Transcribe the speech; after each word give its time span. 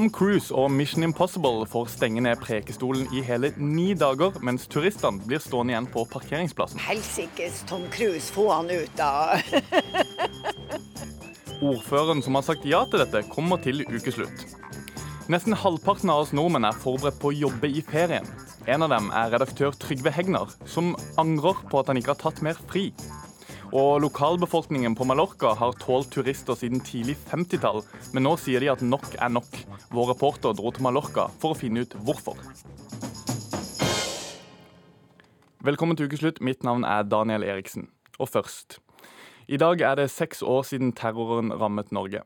Tom 0.00 0.08
Cruise 0.08 0.54
og 0.56 0.70
Mission 0.72 1.04
Impossible 1.04 1.66
får 1.68 1.90
stenge 1.92 2.22
ned 2.24 2.38
Prekestolen 2.40 3.02
i 3.12 3.20
hele 3.20 3.50
ni 3.60 3.90
dager, 3.92 4.32
mens 4.40 4.62
turistene 4.72 5.20
blir 5.28 5.42
stående 5.44 5.74
igjen 5.74 5.88
på 5.92 6.06
parkeringsplassen. 6.08 6.80
Helsikes 6.80 7.58
Tom 7.68 7.84
Cruise, 7.92 8.32
få 8.32 8.46
han 8.48 8.72
ut, 8.72 8.94
da. 8.96 9.36
Ordføreren 11.74 12.24
som 12.24 12.40
har 12.40 12.46
sagt 12.48 12.64
ja 12.64 12.80
til 12.88 13.04
dette, 13.04 13.26
kommer 13.28 13.60
til 13.60 13.84
ukeslutt. 13.92 14.46
Nesten 15.28 15.52
halvparten 15.52 16.08
av 16.08 16.24
oss 16.24 16.32
nordmenn 16.32 16.70
er 16.70 16.80
forberedt 16.80 17.20
på 17.20 17.34
å 17.34 17.36
jobbe 17.36 17.68
i 17.68 17.84
ferien. 17.84 18.24
En 18.72 18.88
av 18.88 18.94
dem 18.96 19.12
er 19.12 19.34
redaktør 19.36 19.76
Trygve 19.84 20.16
Hegnar, 20.16 20.56
som 20.64 20.94
angrer 21.20 21.60
på 21.68 21.84
at 21.84 21.92
han 21.92 22.00
ikke 22.00 22.14
har 22.16 22.24
tatt 22.24 22.40
mer 22.46 22.56
fri. 22.72 22.88
Og 23.70 24.00
lokalbefolkningen 24.02 24.96
på 24.98 25.04
Mallorca 25.06 25.52
har 25.54 25.76
tålt 25.78 26.08
turister 26.10 26.56
siden 26.58 26.80
tidlig 26.82 27.14
50-tall, 27.30 27.84
men 28.10 28.24
nå 28.26 28.32
sier 28.42 28.58
de 28.58 28.70
at 28.72 28.82
nok 28.82 29.06
er 29.14 29.30
nok. 29.30 29.46
Vår 29.94 30.10
reporter 30.10 30.56
dro 30.58 30.72
til 30.74 30.82
Mallorca 30.82 31.28
for 31.38 31.54
å 31.54 31.58
finne 31.58 31.84
ut 31.86 31.94
hvorfor. 32.02 32.34
Velkommen 35.62 35.94
til 35.94 36.10
ukeslutt. 36.10 36.42
Mitt 36.42 36.66
navn 36.66 36.82
er 36.82 37.06
Daniel 37.06 37.46
Eriksen. 37.46 37.86
Og 38.18 38.32
først. 38.34 38.80
I 39.46 39.58
dag 39.60 39.82
er 39.86 40.02
det 40.02 40.10
seks 40.10 40.42
år 40.42 40.66
siden 40.66 40.90
terroren 40.90 41.54
rammet 41.54 41.94
Norge. 41.94 42.24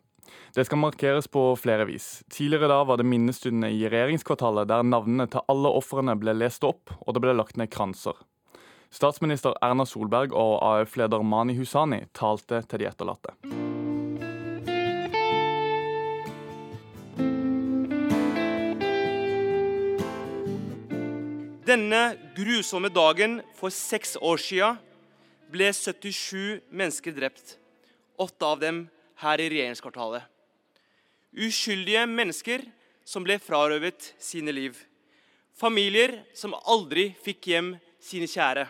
Det 0.57 0.65
skal 0.65 0.81
markeres 0.81 1.29
på 1.29 1.51
flere 1.61 1.85
vis. 1.85 2.23
Tidligere 2.33 2.73
da 2.73 2.85
var 2.89 2.97
det 2.97 3.11
minnestundene 3.11 3.69
i 3.69 3.85
regjeringskvartalet 3.85 4.71
der 4.73 4.87
navnene 4.87 5.29
til 5.29 5.45
alle 5.53 5.77
ofrene 5.77 6.17
ble 6.17 6.33
lest 6.41 6.65
opp, 6.65 6.95
og 7.05 7.13
det 7.13 7.21
ble 7.21 7.37
lagt 7.37 7.61
ned 7.61 7.69
kranser. 7.75 8.17
Statsminister 8.95 9.57
Erna 9.59 9.83
Solberg 9.91 10.31
og 10.39 10.61
AUF-leder 10.63 11.23
Mani 11.27 11.57
Husani 11.59 12.05
talte 12.15 12.61
til 12.71 12.79
de 12.79 12.87
etterlatte. 12.87 13.33
Denne 21.67 22.03
grusomme 22.37 22.93
dagen 22.93 23.41
for 23.59 23.75
seks 23.75 24.15
år 24.23 24.39
siden 24.39 24.79
ble 25.51 25.73
77 25.75 26.63
mennesker 26.71 27.17
drept. 27.17 27.57
Åtte 28.15 28.47
av 28.47 28.63
dem 28.63 28.85
her 29.25 29.43
i 29.43 29.51
regjeringskvartalet. 29.51 30.23
Uskyldige 31.35 32.07
mennesker 32.07 32.63
som 33.03 33.27
ble 33.27 33.41
frarøvet 33.43 34.13
sine 34.23 34.55
liv. 34.55 34.79
Familier 35.59 36.21
som 36.39 36.55
aldri 36.63 37.11
fikk 37.27 37.51
hjem 37.51 37.75
sine 37.99 38.31
kjære. 38.31 38.69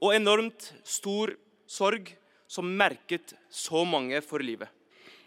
Og 0.00 0.14
enormt 0.16 0.72
stor 0.84 1.34
sorg 1.68 2.14
som 2.50 2.66
merket 2.66 3.34
så 3.50 3.84
mange 3.84 4.20
for 4.24 4.42
livet. 4.42 4.68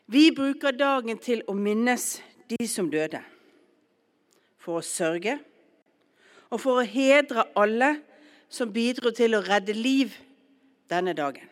Vi 0.06 0.32
bruker 0.36 0.76
dagen 0.76 1.20
til 1.22 1.44
å 1.48 1.56
minnes 1.56 2.18
de 2.52 2.68
som 2.68 2.90
døde. 2.92 3.22
For 4.60 4.80
å 4.80 4.86
sørge 4.86 5.38
og 6.54 6.60
for 6.62 6.82
å 6.82 6.88
hedre 6.88 7.48
alle 7.58 7.96
som 8.54 8.72
bidro 8.74 9.12
til 9.16 9.34
å 9.34 9.42
redde 9.42 9.74
liv 9.74 10.14
denne 10.92 11.16
dagen. 11.18 11.48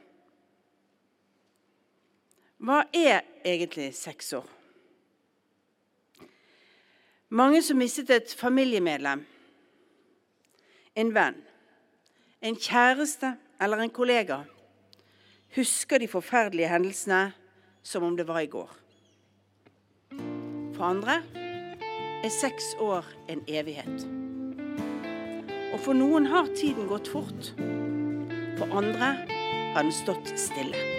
Hva 2.62 2.84
er 2.94 3.24
egentlig 3.42 3.90
seks 3.98 4.36
år? 4.38 4.46
Mange 7.34 7.62
som 7.66 7.80
mistet 7.80 8.12
et 8.14 8.34
familiemedlem, 8.38 9.24
en 11.00 11.14
venn, 11.16 11.40
en 12.42 12.56
kjæreste 12.56 13.36
eller 13.62 13.78
en 13.78 13.90
kollega, 13.90 14.38
husker 15.56 15.98
de 15.98 16.08
forferdelige 16.08 16.68
hendelsene 16.68 17.32
som 17.84 18.04
om 18.04 18.18
det 18.18 18.28
var 18.28 18.40
i 18.40 18.50
går. 18.50 18.72
For 20.74 20.84
andre 20.84 21.22
er 22.24 22.30
seks 22.30 22.76
år 22.80 23.06
en 23.30 23.44
evighet. 23.48 24.08
Og 25.74 25.80
for 25.80 25.94
noen 25.94 26.26
har 26.26 26.50
tiden 26.58 26.90
gått 26.90 27.12
fort. 27.12 27.54
For 28.58 28.74
andre 28.78 29.14
har 29.74 29.84
den 29.84 29.94
stått 29.94 30.34
stille. 30.40 30.91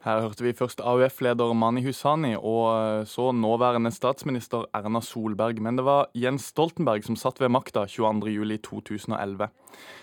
Her 0.00 0.22
hørte 0.24 0.46
vi 0.46 0.54
først 0.56 0.78
AUF-leder 0.80 1.50
Mani 1.52 1.82
Husani 1.84 2.30
og 2.32 3.02
så 3.04 3.26
nåværende 3.36 3.90
statsminister 3.92 4.62
Erna 4.72 5.02
Solberg. 5.04 5.60
Men 5.60 5.76
det 5.76 5.84
var 5.84 6.08
Jens 6.16 6.46
Stoltenberg 6.54 7.04
som 7.04 7.18
satt 7.20 7.36
ved 7.42 7.52
makta 7.52 7.82
22.07.2011. 7.84 9.50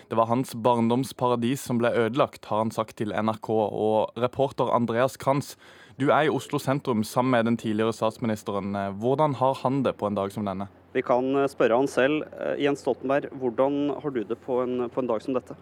Det 0.06 0.20
var 0.20 0.30
hans 0.30 0.54
barndomsparadis 0.54 1.66
som 1.66 1.82
ble 1.82 1.90
ødelagt, 1.90 2.46
har 2.46 2.62
han 2.62 2.70
sagt 2.70 2.94
til 3.02 3.10
NRK. 3.10 3.50
Og 3.50 4.14
reporter 4.22 4.70
Andreas 4.70 5.18
Kranz, 5.18 5.56
du 5.98 6.12
er 6.14 6.28
i 6.28 6.30
Oslo 6.30 6.62
sentrum 6.62 7.02
sammen 7.02 7.34
med 7.34 7.50
den 7.50 7.58
tidligere 7.58 7.96
statsministeren. 7.96 8.78
Hvordan 9.02 9.34
har 9.42 9.58
han 9.64 9.82
det 9.82 9.96
på 9.98 10.06
en 10.06 10.14
dag 10.14 10.30
som 10.30 10.46
denne? 10.46 10.70
Vi 10.94 11.02
kan 11.02 11.34
spørre 11.50 11.74
han 11.74 11.90
selv. 11.90 12.22
Jens 12.62 12.86
Stoltenberg, 12.86 13.32
hvordan 13.34 13.96
har 13.98 14.14
du 14.14 14.22
det 14.22 14.38
på 14.46 14.62
en, 14.62 14.84
på 14.86 15.02
en 15.02 15.10
dag 15.10 15.26
som 15.26 15.34
dette? 15.34 15.58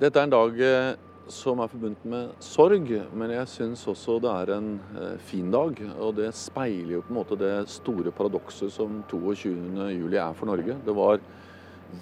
Dette 0.00 0.16
er 0.16 0.24
en 0.24 0.32
dag 0.32 1.04
som 1.32 1.58
er 1.58 1.70
forbundet 1.70 2.04
med 2.06 2.34
sorg, 2.44 2.90
men 3.16 3.32
jeg 3.34 3.50
syns 3.50 3.82
også 3.90 4.18
det 4.22 4.30
er 4.30 4.52
en 4.56 4.68
eh, 4.94 5.16
fin 5.26 5.48
dag. 5.50 5.80
Og 5.98 6.14
det 6.18 6.30
speiler 6.38 6.96
jo 6.96 7.02
på 7.02 7.12
en 7.12 7.18
måte 7.18 7.38
det 7.40 7.54
store 7.72 8.12
paradokset 8.14 8.72
som 8.72 9.00
22.07 9.10 10.06
er 10.14 10.36
for 10.38 10.50
Norge. 10.50 10.76
Det 10.86 10.94
var 10.94 11.18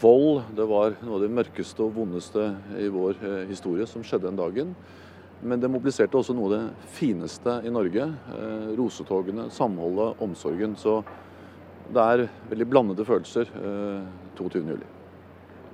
vold, 0.00 0.42
det 0.56 0.66
var 0.68 0.96
noe 1.00 1.18
av 1.18 1.24
det 1.24 1.32
mørkeste 1.32 1.84
og 1.84 1.96
vondeste 1.96 2.50
i 2.80 2.90
vår 2.92 3.20
eh, 3.20 3.42
historie 3.48 3.88
som 3.88 4.04
skjedde 4.04 4.28
den 4.28 4.40
dagen. 4.40 4.74
Men 5.44 5.60
det 5.60 5.72
mobiliserte 5.72 6.20
også 6.20 6.36
noe 6.36 6.50
av 6.50 6.56
det 6.56 6.90
fineste 6.96 7.58
i 7.64 7.72
Norge. 7.72 8.10
Eh, 8.38 8.74
rosetogene, 8.76 9.48
samholdet, 9.52 10.20
omsorgen. 10.24 10.76
Så 10.80 11.00
det 11.94 12.04
er 12.04 12.28
veldig 12.52 12.68
blandede 12.68 13.08
følelser 13.08 13.48
22.07. 14.36 14.93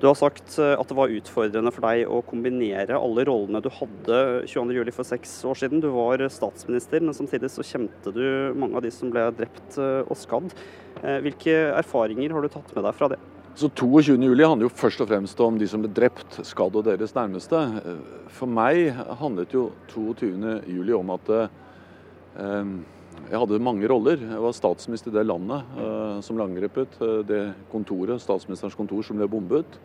Du 0.01 0.07
har 0.09 0.17
sagt 0.17 0.55
at 0.57 0.89
det 0.89 0.97
var 0.97 1.13
utfordrende 1.13 1.73
for 1.75 1.85
deg 1.85 2.09
å 2.09 2.23
kombinere 2.25 2.97
alle 2.97 3.25
rollene 3.29 3.61
du 3.61 3.69
hadde 3.77 4.21
22.07. 4.49 4.93
for 4.97 5.05
seks 5.05 5.35
år 5.45 5.59
siden. 5.61 5.83
Du 5.85 5.91
var 5.93 6.25
statsminister, 6.33 7.05
men 7.05 7.17
samtidig 7.17 7.51
så 7.53 7.67
kjente 7.67 8.15
du 8.17 8.25
mange 8.57 8.81
av 8.81 8.87
de 8.87 8.93
som 8.95 9.13
ble 9.13 9.27
drept 9.37 9.77
og 9.81 10.17
skadd. 10.17 10.55
Hvilke 11.27 11.59
erfaringer 11.75 12.33
har 12.33 12.41
du 12.41 12.49
tatt 12.49 12.73
med 12.73 12.89
deg 12.89 12.97
fra 12.97 13.11
det? 13.13 13.21
Så 13.61 13.69
22.07 13.69 14.47
handler 14.47 14.69
jo 14.69 14.73
først 14.73 15.03
og 15.03 15.09
fremst 15.11 15.41
om 15.43 15.59
de 15.59 15.67
som 15.69 15.83
ble 15.83 15.91
drept, 15.93 16.39
skadd 16.47 16.77
og 16.79 16.87
deres 16.87 17.13
nærmeste. 17.17 17.59
For 18.33 18.49
meg 18.49 18.95
handlet 19.21 19.53
jo 19.53 19.67
22.07 19.91 20.95
om 20.97 21.13
at 21.17 21.33
eh, 21.35 22.71
jeg 23.29 23.39
hadde 23.39 23.61
mange 23.63 23.89
roller. 23.91 24.19
Jeg 24.23 24.43
var 24.43 24.55
statsminister 24.57 25.13
i 25.13 25.19
det 25.19 25.27
landet 25.29 25.79
eh, 25.79 26.19
som 26.25 26.39
ble 26.39 26.47
angrepet. 26.49 26.97
Det 27.29 27.41
kontoret, 27.71 28.23
statsministerens 28.23 28.79
kontor, 28.79 29.05
som 29.07 29.21
ble 29.21 29.29
bombet. 29.31 29.79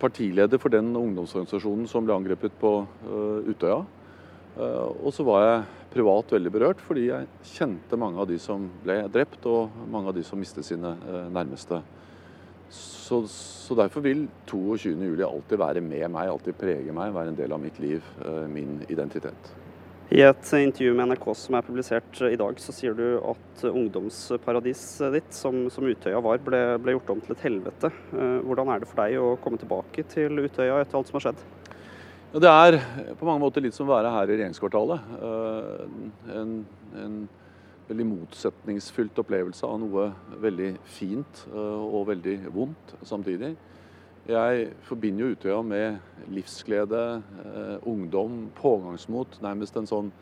Partileder 0.00 0.60
for 0.60 0.72
den 0.72 0.92
ungdomsorganisasjonen 0.96 1.88
som 1.88 2.06
ble 2.06 2.16
angrepet 2.16 2.56
på 2.60 2.72
eh, 2.84 3.50
Utøya. 3.52 3.82
Eh, 4.56 4.88
og 5.04 5.12
så 5.16 5.26
var 5.26 5.44
jeg 5.44 5.68
privat 5.92 6.34
veldig 6.36 6.52
berørt, 6.54 6.82
fordi 6.86 7.08
jeg 7.10 7.30
kjente 7.52 7.98
mange 8.00 8.20
av 8.22 8.28
de 8.30 8.38
som 8.40 8.68
ble 8.84 9.02
drept, 9.12 9.44
og 9.50 9.74
mange 9.90 10.12
av 10.12 10.16
de 10.16 10.24
som 10.26 10.38
mistet 10.38 10.68
sine 10.68 10.92
uh, 11.02 11.24
nærmeste. 11.34 11.80
Så, 12.70 13.24
så, 13.26 13.74
derfor 13.74 14.04
vil 14.04 14.28
22.07 14.46 15.24
alltid 15.26 15.58
være 15.58 15.82
med 15.82 16.06
meg, 16.14 16.30
alltid 16.30 16.54
prege 16.60 16.94
meg, 16.94 17.10
være 17.16 17.34
en 17.34 17.40
del 17.40 17.56
av 17.56 17.58
mitt 17.58 17.82
liv, 17.82 18.06
min 18.54 18.78
identitet. 18.86 19.50
I 20.10 20.24
et 20.26 20.48
intervju 20.58 20.90
med 20.98 21.12
NRK 21.12 21.24
som 21.38 21.54
er 21.54 21.62
publisert 21.62 22.18
i 22.26 22.38
dag, 22.38 22.56
så 22.58 22.72
sier 22.74 22.96
du 22.98 23.20
at 23.30 23.60
ungdomsparadiset 23.68 25.14
ditt, 25.14 25.28
som, 25.30 25.68
som 25.70 25.86
Utøya 25.86 26.18
var, 26.24 26.40
ble, 26.42 26.58
ble, 26.82 26.96
gjort 26.96 27.12
om 27.14 27.20
til 27.22 27.36
et 27.36 27.44
helvete. 27.46 27.92
Hvordan 28.10 28.72
er 28.74 28.82
det 28.82 28.88
for 28.90 29.04
deg 29.04 29.20
å 29.22 29.36
komme 29.44 29.60
tilbake 29.62 30.02
til 30.10 30.42
Utøya 30.42 30.80
etter 30.80 30.98
alt 30.98 31.12
som 31.12 31.20
har 31.20 31.28
skjedd? 31.28 31.44
Ja, 32.32 32.42
det 32.42 32.50
er 32.50 32.78
på 33.20 33.28
mange 33.28 33.44
måter 33.44 33.62
litt 33.62 33.76
som 33.76 33.86
å 33.86 33.92
være 33.92 34.10
her 34.16 34.32
i 34.32 34.40
regjeringskvartalet. 34.40 35.14
En, 36.40 36.58
en 37.04 37.16
veldig 37.86 38.10
motsetningsfylt 38.10 39.22
opplevelse 39.22 39.66
av 39.66 39.78
noe 39.84 40.10
veldig 40.42 40.72
fint 40.90 41.44
og 41.54 42.08
veldig 42.10 42.40
vondt 42.50 42.96
samtidig. 43.06 43.54
Jeg 44.30 44.68
forbinder 44.86 45.24
jo 45.24 45.34
Utøya 45.34 45.62
med 45.66 45.96
livsglede, 46.30 47.22
eh, 47.44 47.78
ungdom, 47.88 48.50
pågangsmot. 48.54 49.40
Nærmest 49.42 49.76
en 49.76 49.88
sånn 49.90 50.12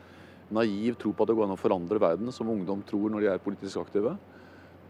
naiv 0.49 0.95
tro 0.97 1.11
på 1.13 1.21
at 1.21 1.29
det 1.29 1.35
går 1.37 1.45
an 1.45 1.53
å 1.53 1.59
forandre 1.59 2.01
verden, 2.01 2.31
som 2.33 2.49
ungdom 2.49 2.81
tror 2.87 3.09
når 3.09 3.19
de 3.21 3.27
er 3.29 3.43
politisk 3.43 3.77
aktive. 3.77 4.17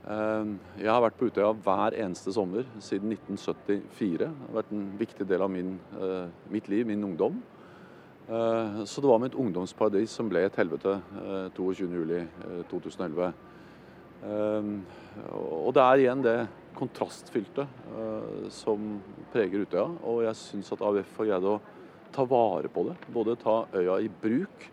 Eh, 0.07 0.45
jeg 0.79 0.87
har 0.87 1.01
vært 1.03 1.17
på 1.19 1.27
Utøya 1.27 1.51
hver 1.51 1.91
eneste 1.99 2.31
sommer 2.31 2.63
siden 2.79 3.11
1974. 3.11 4.17
Det 4.19 4.27
har 4.29 4.61
vært 4.61 4.71
en 4.71 4.97
viktig 4.97 5.27
del 5.27 5.41
av 5.41 5.51
min, 5.51 5.79
eh, 5.99 6.27
mitt 6.49 6.69
liv, 6.69 6.85
min 6.87 7.03
ungdom. 7.03 7.41
Så 8.29 9.01
det 9.01 9.09
var 9.09 9.17
mitt 9.17 9.33
ungdomsparadis 9.33 10.11
som 10.11 10.29
ble 10.29 10.45
et 10.45 10.55
helvete 10.55 11.01
22.07.2011. 11.57 13.33
Og 15.33 15.73
det 15.73 15.81
er 15.81 15.97
igjen 15.97 16.21
det 16.21 16.47
kontrastfylte 16.77 17.65
som 18.53 18.99
preger 19.33 19.65
Utøya. 19.65 19.87
Og 20.07 20.23
jeg 20.25 20.37
syns 20.39 20.71
at 20.75 20.83
AUF 20.85 21.17
har 21.19 21.29
greid 21.31 21.47
å 21.49 21.59
ta 22.11 22.25
vare 22.25 22.67
på 22.67 22.83
det. 22.87 22.95
Både 23.13 23.35
ta 23.39 23.65
øya 23.73 23.99
i 23.99 24.09
bruk, 24.21 24.65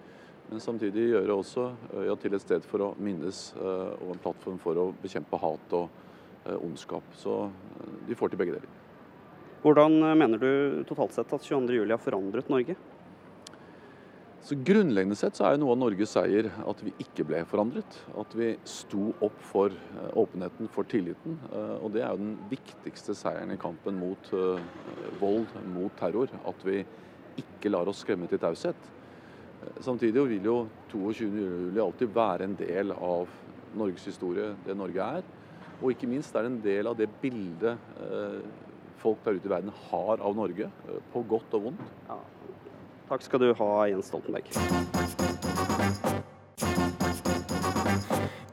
men 0.51 0.63
samtidig 0.63 1.11
gjøre 1.11 1.37
også 1.41 1.69
øya 2.03 2.17
til 2.23 2.37
et 2.37 2.45
sted 2.45 2.67
for 2.71 2.85
å 2.85 2.93
minnes 3.03 3.49
eh, 3.59 3.93
og 3.99 4.13
en 4.15 4.23
plattform 4.23 4.59
for 4.63 4.79
å 4.79 4.91
bekjempe 5.03 5.41
hat 5.43 5.75
og 5.75 5.89
eh, 6.47 6.55
ondskap. 6.55 7.07
Så 7.19 7.39
eh, 7.49 7.95
de 8.09 8.19
får 8.19 8.33
til 8.33 8.43
begge 8.43 8.59
deler. 8.59 8.83
Hvordan 9.65 9.99
mener 10.15 10.39
du 10.39 10.85
totalt 10.87 11.17
sett 11.17 11.33
at 11.35 11.43
22.07 11.43 11.91
har 11.91 12.03
forandret 12.03 12.53
Norge? 12.53 12.77
Så 14.47 14.55
Grunnleggende 14.63 15.17
sett 15.19 15.35
så 15.35 15.43
er 15.43 15.57
jo 15.57 15.65
noe 15.65 15.75
av 15.75 15.81
Norges 15.81 16.13
seier 16.15 16.47
at 16.71 16.83
vi 16.87 16.93
ikke 17.03 17.25
ble 17.27 17.41
forandret. 17.51 17.97
At 18.15 18.35
vi 18.39 18.53
sto 18.63 19.09
opp 19.27 19.41
for 19.43 19.75
åpenheten, 20.15 20.69
for 20.71 20.87
tilliten. 20.87 21.35
Og 21.81 21.91
det 21.97 22.05
er 22.05 22.13
jo 22.15 22.21
den 22.21 22.37
viktigste 22.53 23.17
seieren 23.19 23.51
i 23.51 23.59
kampen 23.59 23.99
mot 23.99 24.31
vold, 25.19 25.51
mot 25.75 25.97
terror. 25.99 26.31
At 26.47 26.63
vi 26.63 26.85
ikke 27.43 27.73
lar 27.75 27.91
oss 27.91 28.05
skremme 28.05 28.31
til 28.31 28.39
taushet. 28.39 28.79
Samtidig 29.83 30.23
vil 30.31 30.47
jo 30.47 30.57
22.07 30.93 31.83
alltid 31.83 32.15
være 32.15 32.47
en 32.47 32.57
del 32.61 32.95
av 32.95 33.33
Norges 33.77 34.07
historie, 34.09 34.53
det 34.63 34.79
Norge 34.79 35.11
er. 35.19 35.27
Og 35.81 35.91
ikke 35.93 36.09
minst 36.09 36.37
er 36.37 36.47
det 36.47 36.53
en 36.53 36.63
del 36.65 36.89
av 36.89 36.97
det 36.97 37.11
bildet 37.21 37.99
eh, 38.01 38.39
folk 39.03 39.21
der 39.25 39.37
ute 39.37 39.51
i 39.51 39.53
verden 39.53 39.75
har 39.91 40.23
av 40.25 40.39
Norge, 40.39 40.71
eh, 40.89 41.05
på 41.13 41.25
godt 41.29 41.59
og 41.59 41.69
vondt. 41.69 41.93
Takk 43.07 43.23
skal 43.23 43.39
du 43.39 43.53
ha, 43.55 43.71
Jens 43.87 44.09
Stoltenberg. 44.11 44.49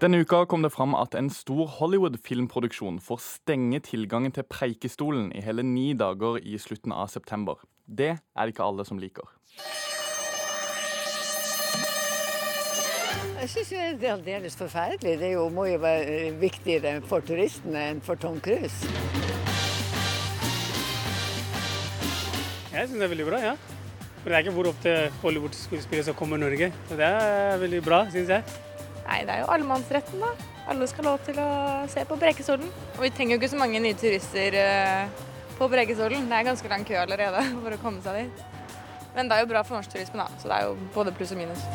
Denne 0.03 0.19
uka 0.19 0.43
kom 0.45 0.61
det 0.61 0.69
fram 0.73 0.93
at 0.99 1.15
en 1.15 1.29
stor 1.31 1.65
Hollywood-filmproduksjon 1.79 2.99
får 3.01 3.21
stenge 3.23 3.79
tilgangen 3.87 4.35
til 4.35 4.43
Preikestolen 4.45 5.31
i 5.33 5.41
hele 5.41 5.63
ni 5.63 5.93
dager 5.97 6.37
i 6.43 6.57
slutten 6.59 6.91
av 6.91 7.07
september. 7.09 7.63
Det 7.87 8.11
er 8.13 8.43
det 8.43 8.53
ikke 8.53 8.67
alle 8.67 8.85
som 8.85 8.99
liker. 9.01 9.25
Jeg 13.41 13.49
syns 13.49 13.71
det 13.73 14.07
er 14.07 14.13
aldeles 14.13 14.59
forferdelig. 14.59 15.17
Det 15.19 15.33
jo, 15.33 15.49
må 15.49 15.65
jo 15.71 15.81
være 15.81 16.31
viktigere 16.39 16.99
for 17.07 17.25
turistene 17.25 17.89
enn 17.93 18.03
for 18.03 18.19
Tom 18.19 18.37
Cruise. 18.43 18.91
Jeg 22.73 22.89
syns 22.89 22.99
det 22.99 23.07
er 23.07 23.15
veldig 23.17 23.31
bra, 23.31 23.41
ja. 23.53 23.72
For 24.23 24.31
det 24.31 24.37
er 24.37 24.45
ikke 24.45 24.53
hvor 24.55 24.69
opp 24.69 24.77
til 24.79 25.15
Hollywood-skuespillere 25.19 26.07
som 26.07 26.15
kommer 26.15 26.39
i 26.39 26.43
Norge. 26.45 26.69
Så 26.87 26.95
det 26.95 27.07
er 27.09 27.57
veldig 27.59 27.81
bra, 27.83 28.05
syns 28.13 28.31
jeg. 28.31 28.61
Nei, 29.03 29.17
det 29.27 29.33
er 29.33 29.41
jo 29.41 29.49
allemannsretten, 29.51 30.23
da. 30.23 30.29
Alle 30.71 30.87
skal 30.87 31.03
ha 31.03 31.11
lov 31.11 31.25
til 31.27 31.41
å 31.43 31.47
se 31.91 32.05
på 32.07 32.15
Brekestolen. 32.21 32.69
Og 32.95 33.03
vi 33.03 33.11
trenger 33.11 33.35
jo 33.35 33.41
ikke 33.41 33.51
så 33.51 33.59
mange 33.59 33.81
nye 33.83 33.97
turister 33.99 34.55
eh, 34.61 35.25
på 35.57 35.67
Brekestolen. 35.75 36.29
Det 36.31 36.39
er 36.39 36.47
ganske 36.47 36.71
lang 36.71 36.87
kø 36.87 36.95
allerede 37.01 37.43
for 37.65 37.75
å 37.75 37.81
komme 37.83 37.99
seg 38.05 38.21
dit. 38.21 38.47
Men 39.13 39.27
det 39.27 39.35
er 39.35 39.43
jo 39.43 39.51
bra 39.51 39.67
for 39.67 39.77
norsk 39.77 39.91
turisme, 39.91 40.23
da. 40.23 40.39
Så 40.39 40.47
det 40.47 40.55
er 40.55 40.69
jo 40.69 40.79
både 40.95 41.15
pluss 41.19 41.35
og 41.35 41.43
minus. 41.43 41.67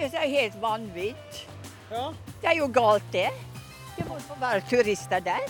Det 0.00 0.18
er 0.18 0.28
helt 0.32 0.56
vanvitt. 0.62 1.44
Ja. 1.92 2.08
Det 2.40 2.48
er 2.54 2.60
jo 2.62 2.72
galt, 2.72 3.04
det. 3.12 3.28
Det 3.98 4.08
må 4.08 4.16
få 4.24 4.40
være 4.40 4.64
turister 4.70 5.20
der. 5.20 5.44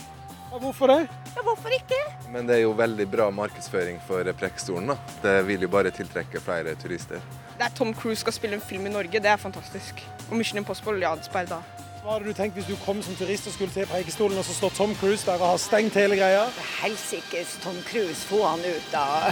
Ja, 0.51 0.59
hvorfor 0.59 0.91
det? 0.91 1.22
Ja, 1.35 1.41
Hvorfor 1.43 1.73
ikke? 1.73 1.97
Men 2.31 2.47
det 2.47 2.55
er 2.55 2.63
jo 2.63 2.73
veldig 2.77 3.05
bra 3.11 3.29
markedsføring 3.33 3.99
for 4.07 4.23
Preikestolen. 4.39 4.87
da. 4.93 4.97
Det 5.23 5.47
vil 5.47 5.61
jo 5.61 5.69
bare 5.69 5.91
tiltrekke 5.91 6.41
flere 6.41 6.75
turister. 6.75 7.21
Det 7.57 7.65
er 7.65 7.73
Tom 7.77 7.93
Cruise 7.93 8.21
skal 8.21 8.33
spille 8.33 8.55
en 8.55 8.61
film 8.61 8.85
i 8.85 8.89
Norge, 8.89 9.19
det 9.19 9.25
er 9.31 9.37
fantastisk. 9.37 10.01
Og 10.29 10.37
Mission 10.37 10.57
Impossible, 10.57 10.99
ja, 10.99 11.15
dessverre 11.15 11.49
da. 11.49 11.61
Hva 12.03 12.17
hadde 12.17 12.27
du 12.27 12.33
tenkt 12.35 12.57
hvis 12.57 12.67
du 12.67 12.75
kom 12.83 12.99
som 13.01 13.15
turist 13.15 13.47
og 13.47 13.53
skulle 13.55 13.71
til 13.71 13.85
Preikestolen, 13.87 14.37
og 14.37 14.43
så 14.43 14.53
står 14.57 14.73
Tom 14.75 14.95
Cruise 14.99 15.23
der 15.25 15.39
og 15.39 15.53
har 15.53 15.61
stengt 15.61 15.95
hele 15.95 16.17
greia? 16.19 16.41
Helsikes 16.81 17.57
Tom 17.63 17.77
Cruise, 17.87 18.25
få 18.27 18.41
han 18.43 18.59
ut, 18.59 18.89
da. 18.91 19.31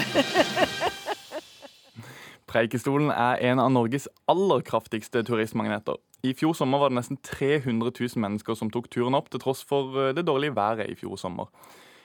Preikestolen 2.51 3.11
er 3.11 3.43
en 3.51 3.59
av 3.63 3.69
Norges 3.71 4.07
aller 4.31 4.63
kraftigste 4.67 5.23
turistmagneter. 5.27 5.99
I 6.23 6.33
fjor 6.37 6.53
sommer 6.55 6.79
var 6.81 6.91
det 6.91 6.99
nesten 6.99 7.19
300 7.25 7.91
000 7.91 8.21
mennesker 8.21 8.55
som 8.55 8.71
tok 8.71 8.89
turen 8.93 9.15
opp, 9.17 9.31
til 9.31 9.41
tross 9.41 9.63
for 9.67 9.95
eh, 9.97 10.11
det 10.15 10.27
dårlige 10.27 10.55
været 10.55 10.91
i 10.91 10.97
fjor 10.99 11.17
sommer. 11.19 11.51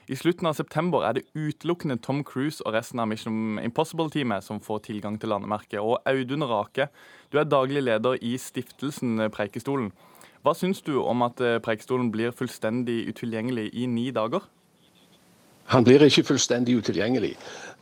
I 0.07 0.15
slutten 0.15 0.47
av 0.47 0.55
september 0.55 1.03
er 1.03 1.17
det 1.17 1.25
utelukkende 1.35 1.97
Tom 1.99 2.21
Cruise 2.23 2.63
og 2.63 2.77
resten 2.77 3.01
av 3.03 3.09
Mission 3.11 3.59
Impossible-teamet 3.59 4.45
som 4.47 4.61
får 4.63 4.85
tilgang 4.85 5.17
til 5.19 5.33
landemerket. 5.35 5.81
Og 5.83 5.99
Audun 6.07 6.47
Rake, 6.47 6.87
du 7.35 7.41
er 7.41 7.49
daglig 7.51 7.83
leder 7.83 8.15
i 8.23 8.37
stiftelsen 8.39 9.25
Preikestolen. 9.35 9.91
Hva 10.47 10.55
syns 10.55 10.85
du 10.87 11.01
om 11.03 11.27
at 11.27 11.43
eh, 11.43 11.59
Preikestolen 11.59 12.13
blir 12.15 12.31
fullstendig 12.31 13.01
utilgjengelig 13.11 13.73
i 13.75 13.89
ni 13.91 14.13
dager? 14.15 14.47
Han 15.75 15.83
blir 15.83 16.07
ikke 16.07 16.29
fullstendig 16.29 16.79
utilgjengelig. 16.79 17.33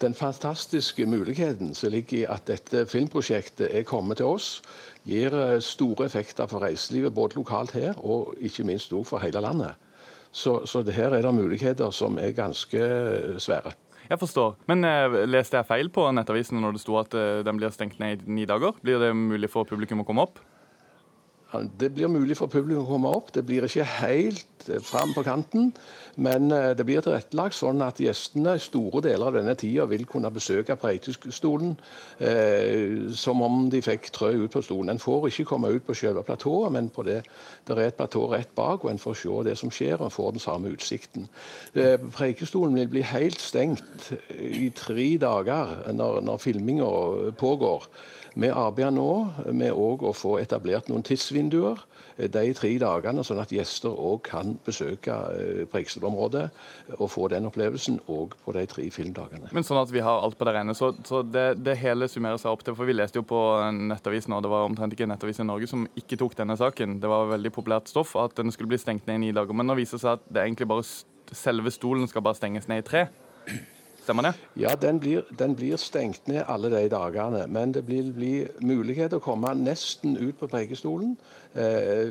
Den 0.00 0.16
fantastiske 0.16 1.04
muligheten 1.04 1.76
som 1.76 1.92
ligger 1.92 2.22
i 2.22 2.24
at 2.24 2.48
dette 2.48 2.86
filmprosjektet 2.88 3.68
er 3.68 3.84
kommet 3.84 4.22
til 4.22 4.32
oss, 4.32 4.62
gir 5.04 5.36
eh, 5.36 5.60
store 5.60 6.08
effekter 6.08 6.48
for 6.48 6.64
reiselivet, 6.64 7.12
både 7.12 7.36
lokalt 7.36 7.76
her 7.76 8.00
og 8.00 8.32
ikke 8.40 8.64
minst 8.64 8.96
for 9.04 9.20
hele 9.20 9.44
landet. 9.44 9.76
Så, 10.34 10.64
så 10.66 10.82
her 10.90 11.14
er 11.14 11.22
det 11.22 11.34
muligheter 11.34 11.92
som 11.94 12.19
er 12.19 12.34
ganske 12.34 12.81
eh, 12.81 13.36
svære. 13.38 13.75
Jeg 14.10 14.19
forstår. 14.20 14.56
Men 14.69 14.84
eh, 14.84 15.20
leste 15.31 15.60
jeg 15.60 15.69
feil 15.69 15.90
på 15.94 16.08
Nettavisen 16.12 16.58
når 16.60 16.76
det 16.76 16.82
sto 16.82 16.98
at 17.00 17.14
eh, 17.16 17.44
den 17.46 17.60
blir 17.60 17.72
stengt 17.72 18.00
ned 18.02 18.26
i 18.26 18.40
ni 18.40 18.48
dager? 18.48 18.75
Blir 18.82 18.98
det 19.00 19.14
mulig 19.16 19.48
for 19.52 19.69
publikum 19.69 20.02
å 20.02 20.08
komme 20.08 20.26
opp? 20.26 20.42
Det 21.78 21.92
blir 21.94 22.10
mulig 22.10 22.36
for 22.38 22.50
publikum 22.50 22.82
å 22.84 22.88
komme 22.88 23.10
opp. 23.14 23.30
Det 23.34 23.44
blir 23.46 23.66
ikke 23.66 23.86
helt 24.00 24.68
eh, 24.68 24.80
fram 24.82 25.12
på 25.14 25.22
kanten, 25.26 25.70
men 26.16 26.50
eh, 26.54 26.72
det 26.76 26.86
blir 26.86 27.02
tilrettelagt 27.04 27.56
sånn 27.58 27.82
at 27.84 28.00
gjestene 28.02 28.56
store 28.62 29.02
deler 29.04 29.30
av 29.30 29.38
denne 29.38 29.54
tida 29.58 29.86
vil 29.90 30.06
kunne 30.10 30.32
besøke 30.34 30.76
Preikestolen 30.80 31.76
eh, 32.18 33.10
som 33.14 33.42
om 33.46 33.68
de 33.70 33.82
fikk 33.84 34.10
trø 34.14 34.32
ut 34.44 34.54
på 34.54 34.64
stolen. 34.66 34.94
En 34.94 35.02
får 35.02 35.28
ikke 35.30 35.48
komme 35.52 35.70
ut 35.74 35.86
på 35.86 35.96
selve 35.98 36.24
platået, 36.26 36.72
men 36.74 36.90
på 36.94 37.06
det, 37.06 37.20
det 37.68 37.76
er 37.76 37.84
et 37.86 37.98
platå 38.00 38.26
rett 38.32 38.50
bak, 38.56 38.84
og 38.84 38.90
en 38.90 39.02
får 39.02 39.20
se 39.22 39.38
det 39.50 39.58
som 39.60 39.72
skjer, 39.74 40.00
og 40.00 40.14
får 40.14 40.34
den 40.34 40.44
samme 40.46 40.74
utsikten. 40.74 41.29
Eh, 41.74 41.96
Preikestolen 42.17 42.74
vil 42.81 42.90
bli 42.96 43.06
helt 43.06 43.40
stengt 43.43 44.10
i 44.34 44.72
tre 44.74 45.08
dager 45.22 45.79
når, 45.94 46.20
når 46.26 46.43
filminga 46.43 46.90
pågår. 47.38 47.88
Vi 48.34 48.50
arbeider 48.50 48.91
nå 48.94 49.10
med 49.55 49.76
å 49.79 50.10
få 50.17 50.38
etablert 50.41 50.88
noen 50.91 51.05
tidsvinduer 51.06 51.79
eh, 52.17 52.26
de 52.31 52.48
tre 52.58 52.72
dagene, 52.82 53.22
sånn 53.26 53.38
at 53.43 53.53
gjester 53.55 53.94
òg 53.94 54.24
kan 54.26 54.56
besøke 54.67 55.14
eh, 55.38 55.60
Preikestolen-området 55.70 56.48
og 56.98 57.10
få 57.12 57.29
den 57.31 57.46
opplevelsen 57.46 58.00
òg 58.10 58.34
på 58.43 58.55
de 58.56 58.64
tre 58.70 58.88
filmdagene. 58.94 59.53
Men 59.55 59.67
sånn 59.67 59.79
at 59.79 59.93
vi 59.94 60.03
har 60.03 60.19
alt 60.19 60.38
på 60.38 60.48
det 60.48 60.56
rene, 60.56 60.74
så, 60.74 60.91
så 61.06 61.22
det, 61.22 61.46
det, 61.62 61.76
hele 61.79 62.08
summerer 62.10 62.41
seg 62.43 62.50
opp 62.50 62.64
til 62.67 62.74
For 62.74 62.91
vi 62.91 62.96
leste 62.96 63.20
jo 63.20 63.26
på 63.29 63.41
Nettavisen, 63.93 64.34
og 64.34 64.43
det 64.43 64.50
var 64.50 64.67
omtrent 64.67 64.96
ikke 64.96 65.08
Nettavisen 65.10 65.46
i 65.46 65.53
Norge 65.53 65.70
som 65.70 65.86
ikke 65.94 66.19
tok 66.19 66.34
denne 66.41 66.58
saken. 66.58 66.98
Det 67.03 67.10
var 67.10 67.31
veldig 67.36 67.55
populært 67.55 67.93
stoff 67.93 68.17
at 68.19 68.34
den 68.41 68.50
skulle 68.55 68.72
bli 68.74 68.82
stengt 68.82 69.06
ned 69.06 69.20
i 69.20 69.29
ni 69.29 69.36
dager. 69.36 69.55
Men 69.55 69.70
nå 69.70 69.79
viser 69.79 70.00
det 70.00 70.06
seg 70.08 70.19
at 70.19 70.26
det 70.26 70.43
egentlig 70.43 70.70
bare 70.74 70.86
selve 71.34 71.70
stolen 71.74 72.10
skal 72.10 72.24
bare 72.26 72.38
stenges 72.41 72.67
ned 72.70 72.82
i 72.82 72.88
tre. 72.88 73.06
Stemmer 74.05 74.27
det? 74.29 74.34
Ja, 74.61 74.75
den 74.77 74.99
blir, 75.01 75.25
den 75.32 75.55
blir, 75.56 75.79
stengt 75.81 76.27
ned 76.29 76.44
alle 76.49 76.69
de 76.69 76.82
dagene. 76.93 77.46
Men 77.49 77.73
det 77.73 77.87
blir, 77.89 78.11
blir 78.13 78.51
mulighet 78.61 79.15
til 79.15 79.23
å 79.23 79.25
komme 79.25 79.55
nesten 79.56 80.19
ut 80.20 80.37
på 80.37 80.49
Preikestolen 80.53 81.15
eh, 81.56 82.11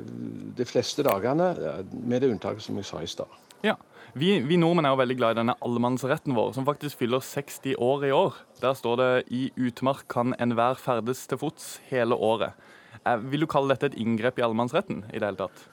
de 0.58 0.66
fleste 0.66 1.06
dagene, 1.06 1.52
med 1.94 2.24
det 2.24 2.32
unntaket 2.34 2.66
som 2.66 2.80
jeg 2.82 2.90
sa 2.90 3.02
i 3.04 3.10
stad. 3.12 3.30
Ja. 3.64 3.76
Vi, 4.18 4.36
vi, 4.46 4.58
nordmenn 4.62 4.86
er 4.86 4.94
jo 4.94 5.00
veldig 5.00 5.18
glad 5.18 5.36
i 5.36 5.40
denne 5.40 5.56
allemannsretten 5.66 6.34
vår, 6.38 6.52
som 6.58 6.66
faktisk 6.66 7.00
fyller 7.00 7.22
60 7.26 7.78
år 7.82 8.08
i 8.10 8.12
år. 8.14 8.42
Der 8.62 8.74
står 8.78 8.98
det 8.98 9.12
'i 9.30 9.52
utmark 9.58 10.08
kan 10.10 10.34
enhver 10.40 10.78
ferdes 10.82 11.28
til 11.28 11.38
fots 11.38 11.80
hele 11.90 12.18
året'. 12.18 12.58
Eh, 13.06 13.18
vil 13.32 13.46
du 13.46 13.48
kalle 13.48 13.70
dette 13.70 13.94
et 13.94 14.02
inngrep 14.02 14.40
i 14.40 14.46
allemannsretten 14.46 15.06
i 15.14 15.20
det 15.20 15.30
hele 15.30 15.46
tatt? 15.46 15.70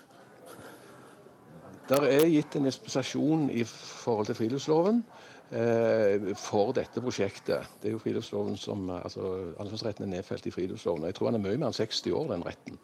Der 1.88 2.04
er 2.06 2.28
gitt 2.28 2.54
en 2.56 2.68
dispensasjon 2.68 3.50
i 3.50 3.64
forhold 3.64 4.26
til 4.26 4.34
friluftsloven. 4.34 5.02
Eh, 5.50 6.34
for 6.38 6.70
dette 6.72 7.02
prosjektet. 7.02 7.66
Det 7.82 7.90
er 7.90 7.96
jo 7.96 8.02
friluftsloven 8.02 8.56
som, 8.56 8.84
altså 8.90 9.32
Allemannsretten 9.58 10.06
er 10.06 10.16
nedfelt 10.16 10.46
i 10.46 10.52
friluftsloven. 10.54 11.02
og 11.02 11.10
Jeg 11.10 11.14
tror 11.18 11.30
han 11.30 11.40
er 11.40 11.42
mye 11.42 11.58
mer 11.58 11.72
enn 11.72 11.78
60 11.80 12.12
år, 12.14 12.28
den 12.30 12.46
retten. 12.46 12.78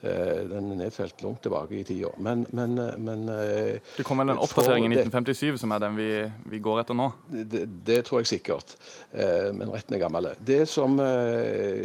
Eh, 0.00 0.48
den 0.48 0.70
er 0.72 0.78
nedfelt 0.78 1.20
langt 1.20 1.42
tilbake 1.44 1.76
i 1.76 1.82
tida. 1.84 2.08
Men, 2.24 2.46
men, 2.56 2.72
men 3.04 3.26
eh, 3.28 3.80
Det 3.98 4.04
kom 4.08 4.22
vel 4.22 4.32
en 4.32 4.40
oppdatering 4.40 4.86
i 4.86 4.96
1957 4.96 5.60
som 5.60 5.74
er 5.76 5.82
den 5.82 5.98
vi, 5.98 6.08
vi 6.48 6.60
går 6.64 6.80
etter 6.80 6.96
nå? 6.96 7.10
Det, 7.28 7.66
det, 7.84 7.98
tror 8.08 8.22
jeg 8.22 8.30
sikkert, 8.30 8.72
eh, 9.12 9.50
men 9.52 9.68
retten 9.68 9.98
er 9.98 10.00
gammel. 10.00 10.30
Det 10.40 10.62
som 10.70 10.96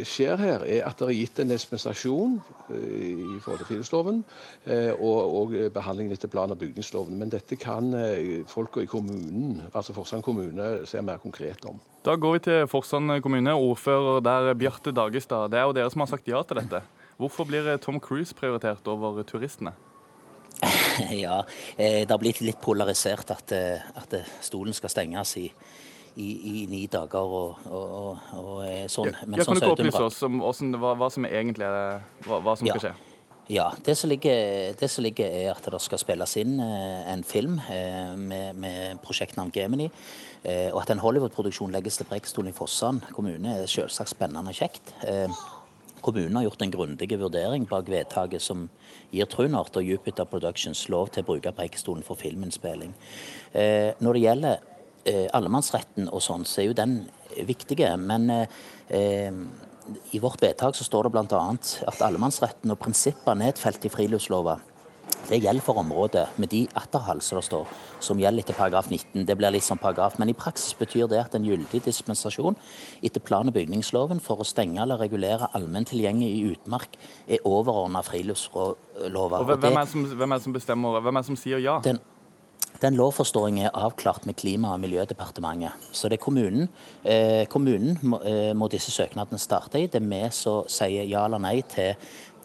skjer 0.06 0.40
her, 0.40 0.64
er 0.64 0.86
at 0.88 0.96
det 0.96 1.10
er 1.10 1.18
gitt 1.18 1.42
en 1.42 1.52
dispensasjon 1.52 2.38
i 2.72 3.36
forhold 3.44 3.60
til 3.60 3.68
friluftsloven 3.68 4.22
og, 4.96 5.20
og 5.40 5.54
behandlingen 5.74 6.16
etter 6.16 6.30
plan- 6.32 6.50
og 6.50 6.58
bygningsloven. 6.60 7.18
Men 7.20 7.32
dette 7.32 7.58
kan 7.60 7.92
folka 8.48 8.82
i 8.82 8.88
kommunen, 8.90 9.60
altså 9.74 9.94
Forsand 10.16 10.24
kommune, 10.24 10.86
ser 10.86 11.02
mer 11.02 11.18
konkret 11.18 11.64
om. 11.64 11.78
Da 12.04 12.16
går 12.16 12.32
vi 12.32 12.38
til 12.46 12.66
Forsand 12.70 13.22
kommune. 13.22 13.52
Ordfører 13.52 14.20
der 14.20 14.54
Bjarte 14.54 14.92
Dagestad. 14.92 15.50
Det 15.50 15.58
er 15.58 15.66
jo 15.66 15.72
dere 15.72 15.90
som 15.90 16.00
har 16.00 16.08
sagt 16.08 16.28
ja 16.28 16.42
til 16.42 16.56
dette. 16.56 16.82
Hvorfor 17.18 17.44
blir 17.44 17.66
eh, 17.68 17.78
Tom 17.78 18.00
Cruise 18.00 18.34
prioritert 18.34 18.86
over 18.86 19.22
turistene? 19.22 19.72
Ja, 21.12 21.44
eh, 21.76 22.06
det 22.06 22.10
har 22.10 22.18
blitt 22.18 22.40
litt 22.40 22.60
polarisert 22.60 23.30
at, 23.30 23.52
eh, 23.52 23.82
at 23.96 24.14
stolen 24.40 24.72
skal 24.72 24.88
stenges 24.88 25.36
i, 25.36 25.50
i, 26.16 26.28
i 26.28 26.66
ni 26.70 26.86
dager 26.86 27.20
og, 27.20 27.66
og, 27.68 28.22
og 28.32 28.62
sånn. 28.88 29.12
Men 29.26 29.40
ja, 29.40 29.44
kan 29.44 29.52
sånn 29.52 29.60
du 29.60 29.66
ikke 29.66 29.74
opplyse 29.76 30.06
oss 30.06 30.22
om 30.24 30.40
hva, 30.80 30.94
hva, 30.96 31.10
som 31.12 31.28
egentlig 31.28 31.68
er, 31.68 32.00
hva, 32.24 32.40
hva 32.40 32.56
som 32.56 32.70
ja. 32.70 32.78
skal 32.78 32.88
skje? 32.88 32.94
Ja, 32.96 33.05
det 33.46 33.94
som, 33.94 34.10
ligger, 34.10 34.72
det 34.74 34.88
som, 34.90 35.04
ligger, 35.04 35.26
er 35.26 35.52
at 35.52 35.68
det 35.70 35.80
skal 35.84 36.00
spilles 36.02 36.36
inn 36.40 36.56
en 36.60 37.22
film 37.22 37.60
med, 38.18 38.56
med 38.58 39.02
prosjektnavn 39.04 39.52
Gemini. 39.54 39.86
Og 40.72 40.80
at 40.80 40.90
en 40.90 41.02
Hollywood-produksjon 41.02 41.70
legges 41.74 42.00
til 42.00 42.08
Preikestolen 42.10 42.50
i 42.50 42.56
Fossan 42.56 42.98
kommune 43.14 43.60
er 43.62 43.70
selvsagt 43.70 44.10
spennende 44.16 44.50
og 44.50 44.58
kjekt. 44.58 44.90
Kommunen 46.06 46.36
har 46.36 46.44
gjort 46.46 46.62
en 46.62 46.70
grundig 46.70 47.08
vurdering 47.18 47.64
bak 47.66 47.88
vedtaket 47.90 48.42
som 48.42 48.68
gir 49.10 49.26
Trunart 49.30 49.76
og 49.78 49.86
Jupiter 49.86 50.26
Productions 50.28 50.84
lov 50.92 51.10
til 51.10 51.24
å 51.24 51.28
bruke 51.32 51.54
Preikestolen 51.56 52.04
for 52.06 52.18
filminnspilling. 52.20 52.92
Eh, 53.52 53.90
når 53.98 54.14
det 54.14 54.22
gjelder 54.22 54.60
eh, 55.02 55.26
allemannsretten 55.34 56.10
og 56.10 56.22
sånn, 56.22 56.46
så 56.46 56.62
er 56.62 56.68
jo 56.68 56.76
den 56.78 56.96
viktige. 57.48 57.90
Men 57.98 58.30
eh, 58.30 59.40
i 60.12 60.20
vårt 60.22 60.42
vedtak 60.42 60.76
så 60.76 60.86
står 60.86 61.06
det 61.06 61.16
bl.a. 61.16 61.42
at 61.90 62.02
allemannsretten 62.04 62.72
og 62.74 62.80
prinsipper 62.82 63.38
nedfelt 63.38 63.84
i 63.86 63.92
friluftslova 63.92 64.58
det 65.26 65.40
gjelder 65.42 65.64
for 65.64 65.80
området 65.80 66.26
med 66.38 66.50
de 66.52 66.62
atterhall 66.78 67.20
som 67.24 67.40
det 67.40 67.46
står, 67.48 67.66
som 68.02 68.20
gjelder 68.20 68.44
etter 68.44 68.56
paragraf 68.56 68.88
19. 68.90 69.24
Det 69.26 69.36
blir 69.38 69.54
litt 69.54 69.66
som 69.66 69.78
paragraf, 69.78 70.18
men 70.20 70.30
i 70.30 70.36
praksis 70.38 70.76
betyr 70.78 71.08
det 71.10 71.18
at 71.18 71.34
en 71.34 71.46
gyldig 71.46 71.82
dispensasjon 71.86 72.56
etter 73.02 73.22
plan- 73.22 73.50
og 73.50 73.56
bygningsloven 73.56 74.22
for 74.22 74.42
å 74.42 74.46
stenge 74.46 74.82
eller 74.82 75.00
regulere 75.02 75.50
allmenn 75.56 75.88
tilgjengelig 75.88 76.30
i 76.30 76.44
utmark 76.54 76.98
er 77.26 77.42
overordna 77.44 78.04
friluftslova. 78.06 79.42
Hvem, 79.42 79.64
hvem, 79.64 80.06
hvem, 80.20 80.36
er 80.36 80.44
som 80.44 80.54
bestemmer, 80.54 81.00
hvem 81.00 81.18
er 81.18 81.26
det 81.26 81.32
som 81.32 81.40
sier 81.40 81.62
ja? 81.62 81.80
Den, 81.84 82.00
den 82.80 82.96
lovforståingen 82.98 83.66
er 83.66 83.76
avklart 83.76 84.26
med 84.26 84.36
Klima- 84.36 84.72
og 84.74 84.80
miljødepartementet. 84.80 85.72
Så 85.92 86.08
det 86.08 86.18
er 86.18 86.24
kommunen. 86.24 86.68
Eh, 87.04 87.46
kommunen 87.46 87.98
må, 88.02 88.20
eh, 88.24 88.52
må, 88.54 88.68
disse 88.68 88.90
søknadene 88.90 89.38
starte 89.38 89.80
i. 89.80 89.86
Det 89.86 90.02
er 90.02 90.08
vi 90.08 90.30
som 90.30 90.64
sier 90.68 91.04
ja 91.04 91.24
eller 91.24 91.38
nei 91.38 91.62
til 91.62 91.94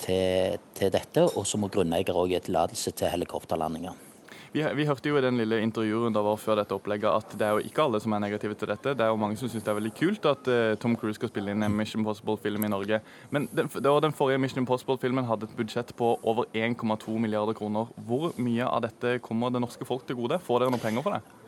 til, 0.01 0.57
til 0.73 0.89
dette, 0.89 1.27
og 1.37 1.45
så 1.45 1.59
må 1.61 1.69
grunneier 1.69 2.15
òg 2.15 2.31
gi 2.33 2.39
tillatelse 2.39 2.91
til 2.97 3.11
helikopterlandinger. 3.13 4.10
Vi, 4.51 4.59
vi, 4.75 4.83
hørte 4.83 5.07
jo 5.07 5.15
i 5.15 5.23
den 5.23 5.37
lille 5.39 5.61
intervjuen 5.63 6.11
da 6.11 6.19
var 6.25 6.39
før 6.39 6.59
dette 6.59 6.75
opplegget 6.75 7.07
at 7.07 7.35
det 7.39 7.45
er 7.47 7.55
jo 7.55 7.69
ikke 7.69 7.85
alle 7.85 8.01
som 8.03 8.11
er 8.11 8.19
negative 8.19 8.57
til 8.59 8.67
dette. 8.67 8.91
Det 8.99 9.05
er 9.05 9.13
jo 9.13 9.19
mange 9.21 9.39
som 9.39 9.47
syns 9.47 9.63
det 9.63 9.71
er 9.71 9.77
veldig 9.77 9.91
kult 9.95 10.27
at 10.27 10.49
uh, 10.51 10.73
Tom 10.81 10.97
Cruise 10.99 11.15
skal 11.15 11.31
spille 11.31 11.53
inn 11.55 11.63
en 11.63 11.77
Mission 11.77 12.03
Impossible-film 12.03 12.67
i 12.67 12.71
Norge. 12.73 12.99
Men 13.31 13.47
den, 13.55 13.71
den 13.71 14.17
forrige 14.17 14.41
Mission 14.43 14.65
Impossible-filmen 14.65 15.29
hadde 15.29 15.47
et 15.47 15.55
budsjett 15.55 15.95
på 15.95 16.17
over 16.27 16.51
1,2 16.51 17.15
milliarder 17.23 17.55
kroner. 17.55 17.95
Hvor 17.95 18.35
mye 18.43 18.67
av 18.67 18.83
dette 18.89 19.21
kommer 19.23 19.55
det 19.55 19.63
norske 19.63 19.87
folk 19.87 20.03
til 20.09 20.19
gode? 20.19 20.41
Får 20.43 20.65
dere 20.65 20.75
noe 20.75 20.83
penger 20.83 21.07
for 21.07 21.15
det? 21.15 21.40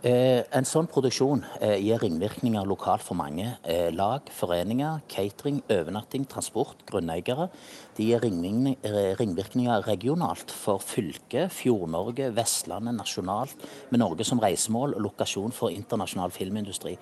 Eh, 0.00 0.40
en 0.56 0.66
sånn 0.66 0.88
produksjon 0.90 1.44
eh, 1.62 1.76
gir 1.78 2.00
ringvirkninger 2.02 2.64
lokalt 2.66 3.04
for 3.06 3.14
mange. 3.14 3.44
Eh, 3.62 3.90
lag, 3.94 4.26
foreninger, 4.34 5.04
catering, 5.12 5.60
overnatting, 5.70 6.24
transport, 6.26 6.80
grunneiere. 6.88 7.46
De 7.94 8.08
gir 8.08 8.24
ringvirkninger 8.24 9.86
regionalt 9.86 10.50
for 10.50 10.82
fylket, 10.82 11.52
Fjord-Norge, 11.54 12.32
Vestlandet, 12.34 12.96
nasjonalt, 12.98 13.66
med 13.92 14.02
Norge 14.02 14.26
som 14.26 14.40
reisemål 14.42 14.96
og 14.96 15.06
lokasjon 15.10 15.54
for 15.54 15.70
internasjonal 15.70 16.32
filmindustri. 16.34 16.96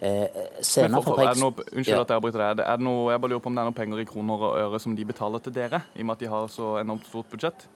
For, 0.00 1.02
for, 1.04 1.20
er 1.20 1.34
det 1.36 1.42
noe, 1.42 1.52
unnskyld 1.60 1.92
ja. 1.92 2.00
at 2.00 2.14
jeg 2.14 2.22
avbryter 2.22 2.40
deg. 2.40 2.64
Er 2.64 2.80
det 2.80 2.86
noe, 2.86 3.10
jeg 3.12 3.20
bare 3.20 3.34
lurer 3.34 3.44
på 3.44 3.52
om 3.52 3.58
det 3.58 3.62
er 3.62 3.68
noen 3.68 3.76
penger 3.82 4.00
i 4.00 4.08
kroner 4.08 4.46
og 4.48 4.56
øre 4.64 4.80
som 4.80 4.96
de 4.96 5.04
betaler 5.06 5.44
til 5.44 5.54
dere, 5.60 5.84
i 5.92 6.00
og 6.00 6.08
med 6.08 6.16
at 6.16 6.24
de 6.24 6.32
har 6.32 6.48
så 6.50 6.78
enormt 6.80 7.06
stort 7.12 7.28
budsjett? 7.30 7.68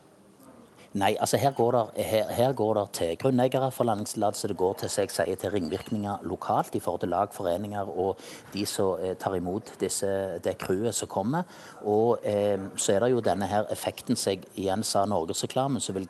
Nei, 0.95 1.17
altså 1.19 1.37
her 1.43 1.51
går 1.51 1.73
det, 1.75 2.05
her, 2.07 2.29
her 2.31 2.53
går 2.55 2.75
det 2.79 2.83
til 2.95 3.17
grunneiere 3.19 3.71
for 3.75 3.85
landingstillatelse. 3.89 4.49
Det 4.49 4.57
går 4.57 4.77
til, 4.79 4.91
jeg 4.99 5.11
sier, 5.11 5.39
til 5.41 5.51
ringvirkninger 5.51 6.23
lokalt 6.31 6.77
i 6.79 6.81
forhold 6.81 7.01
til 7.03 7.11
lag, 7.11 7.33
foreninger 7.35 7.91
og 7.91 8.21
de 8.53 8.63
som 8.67 9.03
eh, 9.03 9.17
tar 9.19 9.35
imot 9.35 9.73
disse, 9.81 10.07
det 10.45 10.55
crewet 10.63 10.95
som 10.95 11.11
kommer. 11.11 11.43
Og 11.83 12.23
eh, 12.23 12.63
så 12.77 12.95
er 12.95 13.03
det 13.03 13.11
jo 13.11 13.25
denne 13.27 13.51
her 13.51 13.67
effekten 13.75 14.15
som 14.15 14.37
jeg 14.37 14.47
igjen 14.55 14.87
sa 14.87 15.03
Norgesreklamen, 15.11 15.83
som 15.83 15.99
vil 15.99 16.07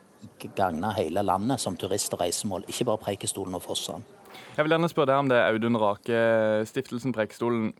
gagne 0.55 0.93
hele 0.99 1.25
landet 1.25 1.65
som 1.65 1.77
turist- 1.77 2.13
og 2.13 2.21
reisemål. 2.21 2.69
Ikke 2.69 2.85
bare 2.85 3.01
Preikestolen 3.09 3.57
og 3.57 3.65
Fossan. 3.65 4.05
Jeg 4.55 4.67
vil 4.67 4.75
gjerne 4.75 4.89
spørre 4.93 5.15
deg 5.15 5.23
om 5.23 5.33
det, 5.33 5.41
Audun 5.49 5.81
Rake. 5.81 6.21
Stiftelsen 6.69 7.13
Preikestolen 7.15 7.73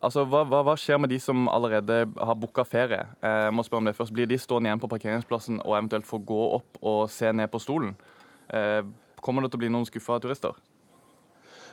Altså, 0.00 0.24
hva, 0.24 0.46
hva, 0.48 0.62
hva, 0.64 0.74
skjer 0.80 0.96
med 1.02 1.10
de 1.12 1.18
som 1.20 1.44
allerede 1.52 2.06
har 2.08 2.36
booka 2.40 2.64
ferie? 2.64 3.02
Eh, 3.20 3.42
jeg 3.50 3.52
må 3.52 3.64
spørre 3.66 3.82
om 3.82 3.90
det 3.90 3.96
først. 3.98 4.14
Blir 4.16 4.28
de 4.30 4.38
stående 4.40 4.70
igjen 4.70 4.80
på 4.80 4.88
parkeringsplassen 4.88 5.60
og 5.60 5.76
eventuelt 5.76 6.08
få 6.08 6.22
gå 6.24 6.40
opp 6.56 6.80
og 6.80 7.02
se 7.12 7.28
ned 7.36 7.50
på 7.52 7.60
stolen? 7.60 7.92
Eh, 8.48 8.80
kommer 9.20 9.44
det 9.44 9.52
til 9.52 9.60
å 9.60 9.64
bli 9.66 9.72
noen 9.74 9.84
skuffa 9.88 10.16
turister? 10.24 10.56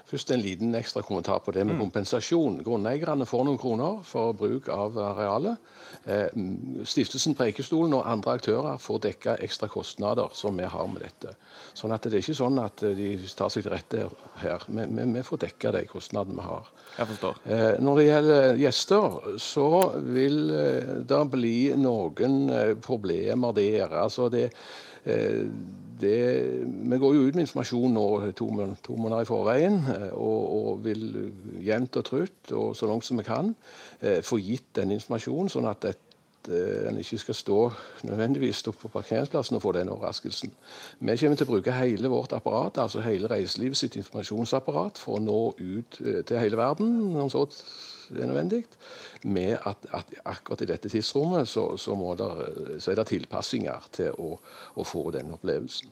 Først 0.07 0.29
en 0.31 0.39
liten 0.39 0.75
ekstra 0.79 1.01
kommentar 1.03 1.41
på 1.43 1.51
det 1.51 1.65
med 1.65 1.75
mm. 1.75 1.81
kompensasjon. 1.81 2.61
Grunneierne 2.63 3.25
får 3.27 3.43
noen 3.43 3.59
kroner 3.59 3.97
for 4.07 4.31
bruk 4.39 4.69
av 4.71 4.95
arealet. 5.03 5.59
Eh, 6.07 6.29
stiftelsen 6.87 7.35
Preikestolen 7.35 7.97
og 7.97 8.07
andre 8.07 8.37
aktører 8.37 8.79
får 8.79 9.01
dekka 9.03 9.35
ekstra 9.43 9.67
kostnader 9.71 10.31
som 10.37 10.55
vi 10.55 10.69
har 10.71 10.87
med 10.87 11.03
dette. 11.03 11.33
Sånn 11.75 11.91
at 11.91 12.07
Det 12.07 12.15
er 12.15 12.23
ikke 12.23 12.37
sånn 12.39 12.61
at 12.63 12.79
de 12.79 13.09
tar 13.35 13.51
seg 13.51 13.65
til 13.65 13.73
rette 13.75 14.05
her. 14.39 14.63
Vi, 14.67 14.85
vi, 14.87 15.07
vi 15.17 15.23
får 15.27 15.41
dekka 15.43 15.73
de 15.75 15.83
kostnadene 15.91 16.39
vi 16.39 16.47
har. 16.47 16.71
Jeg 16.97 17.11
forstår. 17.11 17.41
Eh, 17.43 17.73
når 17.83 17.99
det 17.99 18.05
gjelder 18.07 18.61
gjester, 18.63 19.17
så 19.43 19.69
vil 20.07 20.39
eh, 20.55 20.93
det 21.11 21.23
bli 21.35 21.57
noen 21.75 22.79
problemer 22.79 23.59
der. 23.59 23.91
Altså 24.05 24.31
det 24.31 24.47
det, 26.01 26.18
vi 26.92 26.98
går 26.98 27.16
jo 27.16 27.27
ut 27.27 27.36
med 27.36 27.46
informasjon 27.46 27.94
nå 27.96 28.08
to, 28.38 28.48
to 28.86 28.98
måneder 28.98 29.24
i 29.24 29.30
forveien, 29.30 29.80
eh, 29.94 30.10
og, 30.13 30.42
og, 30.58 30.84
vil 30.86 31.08
jevnt 31.66 31.98
og 32.00 32.06
trutt 32.06 32.54
og 32.54 32.75
så 32.77 32.89
langt 32.89 33.08
som 33.08 33.20
vi 33.20 33.25
kan 33.27 33.54
eh, 34.01 34.22
få 34.25 34.39
gitt 34.42 34.70
den 34.77 34.94
informasjonen, 34.98 35.50
sånn 35.51 35.70
at 35.70 35.89
et, 35.89 36.50
eh, 36.51 36.88
en 36.92 37.01
ikke 37.01 37.22
skal 37.24 37.39
stå 37.39 37.60
nødvendigvis 38.10 38.63
stå 38.63 38.75
på 38.77 38.92
parkeringsplassen 38.94 39.58
og 39.58 39.66
få 39.66 39.74
den 39.77 39.92
overraskelsen. 39.94 40.54
Vi 41.00 41.20
kommer 41.22 41.42
til 41.42 41.50
å 41.50 41.51
bruke 41.51 41.77
hele 41.80 42.13
vårt 42.13 42.38
apparat, 42.38 42.82
altså 42.84 43.06
hele 43.06 43.32
reiselivet 43.32 43.80
sitt 43.80 43.98
informasjonsapparat, 44.00 45.01
for 45.01 45.18
å 45.18 45.24
nå 45.24 45.44
ut 45.58 46.01
til 46.01 46.42
hele 46.42 46.60
verden. 46.60 46.98
Noen 47.16 47.34
så 47.34 47.48
det 48.09 48.23
er 48.23 48.29
nødvendig, 48.29 48.63
med 49.23 49.57
at, 49.65 49.89
at, 49.93 50.13
akkurat 50.25 50.61
i 50.63 50.69
dette 50.69 50.89
tidsrommet 50.89 51.47
så, 51.49 51.69
så, 51.77 51.97
der, 52.19 52.79
så 52.79 52.91
er 52.91 52.99
det 52.99 53.07
tilpassinger 53.11 53.89
til 53.91 54.15
å, 54.17 54.37
å 54.75 54.87
få 54.87 55.09
den 55.15 55.33
opplevelsen. 55.35 55.91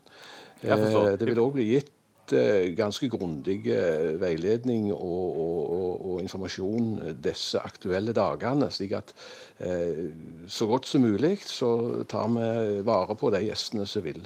Eh, 0.64 1.16
det 1.20 1.28
vil 1.28 1.42
òg 1.44 1.58
bli 1.58 1.66
gitt 1.74 2.34
eh, 2.36 2.72
ganske 2.78 3.10
grundig 3.12 3.60
veiledning 3.66 4.22
veiledning 4.22 4.88
og, 4.94 5.42
og, 5.42 6.06
og, 6.06 6.22
informasjon 6.24 7.18
disse 7.24 7.60
aktuelle 7.60 8.16
dagene. 8.16 8.72
slik 8.72 8.96
at 8.98 9.14
eh, 9.60 10.08
så 10.48 10.70
godt 10.70 10.88
som 10.90 11.06
mulig 11.06 11.38
så 11.46 12.04
tar 12.10 12.32
vi 12.38 12.82
vare 12.88 13.18
på 13.20 13.34
de 13.36 13.46
gjestene 13.50 13.86
som 13.90 14.06
vil, 14.06 14.24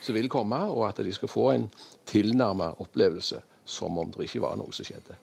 som 0.00 0.16
vil 0.16 0.30
komme, 0.32 0.62
og 0.70 0.88
at 0.88 1.02
de 1.04 1.12
skal 1.12 1.32
få 1.32 1.50
en 1.54 1.68
tilnærmet 2.06 2.80
opplevelse 2.84 3.42
som 3.64 3.98
om 3.98 4.10
det 4.12 4.28
ikke 4.28 4.44
var 4.44 4.58
noe 4.60 4.72
som 4.76 4.86
skjedde. 4.86 5.16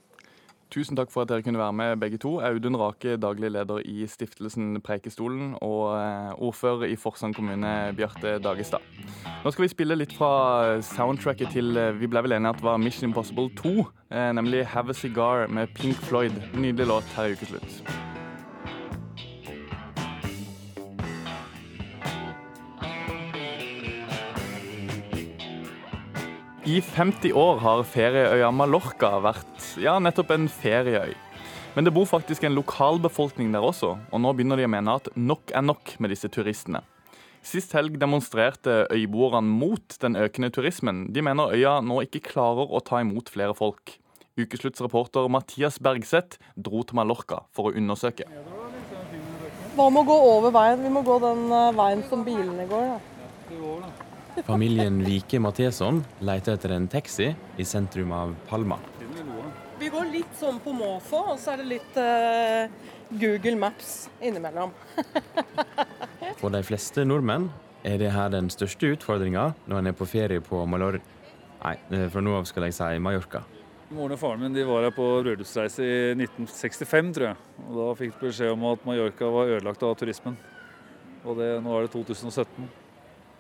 Tusen 0.72 0.96
takk 0.96 1.10
for 1.12 1.26
at 1.26 1.28
dere 1.28 1.44
kunne 1.44 1.60
være 1.60 1.74
med, 1.76 1.98
begge 2.00 2.18
to. 2.18 2.38
Audun 2.40 2.78
Rake, 2.80 3.18
daglig 3.20 3.50
leder 3.52 3.82
i 3.84 4.06
stiftelsen 4.08 4.78
Preikestolen, 4.80 5.58
og 5.60 5.98
eh, 5.98 6.30
ordfører 6.40 6.88
i 6.88 6.96
Forsand 6.96 7.36
kommune, 7.36 7.92
Bjarte 7.98 8.38
Dagestad. 8.40 8.80
Nå 9.44 9.52
skal 9.52 9.66
vi 9.66 9.72
spille 9.74 9.98
litt 10.00 10.16
fra 10.16 10.80
soundtracket 10.80 11.52
til 11.52 11.76
eh, 11.76 11.92
vi 12.00 12.08
ble 12.08 12.24
vel 12.24 12.38
enige 12.38 12.56
at 12.56 12.62
det 12.62 12.70
var 12.70 12.80
Mission 12.80 13.10
Impossible 13.10 13.52
2, 13.60 13.74
eh, 14.16 14.30
nemlig 14.40 14.64
Have 14.72 14.96
a 14.96 14.96
Cigar 14.96 15.52
med 15.52 15.76
Pink 15.76 16.00
Floyd. 16.08 16.40
Nydelig 16.56 16.88
låt 16.88 17.12
her 17.18 17.28
i 17.28 17.36
ukeslutt. 17.36 17.82
I 26.72 26.80
50 26.80 27.34
år 27.36 27.58
har 27.60 27.84
ferieøya 27.84 28.54
Mallorca 28.56 29.18
vært 29.20 29.61
ja, 29.80 29.98
nettopp 30.02 30.34
en 30.36 30.48
ferieøy. 30.52 31.14
Men 31.76 31.88
det 31.88 31.94
bor 31.96 32.08
faktisk 32.10 32.44
en 32.44 32.58
lokalbefolkning 32.58 33.54
der 33.54 33.64
også, 33.64 33.94
og 34.12 34.20
nå 34.20 34.34
begynner 34.36 34.60
de 34.60 34.68
å 34.68 34.72
mene 34.72 34.98
at 35.00 35.08
nok 35.16 35.54
er 35.56 35.64
nok 35.64 35.94
med 36.04 36.12
disse 36.12 36.28
turistene. 36.32 36.82
Sist 37.42 37.72
helg 37.74 37.96
demonstrerte 38.02 38.84
øyboerne 38.94 39.48
mot 39.48 39.96
den 40.04 40.18
økende 40.20 40.52
turismen. 40.54 41.08
De 41.14 41.24
mener 41.26 41.56
øya 41.56 41.80
nå 41.82 42.04
ikke 42.06 42.22
klarer 42.28 42.70
å 42.70 42.84
ta 42.86 43.00
imot 43.02 43.32
flere 43.34 43.56
folk. 43.58 43.96
Ukesluttsreporter 44.38 45.32
Mathias 45.32 45.80
Bergseth 45.82 46.38
dro 46.56 46.84
til 46.84 47.00
Mallorca 47.00 47.42
for 47.56 47.72
å 47.72 47.74
undersøke. 47.80 48.28
Hva 49.74 49.88
med 49.88 50.04
å 50.04 50.08
gå 50.12 50.20
over 50.36 50.54
veien? 50.54 50.84
Vi 50.84 50.94
må 50.94 51.02
gå 51.08 51.18
den 51.24 51.48
eh, 51.56 51.74
veien 51.80 52.06
som 52.12 52.24
bilene 52.28 52.68
går. 52.70 52.94
Da. 53.00 54.44
Familien 54.48 55.02
Vike 55.04 55.40
Matheson 55.44 56.04
leter 56.24 56.56
etter 56.56 56.76
en 56.76 56.88
taxi 56.92 57.32
i 57.32 57.68
sentrum 57.68 58.14
av 58.16 58.36
Palma. 58.48 58.78
Vi 59.82 59.90
går 59.90 60.12
litt 60.14 60.36
sånn 60.38 60.60
på 60.62 60.76
måfå, 60.78 61.20
og 61.32 61.40
så 61.42 61.56
er 61.56 61.64
det 61.64 61.72
litt 61.72 61.96
uh, 61.98 62.70
Google 63.18 63.56
Maps 63.58 64.12
innimellom. 64.22 64.76
For 66.42 66.54
de 66.54 66.62
fleste 66.62 67.02
nordmenn 67.08 67.48
er 67.82 67.98
det 67.98 68.12
her 68.14 68.30
den 68.30 68.52
største 68.54 68.92
utfordringa 68.94 69.48
når 69.66 69.80
en 69.80 69.90
er 69.90 69.98
på 69.98 70.06
ferie 70.06 70.44
på 70.46 70.62
Malor... 70.70 71.00
Nei, 71.64 71.74
eh, 71.98 72.06
fra 72.14 72.22
nå 72.22 72.38
av 72.38 72.46
skal 72.50 72.68
jeg 72.68 72.78
si 72.78 73.02
Mallorca. 73.02 73.42
Moren 73.90 74.14
og 74.14 74.22
faren 74.22 74.46
min 74.46 74.54
de 74.54 74.70
var 74.70 74.86
her 74.86 74.94
på 74.94 75.10
rødhusreise 75.26 75.82
i 75.86 76.00
1965, 76.14 77.14
tror 77.18 77.32
jeg. 77.32 77.44
Og 77.66 77.76
Da 77.82 77.92
fikk 77.98 78.16
de 78.20 78.30
beskjed 78.30 78.54
om 78.54 78.70
at 78.70 78.86
Mallorca 78.86 79.34
var 79.34 79.58
ødelagt 79.58 79.86
av 79.90 79.98
turismen. 79.98 80.38
Og 81.26 81.42
det, 81.42 81.56
nå 81.66 81.74
er 81.80 81.90
det 81.90 81.96
2017. 81.98 82.70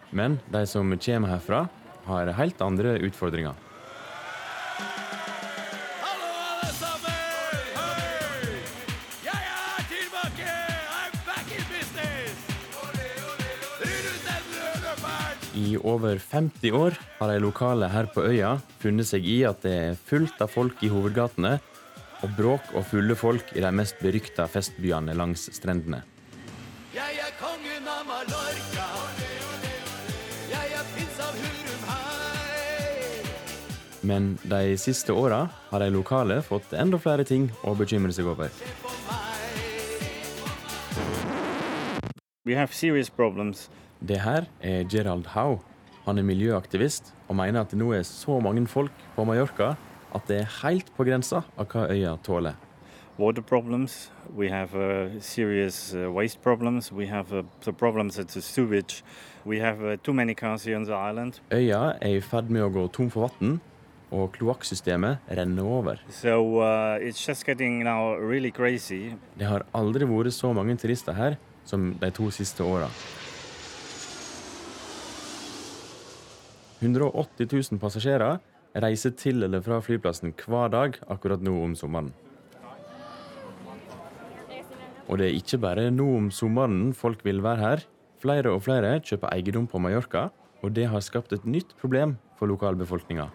Men 0.09 0.41
de 0.49 0.65
som 0.69 0.97
kommer 0.97 1.37
herfra, 1.37 1.67
har 2.09 2.37
helt 2.41 2.65
andre 2.65 2.97
utfordringer. 3.05 3.69
I 15.61 15.77
over 15.77 16.17
50 16.17 16.71
år 16.71 16.95
har 17.19 17.29
de 17.29 17.39
lokale 17.39 17.85
her 17.91 18.07
på 18.09 18.23
øya 18.25 18.55
funnet 18.81 19.05
seg 19.05 19.25
i 19.29 19.41
at 19.45 19.61
det 19.61 19.73
er 19.77 19.99
fullt 20.09 20.39
av 20.41 20.49
folk 20.49 20.79
i 20.81 20.89
hovedgatene, 20.89 21.59
og 22.21 22.31
bråk 22.37 22.71
og 22.73 22.85
fulle 22.89 23.15
folk 23.17 23.51
i 23.53 23.61
de 23.61 23.69
mest 23.75 23.99
berykta 24.01 24.47
festbyene 24.49 25.13
langs 25.17 25.43
strendene. 25.53 26.01
Jeg 26.95 27.19
er 27.21 27.35
kongen 27.37 27.85
av 27.89 28.01
Mallorca. 28.09 28.87
Jeg 30.49 30.73
er 30.79 30.89
prins 30.95 31.21
av 31.27 31.37
Hurum 31.43 31.83
hei. 31.91 33.21
Men 34.13 34.31
de 34.41 34.63
siste 34.81 35.13
åra 35.13 35.43
har 35.69 35.85
de 35.85 35.91
lokale 35.93 36.41
fått 36.45 36.73
enda 36.73 36.97
flere 37.01 37.27
ting 37.27 37.51
å 37.61 37.75
bekymre 37.77 38.13
seg 38.17 38.25
over. 38.33 38.49
We 42.45 42.57
have 42.57 42.73
serious 42.73 43.09
problems. 43.09 43.69
Det 44.01 44.17
her 44.17 44.47
er 44.61 44.83
Gerald 44.89 45.27
Howe. 45.35 45.59
Han 46.07 46.17
er 46.17 46.25
miljøaktivist 46.25 47.13
og 47.27 47.35
mener 47.37 47.61
at 47.61 47.69
det 47.69 47.77
nå 47.77 47.91
er 47.93 48.01
så 48.01 48.39
mange 48.41 48.63
folk 48.67 48.91
på 49.13 49.25
Mallorca 49.29 49.75
at 50.15 50.25
det 50.27 50.39
er 50.41 50.47
helt 50.63 50.89
på 50.97 51.05
grensa 51.05 51.43
av 51.53 51.67
hva 51.69 51.83
øya 51.93 52.15
tåler. 52.25 52.57
Water 53.19 53.43
problems. 53.45 54.09
We 54.35 54.49
have 54.49 54.73
uh, 54.73 55.21
serious 55.21 55.93
uh, 55.93 56.09
waste 56.09 56.41
problems. 56.41 56.91
We 56.91 57.05
have 57.07 57.31
uh, 57.31 57.43
the 57.61 57.73
problems 57.73 58.17
at 58.17 58.29
the 58.29 58.41
sewage. 58.41 59.03
We 59.45 59.59
have 59.59 59.83
uh, 59.83 59.97
too 60.01 60.13
many 60.13 60.33
cars 60.33 60.63
here 60.63 60.77
on 60.77 60.85
the 60.85 60.97
island. 60.97 61.39
Øya 61.51 61.93
er 62.01 62.17
i 62.17 62.21
ferd 62.21 62.49
med 62.49 62.65
å 62.65 62.73
gå 62.73 62.87
tom 62.87 63.13
for 63.13 63.29
vann, 63.29 63.59
og 64.09 64.31
kloakksystemet 64.33 65.21
renner 65.29 65.63
over. 65.63 66.01
So 66.09 66.63
uh, 66.63 66.97
it's 66.97 67.21
just 67.21 67.45
getting 67.45 67.83
now 67.83 68.15
really 68.17 68.49
crazy. 68.49 69.13
Det 69.37 69.45
har 69.45 69.69
aldri 69.77 70.09
vært 70.09 70.33
så 70.33 70.53
mange 70.57 70.73
turister 70.81 71.13
her 71.13 71.37
som 71.65 71.93
de 72.01 72.09
to 72.09 72.31
siste 72.33 72.65
åra. 72.65 72.89
180 76.81 77.45
000 77.45 77.79
passasjerer 77.81 78.39
reiser 78.81 79.13
til 79.13 79.43
eller 79.45 79.61
fra 79.61 79.77
flyplassen 79.83 80.33
hver 80.33 80.71
dag 80.73 80.97
akkurat 81.11 81.43
nå 81.43 81.53
om 81.63 81.75
sommeren. 81.77 82.11
Og 85.11 85.19
det 85.19 85.27
er 85.27 85.37
ikke 85.37 85.59
bare 85.61 85.89
nå 85.91 86.07
om 86.17 86.29
sommeren 86.31 86.93
folk 86.95 87.25
vil 87.27 87.43
være 87.43 87.61
her. 87.61 87.83
Flere 88.21 88.53
og 88.53 88.63
flere 88.63 88.99
kjøper 89.03 89.33
eiendom 89.33 89.67
på 89.67 89.81
Mallorca, 89.81 90.29
og 90.61 90.73
det 90.77 90.87
har 90.87 91.03
skapt 91.03 91.33
et 91.33 91.45
nytt 91.45 91.75
problem 91.81 92.15
for 92.39 92.47
lokalbefolkninga. 92.47 93.27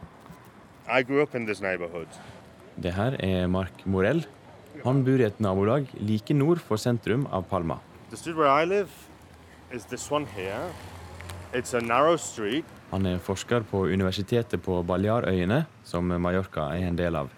Det 2.76 2.92
her 2.94 3.16
er 3.18 3.46
Mark 3.50 3.84
Morell. 3.86 4.24
Han 4.84 5.02
bor 5.04 5.20
i 5.20 5.26
et 5.26 5.40
nabolag 5.40 5.90
like 5.98 6.34
nord 6.34 6.62
for 6.62 6.76
sentrum 6.76 7.26
av 7.32 7.46
Palma. 7.50 7.78
The 8.10 8.16
street 8.16 8.36
where 8.36 8.48
I 8.48 8.64
live 8.64 8.90
is 9.72 9.84
this 9.84 10.10
one 10.10 10.26
here. 10.26 10.70
It's 11.52 11.74
a 11.74 11.80
narrow 11.80 12.16
street. 12.16 12.64
Han 12.92 13.06
er 13.06 13.18
forsker 13.18 13.64
på 13.66 13.80
universitetet 13.90 14.62
på 14.62 14.78
Balearøyene, 14.86 15.64
som 15.84 16.06
Mallorca 16.06 16.68
er 16.76 16.86
en 16.86 16.98
del 16.98 17.18
av. 17.18 17.32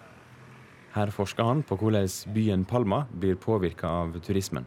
Her 0.93 1.09
forsker 1.13 1.45
han 1.45 1.63
på 1.65 1.77
hvordan 1.79 2.05
byen 2.35 2.65
Palma 2.69 3.03
blir 3.09 3.35
påvirka 3.35 3.89
av 4.03 4.19
turismen. 4.21 4.65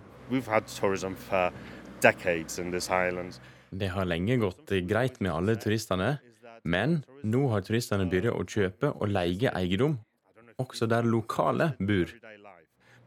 Det 3.71 3.89
har 3.95 4.11
lenge 4.11 4.37
gått 4.43 4.75
greit 4.91 5.21
med 5.21 5.33
alle 5.33 5.57
turistene, 5.57 6.19
men 6.65 7.05
nå 7.23 7.47
har 7.55 7.63
turistene 7.63 8.11
begynt 8.11 8.35
å 8.35 8.43
kjøpe 8.43 8.93
og 8.93 9.09
leie 9.11 9.55
eiendom, 9.55 9.99
også 10.59 10.91
der 10.91 11.07
lokale 11.07 11.73
bor. 11.79 12.11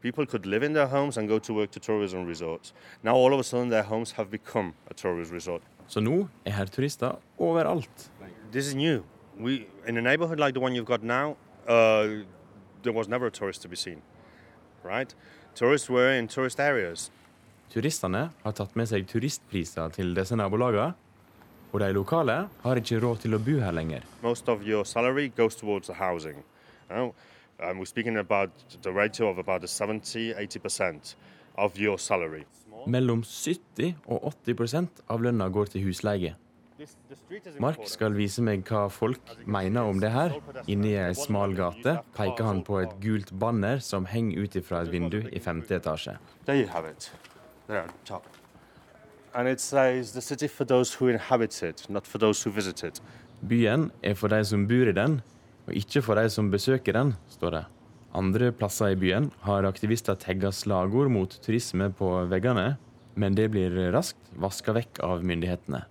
People 0.00 0.26
could 0.26 0.46
live 0.46 0.62
in 0.62 0.72
their 0.72 0.86
homes 0.86 1.16
and 1.16 1.28
go 1.28 1.38
to 1.38 1.54
work 1.54 1.70
to 1.72 1.80
tourism 1.80 2.26
resorts. 2.26 2.72
Now 3.02 3.16
all 3.16 3.34
of 3.34 3.40
a 3.40 3.44
sudden 3.44 3.70
their 3.70 3.82
homes 3.82 4.12
have 4.12 4.30
become 4.30 4.72
a 4.90 4.94
tourist 4.94 5.32
resort. 5.32 5.62
Så 5.88 6.00
nå 6.00 6.28
er 6.44 6.50
her 6.50 6.66
turister 6.66 7.18
overalt. 7.38 8.10
This 8.52 8.66
is 8.66 8.74
new. 8.74 9.04
We 9.38 9.66
in 9.86 9.96
a 9.96 10.02
neighborhood 10.02 10.40
like 10.40 10.54
the 10.54 10.60
one 10.60 10.74
you've 10.74 10.86
got 10.86 11.02
now, 11.02 11.36
uh, 11.68 12.24
there 12.82 12.92
was 12.92 13.08
never 13.08 13.26
a 13.26 13.30
tourist 13.30 13.62
to 13.62 13.68
be 13.68 13.76
seen. 13.76 14.02
Right? 14.84 15.14
Tourists 15.54 15.90
were 15.90 16.18
in 16.18 16.28
tourist 16.28 16.60
areas. 16.60 17.10
Turistene 17.70 18.30
har 18.44 18.52
tatt 18.52 18.76
med 18.78 18.88
seg 18.88 19.06
turistpriser 19.10 19.90
til 19.94 20.14
disse 20.14 20.36
nabolagene, 20.38 20.92
og 21.72 21.80
de 21.82 21.88
lokale 21.92 22.36
har 22.62 22.80
ikke 22.80 23.00
råd 23.02 23.24
til 23.24 23.34
å 23.34 23.40
bo 23.42 23.58
her 23.60 23.74
lenger. 23.74 24.04
Most 24.22 24.48
of 24.48 24.62
your 24.62 24.84
salary 24.84 25.28
goes 25.36 25.56
towards 25.56 25.88
the 25.88 25.94
housing. 25.94 26.44
Now, 26.88 27.14
um, 27.60 27.78
we're 27.78 27.90
speaking 27.90 28.16
about 28.16 28.50
the 28.82 28.92
ratio 28.92 29.28
of 29.28 29.38
about 29.38 29.62
70-80% 29.62 31.16
of 31.56 31.76
your 31.78 31.98
salary. 31.98 32.46
Mellom 32.86 33.22
70 33.26 33.96
og 34.06 34.32
80% 34.46 35.06
av 35.10 35.22
lønna 35.24 35.48
går 35.52 35.72
til 35.74 35.88
husleie. 35.88 36.36
Mark 37.58 37.86
skal 37.88 38.12
vise 38.12 38.42
meg 38.44 38.66
hva 38.68 38.86
folk 38.92 39.32
mener 39.48 39.88
om 39.88 40.00
det 40.00 40.10
her. 40.12 40.34
Inni 40.68 40.92
ei 41.00 41.14
smal 41.16 41.56
gate 41.56 41.96
peker 42.16 42.44
han 42.44 42.60
på 42.66 42.82
et 42.82 42.92
gult 43.02 43.32
banner 43.40 43.80
som 43.84 44.06
henger 44.10 44.44
ut 44.44 44.58
fra 44.66 44.82
et 44.84 44.92
vindu 44.92 45.22
i 45.32 45.40
femte 45.40 45.78
etasje. 45.78 46.18
There 46.44 46.60
you 46.60 46.68
have 46.68 46.90
it. 46.90 47.10
There 47.66 47.82
on 47.82 47.94
top. 48.04 48.28
And 49.34 49.48
it 49.48 49.60
says 49.60 50.12
the 50.12 50.20
city 50.20 50.48
for 50.48 50.64
those 50.64 50.94
who 50.94 51.08
inhabit 51.08 51.62
it, 51.62 51.86
not 51.88 52.06
for 52.06 52.18
those 52.18 52.44
who 52.44 52.54
visit 52.54 52.84
it. 52.84 53.02
Byen 53.40 53.90
er 54.02 54.14
for 54.14 54.28
de 54.28 54.44
som 54.44 54.68
bor 54.68 54.88
i 54.88 54.92
den, 54.96 55.20
og 55.66 55.74
ikke 55.76 56.02
for 56.02 56.14
de 56.14 56.30
som 56.30 56.50
besøker 56.50 56.92
den, 56.92 57.14
står 57.28 57.50
det. 57.50 57.64
Andre 58.16 58.48
plasser 58.56 58.94
i 58.94 58.96
byen 58.96 59.26
har 59.44 59.66
aktivister 59.68 60.16
tagga 60.16 60.48
slagord 60.48 61.10
mot 61.12 61.34
turisme 61.44 61.90
på 61.92 62.08
veggene, 62.30 62.78
men 63.12 63.34
det 63.36 63.50
blir 63.52 63.74
raskt 63.92 64.30
vaska 64.40 64.72
vekk 64.72 65.02
av 65.04 65.24
myndighetene. 65.26 65.82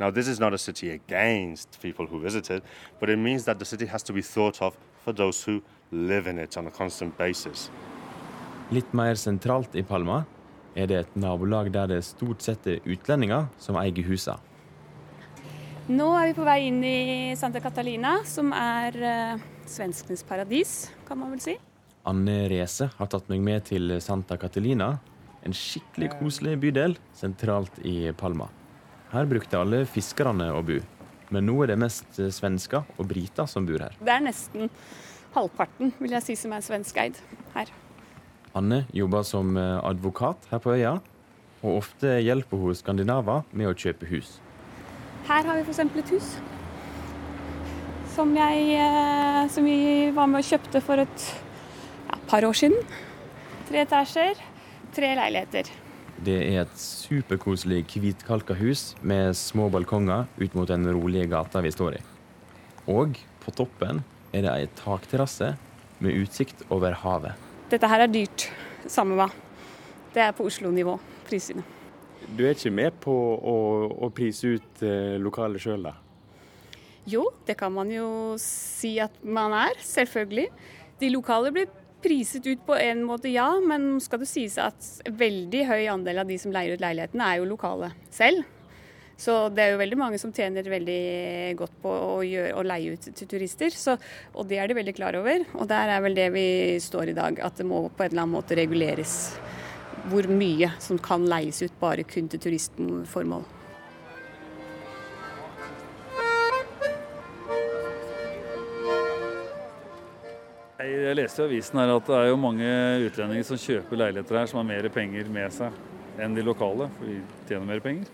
Now, 0.00 0.10
this 0.10 0.26
is 0.26 0.40
not 0.40 0.54
a 0.54 0.58
city 0.58 0.90
against 0.90 1.78
people 1.82 2.06
who 2.06 2.18
visit 2.18 2.48
it, 2.50 2.64
but 3.00 3.10
it 3.10 3.18
means 3.18 3.44
that 3.44 3.58
the 3.58 3.64
city 3.64 3.86
has 3.86 4.02
to 4.04 4.12
be 4.12 4.22
thought 4.22 4.62
of 4.62 4.74
for 5.04 5.12
those 5.12 5.44
who 5.44 5.60
live 5.92 6.26
in 6.26 6.38
it 6.38 6.56
on 6.56 6.66
a 6.66 6.70
constant 6.70 7.18
basis. 7.18 7.70
Litt 8.72 8.96
mer 8.96 9.14
sentralt 9.20 9.76
i 9.76 9.84
Palma 9.84 10.22
er 10.74 10.88
det 10.88 10.98
et 11.02 11.20
nabolag 11.20 11.68
der 11.74 11.92
det 11.92 12.00
stort 12.08 12.42
sett 12.42 12.66
er 12.66 12.80
utlendinger 12.88 13.50
som 13.60 13.76
eier 13.76 14.08
husa. 14.08 14.38
Nå 15.92 16.08
er 16.16 16.30
vi 16.30 16.38
på 16.40 16.48
vei 16.48 16.58
inn 16.70 16.80
i 16.80 17.36
Santa 17.36 17.60
Catalina, 17.60 18.16
som 18.24 18.56
er 18.56 18.96
uh, 19.04 19.46
svenskenes 19.68 20.24
paradis, 20.24 20.88
kan 21.04 21.20
man 21.20 21.36
vel 21.36 21.44
si. 21.44 21.58
Anne 22.04 22.48
Reze 22.52 22.90
har 22.98 23.08
tatt 23.08 23.30
meg 23.32 23.40
med 23.40 23.64
til 23.70 23.94
Santa 24.04 24.36
Catalina, 24.40 24.98
en 25.44 25.54
skikkelig 25.56 26.10
koselig 26.18 26.58
bydel 26.60 26.98
sentralt 27.16 27.78
i 27.80 28.10
Palma. 28.16 28.50
Her 29.12 29.28
brukte 29.30 29.56
alle 29.60 29.84
fiskerne 29.88 30.50
å 30.52 30.60
bo, 30.66 30.76
men 31.32 31.48
nå 31.48 31.54
er 31.64 31.72
det 31.72 31.78
mest 31.80 32.20
svensker 32.36 32.84
og 32.98 33.08
briter 33.08 33.48
som 33.48 33.64
bor 33.68 33.80
her. 33.80 33.96
Det 34.04 34.12
er 34.12 34.24
nesten 34.24 34.68
halvparten, 35.34 35.94
vil 35.98 36.12
jeg 36.16 36.26
si, 36.26 36.36
som 36.38 36.52
er 36.52 36.64
svenskeid 36.64 37.20
her. 37.54 37.72
Anne 38.54 38.82
jobber 38.94 39.24
som 39.26 39.56
advokat 39.56 40.44
her 40.50 40.60
på 40.62 40.76
øya, 40.76 40.98
og 41.64 41.78
ofte 41.78 42.18
hjelper 42.20 42.60
hun 42.60 42.76
skandinaver 42.76 43.48
med 43.56 43.70
å 43.70 43.72
kjøpe 43.72 44.10
hus. 44.12 44.36
Her 45.24 45.48
har 45.48 45.56
vi 45.56 45.64
f.eks. 45.64 45.80
et 45.80 46.12
hus 46.12 46.34
som, 48.12 48.30
jeg, 48.36 49.48
som 49.50 49.64
vi 49.64 50.12
var 50.14 50.28
med 50.30 50.44
og 50.44 50.52
kjøpte 50.52 50.84
for 50.84 51.00
et 51.02 51.24
par 52.34 52.48
år 52.48 52.56
siden. 52.58 52.80
Tre 53.68 53.84
etasjer, 53.84 54.38
tre 54.94 55.12
leiligheter. 55.14 55.68
Det 56.24 56.34
er 56.34 56.64
et 56.64 56.78
superkoselig 56.78 57.84
hvitkalka 57.92 58.56
hus 58.58 58.94
med 59.06 59.36
små 59.38 59.68
balkonger 59.70 60.26
ut 60.40 60.56
mot 60.58 60.66
den 60.66 60.88
rolige 60.96 61.28
gata 61.30 61.62
vi 61.62 61.70
står 61.74 61.98
i. 61.98 62.00
Og 62.90 63.14
på 63.44 63.54
toppen 63.54 64.02
er 64.34 64.46
det 64.46 64.50
ei 64.50 64.66
takterrasse 64.80 65.52
med 66.02 66.18
utsikt 66.24 66.64
over 66.74 66.96
havet. 67.04 67.38
Dette 67.70 67.90
her 67.90 68.02
er 68.02 68.10
dyrt, 68.10 68.48
samme 68.90 69.14
hva. 69.20 69.28
Det 70.14 70.24
er 70.26 70.34
på 70.34 70.48
Oslo-nivå, 70.50 70.96
prisene. 71.28 71.62
Du 72.34 72.42
er 72.48 72.56
ikke 72.56 72.74
med 72.74 72.98
på 73.04 73.14
å, 73.14 73.56
å 73.94 74.10
prise 74.14 74.56
ut 74.56 74.82
eh, 74.82 75.14
lokalet 75.22 75.62
sjøl, 75.62 75.86
da? 75.86 75.94
Jo, 77.06 77.28
det 77.46 77.54
kan 77.60 77.70
man 77.74 77.90
jo 77.94 78.34
si 78.42 78.96
at 79.02 79.22
man 79.22 79.54
er, 79.54 79.78
selvfølgelig. 79.86 80.48
De 80.98 81.14
lokale 81.14 81.54
blir 81.54 81.70
priset 82.04 82.46
ut 82.46 82.66
på 82.66 82.76
en 82.76 83.00
måte, 83.08 83.30
ja, 83.32 83.48
men 83.64 83.96
skal 84.04 84.20
det 84.22 84.28
sies 84.30 84.58
at 84.60 84.90
veldig 85.08 85.64
høy 85.70 85.86
andel 85.92 86.22
av 86.22 86.28
de 86.28 86.36
som 86.40 86.52
leier 86.54 86.76
ut 86.76 86.84
leilighetene, 86.84 87.30
er 87.30 87.40
jo 87.40 87.48
lokale 87.48 87.94
selv. 88.12 88.44
Så 89.16 89.48
det 89.54 89.62
er 89.62 89.72
jo 89.74 89.80
veldig 89.80 89.98
mange 89.98 90.18
som 90.18 90.32
tjener 90.34 90.66
veldig 90.66 91.54
godt 91.58 91.74
på 91.84 91.90
å, 91.90 92.16
gjøre, 92.26 92.54
å 92.58 92.64
leie 92.66 92.96
ut 92.96 93.08
til 93.14 93.30
turister. 93.30 93.70
Så, 93.70 93.94
og 94.34 94.48
det 94.50 94.58
er 94.58 94.70
de 94.70 94.78
veldig 94.80 94.96
klar 94.96 95.16
over. 95.20 95.46
Og 95.54 95.68
der 95.70 95.92
er 95.94 96.02
vel 96.02 96.18
det 96.18 96.28
vi 96.34 96.46
står 96.82 97.12
i 97.12 97.16
dag, 97.16 97.38
at 97.38 97.60
det 97.60 97.68
må 97.68 97.86
på 97.88 98.04
en 98.04 98.10
eller 98.10 98.24
annen 98.24 98.34
måte 98.34 98.58
reguleres 98.58 99.18
hvor 100.10 100.26
mye 100.28 100.74
som 100.82 100.98
kan 101.00 101.24
leies 101.30 101.62
ut 101.64 101.78
bare 101.80 102.04
kun 102.04 102.26
til 102.28 102.42
turistformål. 102.42 103.46
Jeg 111.04 111.18
leste 111.18 111.42
i 111.42 111.44
avisen 111.44 111.76
her 111.76 111.90
at 111.92 112.06
det 112.08 112.16
er 112.16 112.30
jo 112.30 112.36
mange 112.40 112.68
utlendinger 113.04 113.44
som 113.44 113.58
kjøper 113.60 113.98
leiligheter 114.00 114.38
her 114.38 114.46
som 114.48 114.62
har 114.62 114.68
mer 114.70 114.86
penger 114.88 115.26
med 115.28 115.52
seg 115.52 115.74
enn 116.24 116.36
de 116.36 116.44
lokale, 116.46 116.86
for 116.96 117.10
de 117.10 117.18
tjener 117.44 117.68
mer 117.68 117.82
penger. 117.84 118.08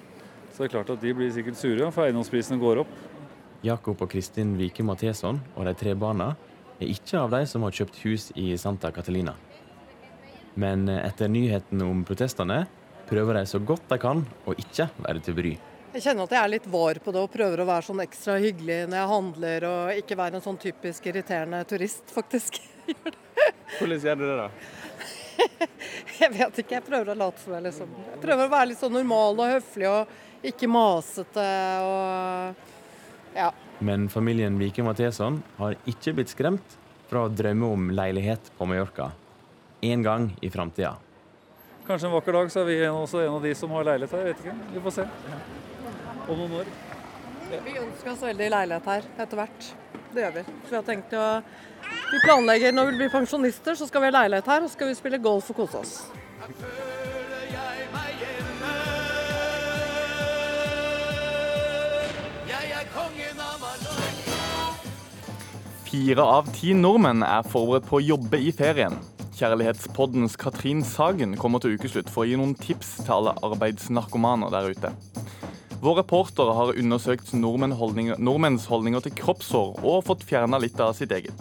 Så 0.51 0.65
det 0.65 0.67
er 0.67 0.73
klart 0.73 0.91
at 0.97 1.05
de 1.05 1.13
blir 1.15 1.31
sikkert 1.31 1.61
sure, 1.61 1.91
for 1.95 2.09
eiendomsprisene 2.09 2.59
går 2.59 2.83
opp. 2.83 2.97
Jakob 3.63 4.03
og 4.03 4.11
Kristin 4.11 4.57
Vike 4.59 4.83
Matheson 4.83 5.39
og 5.55 5.69
de 5.69 5.75
tre 5.79 5.95
barna 5.95 6.33
er 6.81 6.91
ikke 6.91 7.21
av 7.21 7.31
de 7.37 7.45
som 7.47 7.63
har 7.63 7.77
kjøpt 7.77 8.01
hus 8.09 8.27
i 8.35 8.49
Santa 8.59 8.91
Catalina. 8.97 9.37
Men 10.59 10.89
etter 10.91 11.31
nyheten 11.31 11.85
om 11.87 12.03
protestene 12.09 12.65
prøver 13.07 13.39
de 13.39 13.45
så 13.47 13.63
godt 13.63 13.87
de 13.93 14.01
kan 14.03 14.25
å 14.51 14.57
ikke 14.59 14.89
være 15.05 15.23
til 15.29 15.39
bry. 15.39 15.55
Jeg 15.91 16.05
kjenner 16.05 16.27
at 16.27 16.35
jeg 16.35 16.43
er 16.43 16.53
litt 16.53 16.67
var 16.71 16.99
på 17.03 17.15
det 17.15 17.23
og 17.23 17.33
prøver 17.33 17.63
å 17.63 17.71
være 17.71 17.87
sånn 17.87 18.03
ekstra 18.03 18.37
hyggelig 18.39 18.83
når 18.89 18.99
jeg 18.99 19.11
handler 19.11 19.65
og 19.71 20.03
ikke 20.03 20.19
være 20.21 20.39
en 20.39 20.45
sånn 20.45 20.61
typisk 20.63 21.09
irriterende 21.11 21.65
turist, 21.67 22.05
faktisk. 22.15 22.61
Hvordan 23.79 24.03
gjør 24.05 24.21
du 24.21 24.25
det, 24.27 24.37
da? 24.41 24.49
Jeg 26.21 26.35
vet 26.35 26.59
ikke, 26.61 26.75
jeg 26.77 26.85
prøver 26.85 27.15
å 27.15 27.17
late 27.17 27.41
som 27.41 27.55
jeg 27.57 27.65
liksom 27.65 27.93
Jeg 27.97 28.19
prøver 28.21 28.45
å 28.45 28.51
være 28.53 28.69
litt 28.69 28.81
sånn 28.83 28.93
normal 28.93 29.39
og 29.41 29.53
høflig 29.55 29.87
og 29.89 30.45
ikke 30.51 30.69
masete 30.69 31.47
og 31.87 32.67
ja. 33.37 33.47
Men 33.81 34.09
familien 34.13 34.59
Vike 34.61 34.85
Matheson 34.85 35.39
har 35.57 35.79
ikke 35.89 36.13
blitt 36.19 36.33
skremt 36.35 36.77
fra 37.09 37.25
å 37.25 37.33
drømme 37.33 37.73
om 37.73 37.89
leilighet 37.95 38.53
på 38.59 38.69
Mallorca 38.69 39.11
en 39.81 40.05
gang 40.05 40.29
i 40.45 40.51
framtida. 40.53 40.95
Kanskje 41.87 42.11
en 42.11 42.15
vakker 42.15 42.37
dag 42.37 42.53
så 42.53 42.61
er 42.63 42.69
vi 42.69 42.79
også 42.87 43.23
en 43.25 43.39
av 43.39 43.45
de 43.45 43.55
som 43.57 43.73
har 43.75 43.87
leilighet 43.89 44.13
her, 44.15 44.27
jeg 44.27 44.35
vet 44.35 44.43
ikke. 44.45 44.75
Vi 44.75 44.83
får 44.85 44.97
se. 44.99 45.07
Om 46.29 46.43
noen 46.43 46.59
år. 46.61 46.73
Vi 47.51 47.79
ønsker 47.81 48.13
oss 48.13 48.27
veldig 48.29 48.51
leilighet 48.53 48.91
her 48.93 49.09
etter 49.25 49.41
hvert. 49.41 49.71
Det 50.15 50.25
gjør 50.25 50.33
vi. 50.35 50.43
Så 50.65 50.71
vi 50.71 50.79
har 50.79 50.87
tenkt 50.87 51.13
å 51.15 51.27
Vi 52.11 52.19
planlegger 52.25 52.75
når 52.75 52.91
vi 52.91 52.99
blir 53.01 53.11
pensjonister, 53.13 53.75
så 53.75 53.87
skal 53.87 54.03
vi 54.03 54.11
ha 54.11 54.17
leilighet 54.21 54.47
her, 54.51 54.65
og 54.67 54.71
skal 54.71 54.91
vi 54.91 54.99
spille 54.99 55.19
golf 55.23 55.51
og 55.51 55.63
kose 55.63 55.79
oss. 55.81 55.95
Fire 65.91 66.23
av 66.23 66.51
ti 66.55 66.75
nordmenn 66.79 67.25
er 67.27 67.47
forberedt 67.51 67.89
på 67.89 67.99
å 67.99 68.05
jobbe 68.05 68.39
i 68.39 68.53
ferien. 68.55 69.01
Kjærlighetspoddens 69.41 70.37
Katrin 70.39 70.85
Sagen 70.87 71.33
kommer 71.41 71.63
til 71.63 71.75
ukeslutt 71.75 72.11
for 72.13 72.23
å 72.23 72.29
gi 72.29 72.39
noen 72.39 72.55
tips 72.59 73.01
til 73.01 73.15
alle 73.17 73.35
arbeidsnarkomaner 73.47 74.53
der 74.55 74.71
ute. 74.71 74.93
Vår 75.81 75.95
reporter 75.95 76.51
har 76.53 76.77
undersøkt 76.77 77.31
nordmenn 77.33 77.73
holdninger, 77.73 78.19
nordmenns 78.21 78.67
holdninger 78.69 79.01
til 79.07 79.15
kroppshår 79.17 79.79
og 79.81 80.03
fått 80.11 80.27
fjerna 80.29 80.61
litt 80.61 80.77
av 80.81 80.93
sitt 80.99 81.13
eget. 81.17 81.41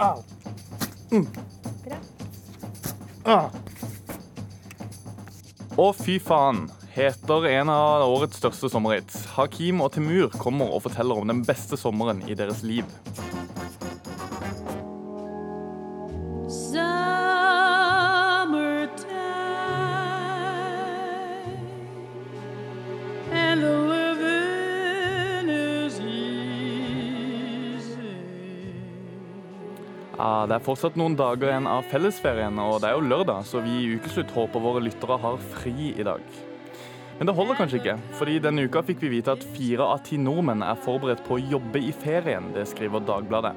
Au. 0.00 0.22
Og 5.76 5.92
fy 5.96 6.16
faen, 6.24 6.70
heter 6.94 7.46
en 7.52 7.68
av 7.72 8.06
årets 8.08 8.40
største 8.40 8.72
sommerhits. 8.72 9.26
Hakim 9.36 9.84
og 9.84 9.92
Temur 9.94 10.32
kommer 10.40 10.72
og 10.72 10.86
forteller 10.88 11.20
om 11.20 11.28
den 11.28 11.44
beste 11.44 11.76
sommeren 11.80 12.24
i 12.28 12.36
deres 12.38 12.64
liv. 12.64 12.88
Det 30.50 30.56
er 30.56 30.64
fortsatt 30.66 30.96
noen 30.98 31.14
dager 31.14 31.46
igjen 31.46 31.66
av 31.70 31.84
fellesferien, 31.86 32.56
og 32.58 32.80
det 32.82 32.88
er 32.88 32.96
jo 32.96 33.04
lørdag, 33.06 33.44
så 33.46 33.60
vi 33.62 33.70
i 33.70 33.90
Ukeslutt 33.94 34.32
håper 34.34 34.62
våre 34.64 34.80
lyttere 34.82 35.14
har 35.22 35.36
fri 35.52 35.92
i 35.92 36.02
dag. 36.02 36.24
Men 37.20 37.28
det 37.30 37.34
holder 37.38 37.54
kanskje 37.60 37.78
ikke, 37.78 37.94
fordi 38.18 38.40
denne 38.42 38.64
uka 38.66 38.82
fikk 38.88 39.04
vi 39.04 39.12
vite 39.12 39.36
at 39.36 39.44
fire 39.54 39.86
av 39.86 40.02
ti 40.08 40.18
nordmenn 40.18 40.64
er 40.66 40.80
forberedt 40.82 41.22
på 41.28 41.36
å 41.36 41.44
jobbe 41.52 41.84
i 41.86 41.92
ferien. 41.94 42.50
Det 42.56 42.66
skriver 42.66 43.06
Dagbladet. 43.06 43.54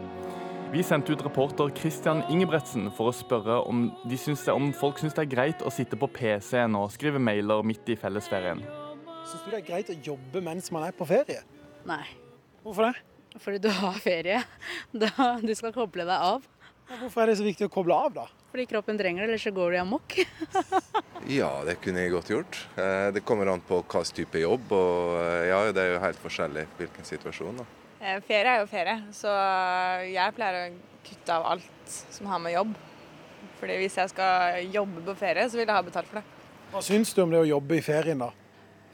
Vi 0.69 0.85
sendte 0.85 1.17
ut 1.17 1.25
reporter 1.25 1.73
Christian 1.81 2.21
Ingebretsen 2.29 2.91
for 2.93 3.09
å 3.09 3.17
spørre 3.23 3.57
om, 3.65 3.87
de 4.05 4.21
syns 4.21 4.45
det, 4.45 4.53
om 4.53 4.69
folk 4.77 5.01
syns 5.01 5.17
det 5.17 5.25
er 5.25 5.33
greit 5.33 5.65
å 5.65 5.73
sitte 5.73 5.97
på 5.97 6.11
PC-en 6.13 6.77
og 6.77 6.93
skrive 6.93 7.17
mailer 7.17 7.65
midt 7.65 7.89
i 7.89 7.97
fellesferien. 7.97 8.61
Syns 9.23 9.41
du 9.41 9.49
det 9.49 9.63
er 9.63 9.69
greit 9.71 9.89
å 9.89 9.97
jobbe 10.11 10.45
mens 10.45 10.69
man 10.69 10.85
er 10.91 10.93
på 10.93 11.09
ferie? 11.09 11.41
Nei. 11.89 12.03
Hvorfor 12.61 12.91
det? 12.91 12.95
Fordi 13.41 13.65
du 13.65 13.71
har 13.81 13.97
ferie. 13.97 14.45
Da, 14.93 15.39
du 15.41 15.55
skal 15.57 15.73
koble 15.73 16.05
deg 16.05 16.19
av. 16.21 16.52
Hvorfor 16.99 17.23
er 17.23 17.31
det 17.31 17.37
så 17.39 17.45
viktig 17.45 17.67
å 17.67 17.71
koble 17.73 17.95
av, 17.95 18.13
da? 18.15 18.25
Fordi 18.53 18.65
kroppen 18.69 18.97
trenger 18.99 19.23
det, 19.23 19.29
ellers 19.31 19.45
så 19.47 19.53
går 19.55 19.71
du 19.75 19.79
amok. 19.81 20.17
Ja, 21.23 21.61
det 21.63 21.77
kunne 21.79 22.01
jeg 22.03 22.11
godt 22.11 22.27
gjort. 22.33 22.57
Eh, 22.75 23.07
Det 23.15 23.21
kommer 23.23 23.47
an 23.47 23.61
på 23.63 23.77
hvilken 23.79 24.15
type 24.17 24.41
jobb, 24.41 24.73
og 24.75 25.13
eh, 25.21 25.45
ja, 25.47 25.59
det 25.71 25.79
er 25.85 25.93
jo 25.93 26.01
helt 26.03 26.19
forskjellig 26.19 26.65
hvilken 26.75 27.07
situasjon. 27.07 27.61
da. 27.61 27.65
Eh, 28.03 28.17
Ferie 28.27 28.57
er 28.57 28.59
jo 28.59 28.67
ferie, 28.67 28.97
så 29.15 29.31
jeg 30.03 30.35
pleier 30.35 30.57
å 30.59 30.73
kutte 31.07 31.37
av 31.37 31.47
alt 31.53 31.93
som 32.11 32.27
har 32.27 32.41
med 32.43 32.57
jobb. 32.57 32.73
Fordi 33.61 33.77
hvis 33.79 33.95
jeg 34.01 34.11
skal 34.11 34.67
jobbe 34.75 35.05
på 35.07 35.15
ferie, 35.21 35.47
så 35.47 35.55
vil 35.61 35.63
jeg 35.69 35.77
ha 35.77 35.85
betalt 35.87 36.11
for 36.11 36.19
det. 36.19 36.25
Hva 36.73 36.81
syns 36.83 37.15
du 37.15 37.23
om 37.23 37.31
det 37.31 37.39
å 37.39 37.47
jobbe 37.53 37.79
i 37.79 37.85
ferien, 37.87 38.19
da? 38.19 38.29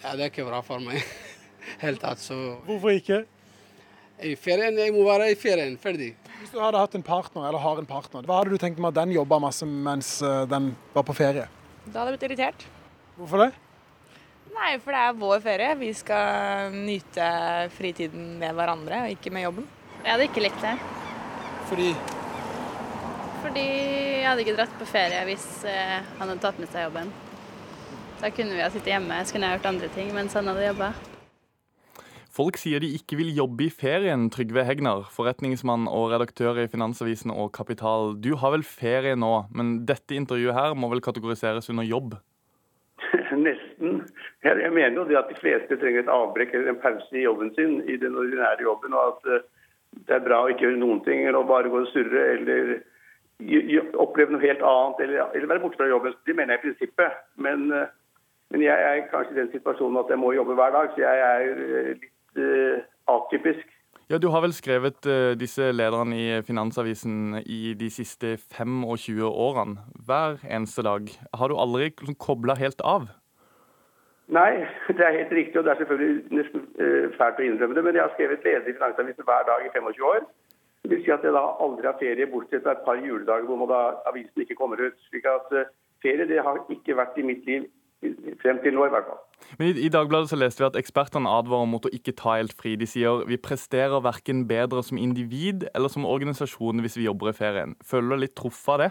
Ja, 0.04 0.14
det 0.14 0.28
er 0.28 0.30
ikke 0.30 0.46
bra 0.52 0.62
for 0.66 0.86
meg. 0.86 1.02
Helt 1.84 2.06
tatt, 2.06 2.22
så 2.22 2.38
Hvorfor 2.70 2.94
ikke? 2.94 3.24
I 4.22 4.36
ferien, 4.38 4.78
jeg 4.78 4.94
må 4.94 5.02
være 5.08 5.32
i 5.34 5.40
ferien, 5.40 5.80
ferdig. 5.82 6.12
Hvis 6.50 6.58
du 6.58 6.64
hadde 6.66 6.80
hatt 6.82 6.96
en 6.98 7.04
partner, 7.06 7.44
eller 7.46 7.62
har 7.62 7.78
en 7.78 7.86
partner, 7.86 8.24
hva 8.26 8.40
hadde 8.40 8.56
du 8.56 8.58
tenkt 8.58 8.80
med 8.82 8.90
at 8.90 8.96
den 9.04 9.12
jobba 9.14 9.38
masse 9.38 9.68
mens 9.70 10.16
eh, 10.26 10.48
den 10.50 10.72
var 10.96 11.04
på 11.06 11.14
ferie? 11.14 11.44
Da 11.86 12.00
hadde 12.00 12.08
jeg 12.08 12.16
blitt 12.16 12.24
irritert. 12.26 12.64
Hvorfor 13.20 13.44
det? 13.44 13.50
Nei, 14.56 14.72
for 14.82 14.98
det 14.98 15.04
er 15.04 15.20
vår 15.22 15.44
ferie. 15.44 15.76
Vi 15.78 15.92
skal 16.00 16.74
nyte 16.74 17.28
fritiden 17.76 18.32
med 18.42 18.58
hverandre, 18.58 19.04
og 19.06 19.14
ikke 19.14 19.30
med 19.36 19.46
jobben. 19.46 19.68
Jeg 20.00 20.10
hadde 20.10 20.26
ikke 20.32 20.46
likt 20.48 20.66
det. 20.66 20.74
Fordi 21.70 21.92
Fordi 23.44 23.68
jeg 23.70 24.26
hadde 24.32 24.48
ikke 24.48 24.58
dratt 24.58 24.74
på 24.82 24.90
ferie 24.90 25.22
hvis 25.30 25.48
eh, 25.70 26.00
han 26.02 26.26
hadde 26.26 26.42
tatt 26.48 26.58
med 26.58 26.74
seg 26.74 26.88
jobben. 26.88 27.14
Da 28.24 28.34
kunne 28.34 28.58
vi 28.58 28.66
ha 28.66 28.74
sittet 28.74 28.96
hjemme, 28.96 29.22
så 29.22 29.38
kunne 29.38 29.54
jeg 29.54 29.62
gjort 29.62 29.74
andre 29.76 29.94
ting 29.94 30.10
mens 30.18 30.34
han 30.34 30.50
hadde 30.50 30.66
jobba. 30.72 30.96
Folk 32.40 32.56
sier 32.56 32.80
de 32.80 32.88
ikke 32.96 33.18
vil 33.20 33.34
jobbe 33.36 33.66
i 33.66 33.72
ferien, 33.82 34.30
Trygve 34.32 34.64
Hegnar, 34.64 35.02
forretningsmann 35.12 35.90
og 35.92 36.14
redaktør 36.14 36.62
i 36.62 36.70
Finansavisen 36.72 37.34
og 37.34 37.50
Kapital. 37.52 38.14
Du 38.16 38.30
har 38.40 38.54
vel 38.54 38.62
ferie 38.64 39.18
nå, 39.20 39.32
men 39.52 39.74
dette 39.90 40.16
intervjuet 40.16 40.56
her 40.56 40.76
må 40.80 40.88
vel 40.94 41.02
kategoriseres 41.04 41.68
under 41.74 41.84
jobb? 41.84 42.14
Nesten. 43.44 44.06
Jeg, 44.48 44.72
mener 44.72 44.96
jo 44.96 45.04
det 45.10 45.18
at 45.20 45.28
de 45.28 45.36
fleste 45.36 45.76
trenger 45.82 46.06
et 46.06 46.12
avbrekk 46.14 46.54
eller 46.56 46.72
en 46.72 46.80
pause 46.80 47.12
i 47.12 47.26
jobben 47.26 47.52
sin, 47.58 47.74
i 47.92 47.98
den 48.00 48.16
ordinære 48.16 48.64
jobben, 48.64 48.96
og 48.96 49.18
at 49.18 49.28
eh, 49.36 49.44
det 50.08 50.16
er 50.16 50.24
bra 50.30 50.38
å 50.46 50.54
ikke 50.54 50.64
gjøre 50.70 50.80
noen 50.80 51.02
ting 51.04 51.26
eller 51.26 51.44
bare 51.50 51.72
gå 51.74 51.82
og 51.82 51.90
surre 51.92 52.24
eller 52.38 52.72
oppleve 54.00 54.32
noe 54.32 54.46
helt 54.46 54.64
annet 54.70 55.02
eller, 55.04 55.26
eller 55.34 55.52
være 55.52 55.66
borte 55.66 55.82
fra 55.82 55.90
jobben. 55.92 56.16
Det 56.24 56.38
mener 56.38 56.56
jeg 56.56 56.62
i 56.62 56.66
prinsippet. 56.70 57.20
Men, 57.36 57.68
eh, 57.76 57.92
men 58.56 58.64
jeg 58.64 58.88
er 58.94 59.04
kanskje 59.12 59.36
i 59.36 59.42
den 59.42 59.52
situasjonen 59.58 60.00
at 60.06 60.16
jeg 60.16 60.24
må 60.24 60.32
jobbe 60.38 60.56
hver 60.56 60.72
dag, 60.78 60.96
så 60.96 61.04
jeg 61.04 61.26
er 61.28 61.52
eh, 61.66 61.92
litt 62.00 62.16
eh, 62.40 62.88
atypisk. 63.12 63.68
Ja, 64.10 64.18
Du 64.18 64.32
har 64.34 64.42
vel 64.42 64.54
skrevet 64.58 65.06
uh, 65.06 65.38
disse 65.38 65.70
lederne 65.72 66.18
i 66.18 66.42
Finansavisen 66.42 67.44
i 67.46 67.76
de 67.78 67.90
siste 67.94 68.38
25 68.58 69.22
årene, 69.22 69.84
hver 70.08 70.42
eneste 70.50 70.82
dag. 70.82 71.12
Har 71.34 71.48
du 71.48 71.60
aldri 71.62 71.92
liksom, 71.92 72.18
kobla 72.18 72.56
helt 72.58 72.82
av? 72.82 73.06
Nei, 74.34 74.66
det 74.98 75.06
er 75.06 75.20
helt 75.20 75.36
riktig, 75.38 75.60
og 75.60 75.68
det 75.68 75.76
er 75.76 75.82
selvfølgelig 75.84 76.40
nesten 76.40 76.66
uh, 76.82 77.06
fælt 77.20 77.38
å 77.42 77.46
innrømme 77.46 77.78
det, 77.78 77.86
men 77.86 78.00
jeg 78.00 78.06
har 78.08 78.16
skrevet 78.18 78.50
leder 78.50 78.66
i 78.66 78.78
Finansavisen 78.80 79.30
hver 79.30 79.46
dag 79.52 79.66
i 79.68 79.74
25 79.78 80.10
år. 80.14 80.26
Det 80.82 80.92
vil 80.96 81.04
si 81.06 81.14
at 81.14 81.26
jeg 81.28 81.36
da 81.36 81.46
aldri 81.62 81.86
har 81.92 82.02
ferie, 82.02 82.32
bortsett 82.34 82.66
fra 82.66 82.74
et 82.74 82.86
par 82.88 82.98
juledager 83.04 83.46
hvor 83.46 83.62
man 83.62 83.70
da 83.70 83.84
avisen 84.10 84.42
ikke 84.42 84.58
kommer 84.58 84.82
ut. 84.82 84.98
slik 85.12 85.30
at 85.30 85.54
uh, 85.54 85.70
ferie 86.02 86.26
det 86.26 86.42
har 86.42 86.64
ikke 86.66 86.98
vært 86.98 87.22
i 87.22 87.30
mitt 87.30 87.46
liv 87.46 87.70
frem 88.42 88.62
til 88.64 88.76
nå, 88.76 88.86
i 88.88 88.94
hvert 88.94 89.10
fall. 89.10 89.20
Men 89.58 89.72
i, 89.72 89.86
I 89.86 89.92
Dagbladet 89.94 90.32
så 90.32 90.40
leste 90.40 90.64
vi 90.64 90.68
at 90.70 90.80
ekspertene 90.80 91.32
advarer 91.32 91.70
mot 91.70 91.86
å 91.86 91.92
ikke 91.96 92.16
ta 92.20 92.38
helt 92.38 92.56
fri. 92.58 92.76
De 92.80 92.88
sier 92.90 93.24
vi 93.30 93.40
presterer 93.42 94.04
verken 94.06 94.46
bedre 94.50 94.84
som 94.86 95.00
individ 95.02 95.68
eller 95.74 95.92
som 95.92 96.08
organisasjon 96.08 96.84
hvis 96.86 97.00
vi 97.00 97.08
jobber 97.08 97.32
i 97.32 97.38
ferien. 97.38 97.78
Føler 97.86 98.16
du 98.16 98.26
litt 98.26 98.36
truffet 98.40 98.76
av 98.76 98.84
det? 98.84 98.90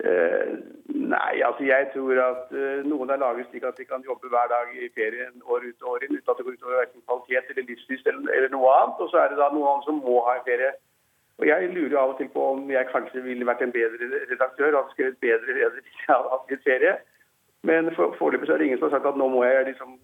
Eh, 0.00 0.52
nei, 0.88 1.40
altså 1.44 1.66
jeg 1.66 1.90
tror 1.92 2.20
at 2.24 2.52
eh, 2.56 2.84
noen 2.88 3.10
er 3.12 3.20
laget 3.20 3.50
slik 3.50 3.66
at 3.68 3.76
de 3.76 3.84
kan 3.88 4.04
jobbe 4.06 4.30
hver 4.32 4.48
dag 4.48 4.70
i 4.72 4.88
ferien 4.96 5.42
år 5.44 5.66
ut 5.66 5.82
og 5.84 5.96
år 5.96 6.06
inn 6.06 6.14
uten 6.16 6.30
at 6.32 6.38
det 6.38 6.46
går 6.46 6.56
utover 6.56 6.78
hverken 6.78 7.04
kvalitet 7.04 7.52
eller 7.52 7.66
livslyst 7.68 8.08
eller, 8.08 8.30
eller 8.36 8.54
noe 8.54 8.70
annet. 8.78 9.02
Og 9.04 9.10
så 9.12 9.20
er 9.20 9.32
det 9.32 9.40
da 9.42 9.50
noen 9.52 9.84
som 9.84 10.00
må 10.00 10.22
ha 10.28 10.38
en 10.38 10.46
ferie. 10.46 10.72
Og 11.40 11.46
Jeg 11.48 11.70
lurer 11.72 11.96
av 11.96 12.12
og 12.12 12.18
til 12.18 12.28
på 12.32 12.46
om 12.54 12.66
jeg 12.68 12.88
kanskje 12.92 13.22
ville 13.24 13.46
vært 13.48 13.62
en 13.64 13.72
bedre 13.72 14.08
redaktør 14.28 14.76
og 14.76 14.90
skrevet 14.92 15.20
bedre 15.24 15.56
leder 15.56 15.78
hvis 15.80 16.00
jeg 16.04 16.12
hadde 16.12 16.32
hatt 16.34 16.52
litt 16.52 16.66
ferie. 16.68 16.96
Men 17.66 17.90
for- 17.96 18.14
foreløpig 18.18 18.48
så 18.48 18.54
er 18.54 18.58
det 18.58 18.70
ingen 18.70 18.78
som 18.80 18.88
har 18.88 18.98
sagt 18.98 19.10
at 19.12 19.20
nå 19.20 19.28
må 19.28 19.44
jeg 19.44 19.66
liksom 19.72 19.98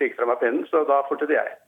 legge 0.00 0.16
fra 0.16 0.26
meg 0.26 0.40
pennen, 0.40 0.64
så 0.70 0.84
da 0.88 1.02
fortsetter 1.08 1.38
jeg. 1.38 1.58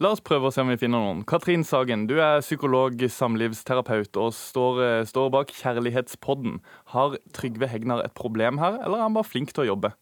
La 0.00 0.10
oss 0.12 0.20
prøve 0.20 0.48
å 0.48 0.52
se 0.52 0.60
om 0.60 0.68
vi 0.68 0.76
finner 0.76 1.00
noen. 1.00 1.22
Katrin 1.24 1.64
Sagen, 1.64 2.06
du 2.08 2.18
er 2.20 2.42
psykolog, 2.44 3.00
samlivsterapeut 3.00 4.16
og 4.20 4.34
står, 4.36 4.80
står 5.08 5.30
bak 5.32 5.52
Kjærlighetspodden. 5.56 6.58
Har 6.92 7.16
Trygve 7.32 7.68
Hegnar 7.72 8.04
et 8.04 8.12
problem 8.16 8.58
her, 8.60 8.76
eller 8.82 8.98
er 8.98 9.06
han 9.06 9.16
bare 9.16 9.28
flink 9.28 9.54
til 9.56 9.64
å 9.64 9.70
jobbe? 9.70 9.94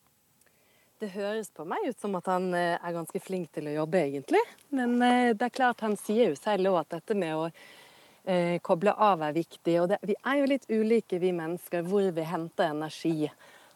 Det 1.02 1.12
høres 1.14 1.50
på 1.54 1.66
meg 1.68 1.87
ut 1.90 1.98
som 2.00 2.14
at 2.18 2.26
han 2.30 2.52
eh, 2.54 2.78
er 2.78 2.94
ganske 2.94 3.20
flink 3.20 3.50
til 3.54 3.66
å 3.68 3.76
jobbe, 3.80 4.00
egentlig. 4.09 4.40
Men 4.74 4.94
eh, 5.02 5.33
det 5.35 5.48
er 5.50 5.57
klart, 5.59 5.83
han 5.85 5.98
sier 6.00 6.30
jo 6.33 6.38
selv 6.38 6.70
òg 6.70 6.80
at 6.85 6.94
dette 6.96 7.16
med 7.18 7.35
å 7.35 7.48
eh, 7.50 8.57
koble 8.64 8.94
av 8.94 9.22
er 9.26 9.35
viktig. 9.37 9.74
Og 9.83 9.90
det, 9.90 9.98
vi 10.07 10.14
er 10.16 10.38
jo 10.40 10.48
litt 10.54 10.64
ulike, 10.70 11.20
vi 11.20 11.35
mennesker, 11.35 11.85
hvor 11.87 12.07
vi 12.14 12.24
henter 12.30 12.70
energi. 12.70 13.28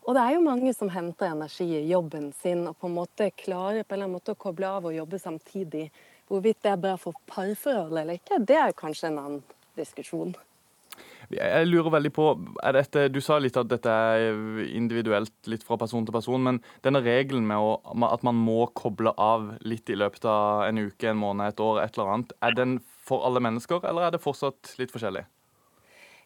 Og 0.08 0.14
det 0.16 0.22
er 0.24 0.38
jo 0.38 0.40
mange 0.40 0.72
som 0.72 0.88
henter 0.88 1.34
energi 1.34 1.66
i 1.76 1.90
jobben 1.90 2.30
sin 2.40 2.62
og 2.70 2.78
på 2.80 2.88
en 2.88 2.94
måte 2.96 3.26
klarer 3.36 3.84
på 3.84 3.92
en 3.92 3.98
eller 3.98 4.06
annen 4.06 4.16
måte 4.16 4.32
å 4.32 4.40
koble 4.40 4.64
av 4.78 4.86
og 4.88 4.96
jobbe 4.96 5.20
samtidig. 5.20 5.90
Hvorvidt 6.32 6.62
det 6.64 6.70
er 6.72 6.80
bra 6.80 6.94
for 6.96 7.18
parforholdet 7.28 8.00
eller 8.00 8.16
ikke, 8.16 8.38
det 8.48 8.56
er 8.56 8.72
kanskje 8.78 9.10
en 9.10 9.20
annen 9.20 9.42
diskusjon. 9.76 10.32
Jeg 11.28 11.68
lurer 11.68 11.92
veldig 11.92 12.14
på, 12.16 12.26
dette, 12.72 13.04
Du 13.12 13.20
sa 13.20 13.36
litt 13.36 13.60
at 13.60 13.68
dette 13.68 13.92
er 13.92 14.62
individuelt, 14.72 15.34
litt 15.44 15.66
fra 15.66 15.76
person 15.76 16.06
til 16.08 16.16
person. 16.16 16.40
Men 16.40 16.62
denne 16.82 17.04
regelen 17.04 17.44
med 17.46 17.60
å, 17.60 17.76
at 18.08 18.24
man 18.24 18.40
må 18.40 18.62
koble 18.72 19.12
av 19.12 19.50
litt 19.60 19.92
i 19.92 19.98
løpet 19.98 20.24
av 20.24 20.64
en 20.70 20.86
uke, 20.88 21.10
en 21.12 21.20
måned, 21.20 21.52
et 21.52 21.60
år, 21.60 21.82
et 21.84 21.98
eller 21.98 22.14
annet, 22.14 22.32
er 22.40 22.56
den 22.56 22.78
for 23.04 23.28
alle 23.28 23.44
mennesker, 23.44 23.84
eller 23.84 24.08
er 24.08 24.16
det 24.16 24.24
fortsatt 24.24 24.78
litt 24.80 24.94
forskjellig? 24.94 25.28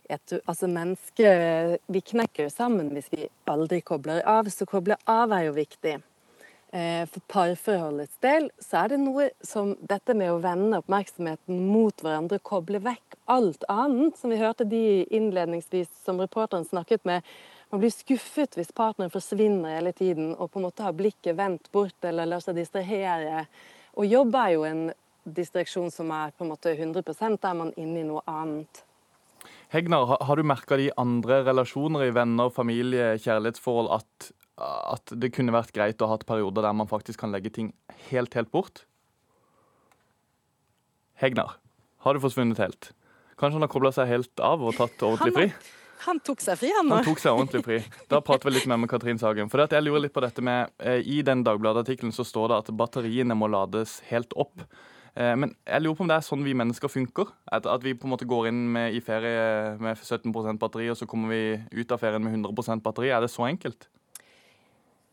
Tror, 0.08 0.40
altså 0.44 0.68
Mennesker 0.68 1.76
vi 1.86 2.00
knekker 2.04 2.48
jo 2.48 2.52
sammen 2.52 2.90
hvis 2.92 3.10
vi 3.12 3.28
aldri 3.48 3.80
kobler 3.80 4.24
av, 4.28 4.50
så 4.50 4.66
koble 4.68 4.98
av 5.08 5.32
er 5.32 5.46
jo 5.48 5.54
viktig. 5.56 5.94
Eh, 6.72 7.04
For 7.06 7.20
parforholdets 7.28 8.16
del 8.24 8.48
så 8.60 8.82
er 8.82 8.92
det 8.92 9.00
noe 9.02 9.28
som 9.44 9.74
dette 9.80 10.14
med 10.16 10.32
å 10.32 10.40
vende 10.40 10.80
oppmerksomheten 10.80 11.58
mot 11.68 12.00
hverandre, 12.00 12.40
koble 12.40 12.80
vekk 12.80 13.18
alt 13.32 13.66
annet, 13.68 14.16
som 14.16 14.32
vi 14.32 14.40
hørte 14.40 14.64
de 14.68 15.04
innledningsvis 15.12 15.90
som 16.04 16.20
reporteren 16.20 16.64
snakket 16.64 17.04
med. 17.04 17.28
Man 17.72 17.80
blir 17.80 17.92
skuffet 17.92 18.56
hvis 18.56 18.72
partneren 18.76 19.12
forsvinner 19.12 19.78
hele 19.78 19.92
tiden 19.96 20.32
og 20.34 20.50
på 20.52 20.60
en 20.60 20.66
måte 20.66 20.84
har 20.84 20.96
blikket 20.96 21.36
vendt 21.36 21.70
bort 21.72 22.08
eller 22.08 22.28
lar 22.28 22.40
seg 22.44 22.56
distrahere. 22.56 23.46
Og 23.96 24.08
jobb 24.08 24.36
er 24.40 24.54
jo 24.56 24.64
en 24.68 24.82
distraksjon 25.24 25.92
som 25.92 26.10
er 26.12 26.32
på 26.36 26.44
en 26.44 26.52
måte 26.52 26.72
100 26.72 27.04
der 27.04 27.48
er 27.48 27.56
man 27.56 27.72
inne 27.76 28.00
i 28.00 28.08
noe 28.08 28.24
annet. 28.28 28.82
Hegnar, 29.72 30.18
har, 30.20 30.36
du 30.36 30.44
merka 30.44 30.76
de 30.76 30.90
i 30.90 30.94
andre 31.00 31.38
relasjoner, 31.46 32.04
i 32.04 32.12
venner, 32.12 32.50
familie, 32.52 33.14
kjærlighetsforhold, 33.24 33.88
at, 33.96 34.26
at 34.60 35.14
det 35.16 35.32
kunne 35.32 35.54
vært 35.54 35.72
greit 35.72 36.02
å 36.02 36.10
ha 36.10 36.18
hatt 36.18 36.26
perioder 36.28 36.66
der 36.66 36.76
man 36.76 36.90
faktisk 36.90 37.22
kan 37.22 37.32
legge 37.32 37.54
ting 37.54 37.70
helt, 38.10 38.36
helt 38.36 38.52
bort? 38.52 38.84
Hegnar, 41.22 41.56
har 42.04 42.12
du 42.12 42.20
forsvunnet 42.20 42.60
helt? 42.60 42.90
Kanskje 43.40 43.56
han 43.56 43.64
har 43.64 43.72
kobla 43.72 43.94
seg 43.96 44.12
helt 44.12 44.44
av 44.44 44.60
og 44.60 44.76
tatt 44.76 45.06
ordentlig 45.08 45.32
fri? 45.38 45.48
Han 46.02 46.18
tok 46.20 46.40
seg 46.42 46.58
fri, 46.58 46.68
han 46.74 46.88
nå. 46.90 46.98
Han 46.98 47.06
tok 47.06 47.20
seg 47.22 47.32
ordentlig 47.32 47.64
fri. 47.64 47.80
Da 48.10 48.18
prater 48.26 48.48
vi 48.48 48.56
litt 48.56 48.68
mer 48.68 48.80
med 48.82 48.90
Katrin 48.90 49.20
Sagen. 49.22 49.48
For 49.48 49.62
jeg 49.62 49.84
lurer 49.86 50.02
litt 50.04 50.14
på 50.14 50.22
dette 50.24 50.42
med, 50.42 50.72
eh, 50.82 50.98
I 50.98 51.22
den 51.22 51.44
Dagbladet-artikkelen 51.46 52.12
så 52.12 52.26
står 52.26 52.50
det 52.50 52.58
at 52.58 52.72
batteriene 52.76 53.36
må 53.38 53.48
lades 53.48 54.00
helt 54.10 54.34
opp. 54.34 54.66
Eh, 55.16 55.34
Men 55.36 55.54
jeg 55.66 55.82
lurer 55.82 55.96
på 55.96 56.04
om 56.06 56.10
det 56.10 56.18
er 56.18 56.26
sånn 56.26 56.44
vi 56.46 56.54
mennesker 56.56 56.88
funker? 56.88 57.32
At, 57.52 57.66
at 57.68 57.84
vi 57.84 57.94
på 57.94 58.08
en 58.08 58.14
måte 58.14 58.28
går 58.28 58.48
inn 58.48 58.62
med, 58.72 58.96
i 58.96 59.02
ferie 59.04 59.76
med 59.82 59.98
17% 59.98 60.60
batteri, 60.62 60.88
og 60.92 60.96
så 60.96 61.08
kommer 61.08 61.34
vi 61.34 61.82
ut 61.82 61.92
av 61.92 62.00
ferien 62.00 62.22
med 62.24 62.38
100% 62.38 62.84
batteri? 62.84 63.12
Er 63.12 63.24
det 63.24 63.32
så 63.32 63.44
enkelt? 63.48 63.88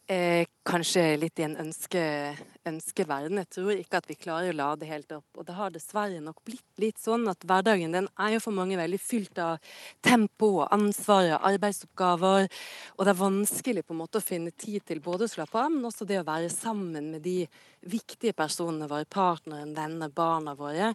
Eh, 0.09 0.47
kanskje 0.65 1.03
litt 1.21 1.37
i 1.39 1.45
en 1.45 1.59
ønske, 1.67 2.01
ønskeverden. 2.67 3.39
Jeg 3.41 3.49
tror 3.55 3.71
ikke 3.73 3.99
at 4.01 4.09
vi 4.09 4.17
klarer 4.19 4.51
å 4.51 4.57
lade 4.57 4.89
helt 4.89 5.11
opp. 5.15 5.27
Og 5.37 5.45
det 5.47 5.55
har 5.57 5.71
dessverre 5.73 6.19
nok 6.23 6.41
blitt 6.47 6.81
litt 6.81 6.99
sånn 7.01 7.27
at 7.31 7.45
hverdagen 7.47 7.95
den 7.95 8.09
er 8.19 8.35
jo 8.35 8.41
for 8.43 8.55
mange 8.55 8.79
veldig 8.79 8.99
fylt 9.01 9.39
av 9.43 9.75
tempo 10.05 10.51
og 10.61 10.73
ansvar 10.75 11.27
og 11.35 11.47
arbeidsoppgaver. 11.51 12.49
Og 12.97 13.05
det 13.05 13.13
er 13.13 13.21
vanskelig 13.21 13.85
på 13.85 13.95
en 13.95 14.01
måte 14.01 14.21
å 14.21 14.25
finne 14.25 14.51
tid 14.51 14.85
til 14.87 15.03
både 15.03 15.27
å 15.27 15.33
slappe 15.33 15.59
av, 15.59 15.71
men 15.73 15.87
også 15.89 16.07
det 16.09 16.21
å 16.21 16.27
være 16.27 16.49
sammen 16.53 17.13
med 17.15 17.23
de 17.25 17.43
viktige 17.89 18.35
personene 18.37 18.89
våre, 18.89 19.07
partneren, 19.09 19.75
venner, 19.77 20.11
barna 20.11 20.55
våre. 20.59 20.93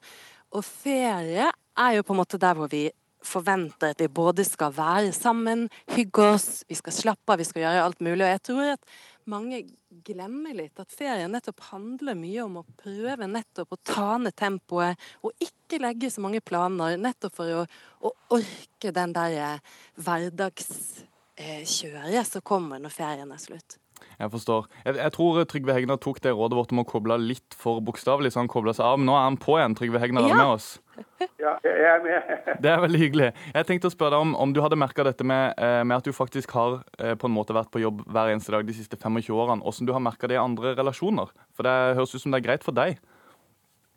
Og 0.55 0.65
ferie 0.67 1.49
er 1.49 1.97
jo 1.97 2.05
på 2.07 2.15
en 2.15 2.23
måte 2.23 2.41
der 2.41 2.55
hvor 2.59 2.71
vi 2.71 2.87
forventer 3.25 3.95
at 3.95 4.03
vi 4.03 4.09
både 4.13 4.45
skal 4.47 4.73
være 4.77 5.13
sammen, 5.17 5.69
hygge 5.95 6.29
oss, 6.35 6.49
vi 6.69 6.77
skal 6.79 6.95
slappe 6.95 7.33
av, 7.33 7.41
vi 7.41 7.49
skal 7.49 7.65
gjøre 7.65 7.85
alt 7.87 8.05
mulig. 8.05 8.21
Og 8.21 8.33
jeg 8.35 8.43
tror 8.51 8.73
at 8.75 8.99
mange 9.31 9.63
glemmer 10.05 10.53
litt 10.57 10.81
at 10.83 10.91
ferien 10.93 11.33
nettopp 11.33 11.61
handler 11.71 12.15
mye 12.19 12.43
om 12.45 12.59
å 12.61 12.65
prøve 12.81 13.27
nettopp 13.31 13.73
å 13.73 13.79
ta 13.87 14.19
ned 14.21 14.35
tempoet, 14.37 14.99
og 15.25 15.33
ikke 15.43 15.81
legge 15.83 16.11
så 16.13 16.21
mange 16.25 16.41
planer, 16.45 16.99
nettopp 17.01 17.35
for 17.39 17.47
å, 17.63 17.65
å 18.05 18.09
orke 18.37 18.93
den 18.95 19.13
der 19.17 19.33
hverdagskjøret 20.05 22.29
som 22.29 22.43
kommer 22.45 22.79
når 22.83 22.93
ferien 22.95 23.33
er 23.33 23.41
slutt. 23.43 23.79
Jeg 24.19 24.31
forstår. 24.31 24.67
Jeg, 24.85 24.97
jeg 25.01 25.13
tror 25.17 25.45
Trygve 25.51 25.75
Hegnar 25.75 25.99
tok 26.03 26.21
det 26.23 26.33
rådet 26.37 26.57
vårt 26.59 26.73
om 26.75 26.83
å 26.83 26.87
koble 26.87 27.17
litt 27.23 27.55
for 27.59 27.81
bokstavelig, 27.83 28.31
så 28.35 28.39
han 28.43 28.51
kobla 28.53 28.75
seg 28.77 28.85
av. 28.87 28.99
Men 29.01 29.09
nå 29.11 29.15
er 29.17 29.25
han 29.27 29.39
på 29.41 29.57
igjen. 29.59 29.75
Trygve 29.79 30.03
Hegnar 30.03 30.23
er 30.29 30.35
Ja. 30.35 30.39
med 30.39 30.51
oss. 30.59 30.69
Ja, 31.41 31.55
jeg 31.65 31.87
er 31.91 32.03
med. 32.05 32.35
Det 32.65 32.71
er 32.71 32.83
veldig 32.85 33.01
hyggelig. 33.01 33.31
Jeg 33.55 33.67
tenkte 33.69 33.91
å 33.91 33.95
spørre 33.95 34.15
deg 34.15 34.27
om, 34.27 34.35
om 34.45 34.53
du 34.55 34.61
hadde 34.65 34.79
merka 34.79 35.07
dette 35.07 35.27
med, 35.27 35.57
eh, 35.59 35.83
med 35.85 35.97
at 35.99 36.07
du 36.07 36.15
faktisk 36.15 36.55
har 36.57 36.81
eh, 36.99 37.17
på 37.19 37.29
en 37.29 37.35
måte 37.35 37.57
vært 37.57 37.73
på 37.75 37.83
jobb 37.83 38.05
hver 38.07 38.33
eneste 38.33 38.55
dag 38.55 38.67
de 38.67 38.77
siste 38.77 38.99
25 39.01 39.35
årene. 39.35 39.65
Hvordan 39.65 39.89
du 39.91 39.95
har 39.97 40.05
merka 40.05 40.31
det 40.31 40.39
i 40.39 40.43
andre 40.43 40.77
relasjoner? 40.79 41.33
For 41.57 41.67
det 41.67 41.99
høres 41.99 42.15
ut 42.15 42.23
som 42.23 42.35
det 42.35 42.43
er 42.43 42.49
greit 42.49 42.67
for 42.67 42.77
deg. 42.77 43.01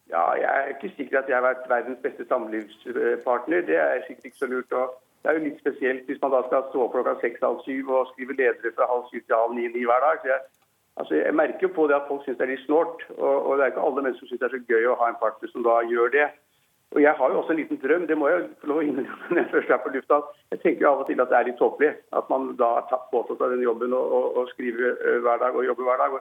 Ja, 0.10 0.24
jeg 0.40 0.48
er 0.48 0.70
ikke 0.72 0.94
sikker 0.96 1.20
at 1.20 1.30
jeg 1.30 1.36
har 1.36 1.44
vært 1.44 1.68
verdens 1.70 2.00
beste 2.04 2.26
samlivspartner. 2.30 3.66
Det 3.68 3.76
er 3.76 4.06
sikkert 4.08 4.30
ikke 4.30 4.44
så 4.44 4.50
lurt. 4.52 4.72
Og 4.72 4.96
det 5.22 5.32
er 5.32 5.40
jo 5.40 5.48
litt 5.48 5.60
spesielt 5.60 6.08
hvis 6.08 6.22
man 6.22 6.32
da 6.32 6.44
skal 6.48 6.68
stå 6.70 6.86
opp 6.86 6.94
klokka 6.96 7.18
seks, 7.20 7.44
halv 7.44 7.60
syv 7.66 7.90
og 7.92 8.14
skrive 8.14 8.38
ledere 8.38 8.72
fra 8.78 8.88
halv 8.88 9.10
syv 9.12 9.26
til 9.26 9.36
halv 9.36 9.58
ni, 9.58 9.68
ni 9.74 9.84
hver 9.90 10.06
dag. 10.06 10.22
Så 10.24 10.32
jeg, 10.32 10.42
altså 11.04 11.18
jeg 11.20 11.36
merker 11.36 11.68
jo 11.68 11.74
på 11.76 11.88
det 11.92 11.98
at 12.00 12.08
folk 12.08 12.24
syns 12.24 12.40
det 12.40 12.48
er 12.48 12.54
litt 12.54 12.64
snålt. 12.64 13.04
Og, 13.18 13.36
og 13.36 13.52
det 13.58 13.66
er 13.66 13.74
ikke 13.74 13.88
alle 13.90 14.06
mennesker 14.06 14.24
som 14.24 14.32
syns 14.32 14.44
det 14.44 14.48
er 14.48 14.56
så 14.56 14.64
gøy 14.72 14.88
å 14.88 15.00
ha 15.02 15.10
en 15.12 15.20
partner 15.24 15.52
som 15.52 15.66
da 15.68 15.82
gjør 15.92 16.14
det. 16.16 16.28
Og 16.95 17.02
jeg 17.04 17.13
har 17.19 17.32
jo 17.32 17.39
også 17.41 17.52
en 17.52 17.60
liten 17.60 17.80
drøm, 17.84 18.08
det 18.08 18.15
må 18.17 18.30
jeg 18.32 18.45
få 18.62 18.69
lov 18.71 18.80
å 18.80 18.86
innrømme 18.88 19.28
når 19.34 19.41
jeg 19.41 19.52
først 19.52 19.73
er 19.76 19.84
på 19.84 19.91
lufta. 19.95 20.21
Jeg 20.56 20.63
tenker 20.63 20.86
jo 20.86 20.93
av 20.93 21.04
og 21.04 21.10
til 21.10 21.21
at 21.21 21.34
det 21.34 21.38
er 21.39 21.50
litt 21.50 21.60
tåpelig 21.60 21.91
at 22.19 22.32
man 22.32 22.50
da 22.62 22.71
har 22.78 22.88
tatt 22.91 23.10
påtatt 23.12 23.43
seg 23.43 23.56
den 23.58 23.65
jobben 23.67 23.95
og, 23.97 24.15
og, 24.17 24.41
og 24.41 24.52
skriver 24.54 25.21
hver 25.26 25.43
dag 25.43 25.58
og 25.58 25.67
jobber 25.67 25.89
hver 25.89 26.04
dag. 26.04 26.17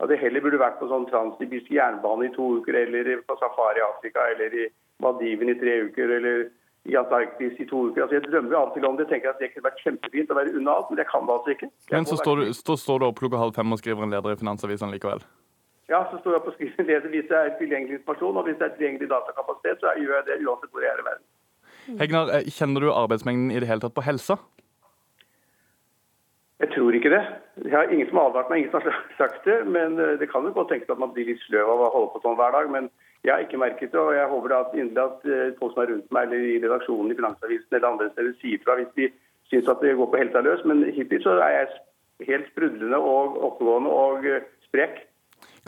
At 0.00 0.08
det 0.08 0.20
heller 0.20 0.44
burde 0.44 0.60
vært 0.60 0.78
på 0.80 0.88
sånn 0.88 1.08
transsibirsk 1.10 1.72
jernbane 1.72 2.28
i 2.28 2.32
to 2.36 2.46
uker, 2.60 2.76
eller 2.84 3.10
på 3.28 3.36
safari 3.40 3.82
i 3.82 3.84
Afrika, 3.84 4.24
eller 4.32 4.54
i 4.56 4.68
Maldiven 5.04 5.52
i 5.52 5.58
tre 5.60 5.74
uker, 5.88 6.14
eller 6.16 6.46
i 6.88 6.96
Antarktis 6.96 7.58
i 7.60 7.66
to 7.68 7.82
uker. 7.88 8.06
Altså, 8.06 8.16
jeg 8.16 8.24
drømmer 8.28 8.56
av 8.56 8.70
og 8.70 8.76
til 8.76 8.86
om 8.88 8.96
det. 8.96 9.08
tenker 9.10 9.32
at 9.32 9.42
Det 9.42 9.50
kunne 9.52 9.68
vært 9.68 9.82
kjempefint 9.84 10.32
å 10.32 10.38
være 10.38 10.54
unna 10.56 10.78
alt, 10.78 10.88
men 10.88 11.02
jeg 11.02 11.10
kan 11.10 11.28
det 11.28 11.36
altså 11.36 11.52
ikke. 11.56 11.68
Jeg 11.68 11.98
Men 11.98 12.08
så 12.08 12.16
står 12.16 12.40
du, 12.40 12.52
så 12.56 12.76
står 12.80 13.00
du 13.00 13.06
opp 13.10 13.20
klokka 13.20 13.42
halv 13.42 13.60
fem 13.60 13.76
og 13.76 13.82
skriver 13.82 14.08
en 14.08 14.16
leder 14.16 14.32
i 14.32 14.40
Finansavisen 14.40 14.94
likevel. 14.94 15.20
Ja, 15.90 16.04
så 16.10 16.20
står 16.20 16.36
jeg 16.36 16.46
på 16.46 16.54
skriven 16.54 16.86
leser 16.86 17.10
hvis 17.10 17.28
det 17.28 17.36
er 17.36 17.52
tilgjengelig 17.58 17.98
informasjon, 17.98 18.36
og 18.38 18.46
hvis 18.46 18.58
det 18.60 18.66
er 18.68 18.74
tilgjengelig 18.76 19.10
datakapasitet, 19.10 19.82
så 19.82 19.94
gjør 19.98 20.16
jeg 20.20 20.26
det 20.28 20.40
uansett 20.46 20.70
hvor 20.70 20.84
jeg 20.86 20.92
er 20.92 21.02
i 21.02 21.06
verden. 21.08 21.26
Hegnar, 21.98 22.30
eh, 22.36 22.50
kjenner 22.56 22.84
du 22.84 22.92
arbeidsmengden 22.94 23.50
i 23.50 23.58
det 23.58 23.68
hele 23.70 23.82
tatt 23.82 23.96
på 23.96 24.06
helsa? 24.06 24.38
Jeg 26.60 26.70
tror 26.74 26.94
ikke 26.94 27.10
det. 27.10 27.22
Jeg 27.64 27.72
har 27.72 27.90
ingen 27.90 28.08
som 28.08 28.20
har 28.20 28.28
advart 28.30 28.50
meg, 28.50 28.60
ingen 28.60 28.70
som 28.70 28.84
har 28.84 28.98
sagt 29.16 29.44
det. 29.48 29.58
Men 29.66 29.98
eh, 29.98 30.18
det 30.20 30.28
kan 30.30 30.44
jo 30.44 30.52
godt 30.54 30.70
tenkes 30.70 30.92
at 30.92 31.00
man 31.00 31.14
blir 31.16 31.26
litt 31.30 31.42
sløv 31.46 31.72
av 31.72 31.86
å 31.86 31.92
holde 31.94 32.12
på 32.14 32.22
sånn 32.24 32.38
hver 32.38 32.54
dag. 32.56 32.70
Men 32.70 32.90
Jeg 33.20 33.34
har 33.34 33.42
ikke 33.44 33.58
merket 33.60 33.90
det, 33.92 34.00
og 34.00 34.14
jeg 34.16 34.28
håper 34.30 34.52
at 34.56 34.76
inderlig 34.78 35.02
at 35.02 35.24
eh, 35.28 35.56
folk 35.58 35.74
som 35.74 35.82
er 35.82 35.90
rundt 35.92 36.14
meg, 36.14 36.30
eller 36.30 36.40
i 36.40 36.60
redaksjonen 36.62 37.12
i 37.12 37.16
Finansavisen 37.18 37.76
eller 37.76 37.88
andre 37.90 38.06
steder, 38.14 38.30
sier 38.40 38.62
fra 38.64 38.78
hvis 38.78 38.94
de 38.96 39.10
syns 39.50 39.68
at 39.68 39.82
det 39.84 39.92
går 39.98 40.08
på 40.08 40.20
helsa 40.22 40.40
løs. 40.46 40.62
Men 40.64 40.86
hittil 40.86 41.20
så 41.24 41.34
er 41.36 41.56
jeg 41.58 42.30
helt 42.30 42.48
sprudlende 42.52 42.96
og 42.96 43.36
oppegående 43.50 43.92
og 43.92 44.24
sprek. 44.68 45.02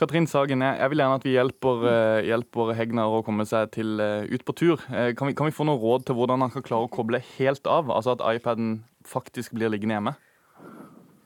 Katrin 0.01 0.27
Sagen, 0.27 0.63
jeg 0.65 0.91
vil 0.91 1.03
gjerne 1.03 1.19
at 1.19 1.25
vi 1.27 1.35
hjelper, 1.35 1.83
eh, 1.91 2.25
hjelper 2.31 2.73
Hegnar 2.79 3.13
å 3.13 3.23
komme 3.25 3.45
seg 3.49 3.71
til, 3.77 4.01
eh, 4.01 4.25
ut 4.33 4.45
på 4.45 4.55
tur. 4.57 4.81
Eh, 4.91 5.13
Kan 5.15 5.29
vi, 5.29 5.35
kan 5.35 5.47
vi 5.47 5.53
få 5.53 5.67
noen 5.69 5.81
råd 5.81 6.07
til 6.07 6.17
hvordan 6.17 6.41
han 6.41 6.51
kan 6.51 6.63
klare 6.63 6.89
å 6.89 6.91
koble 6.91 7.21
helt 7.37 7.67
av? 7.67 7.91
Altså 7.93 8.17
at 8.17 8.25
iPaden 8.37 8.85
faktisk 9.05 9.53
blir 9.53 9.69
liggende 9.69 9.99
hjemme? 9.99 10.15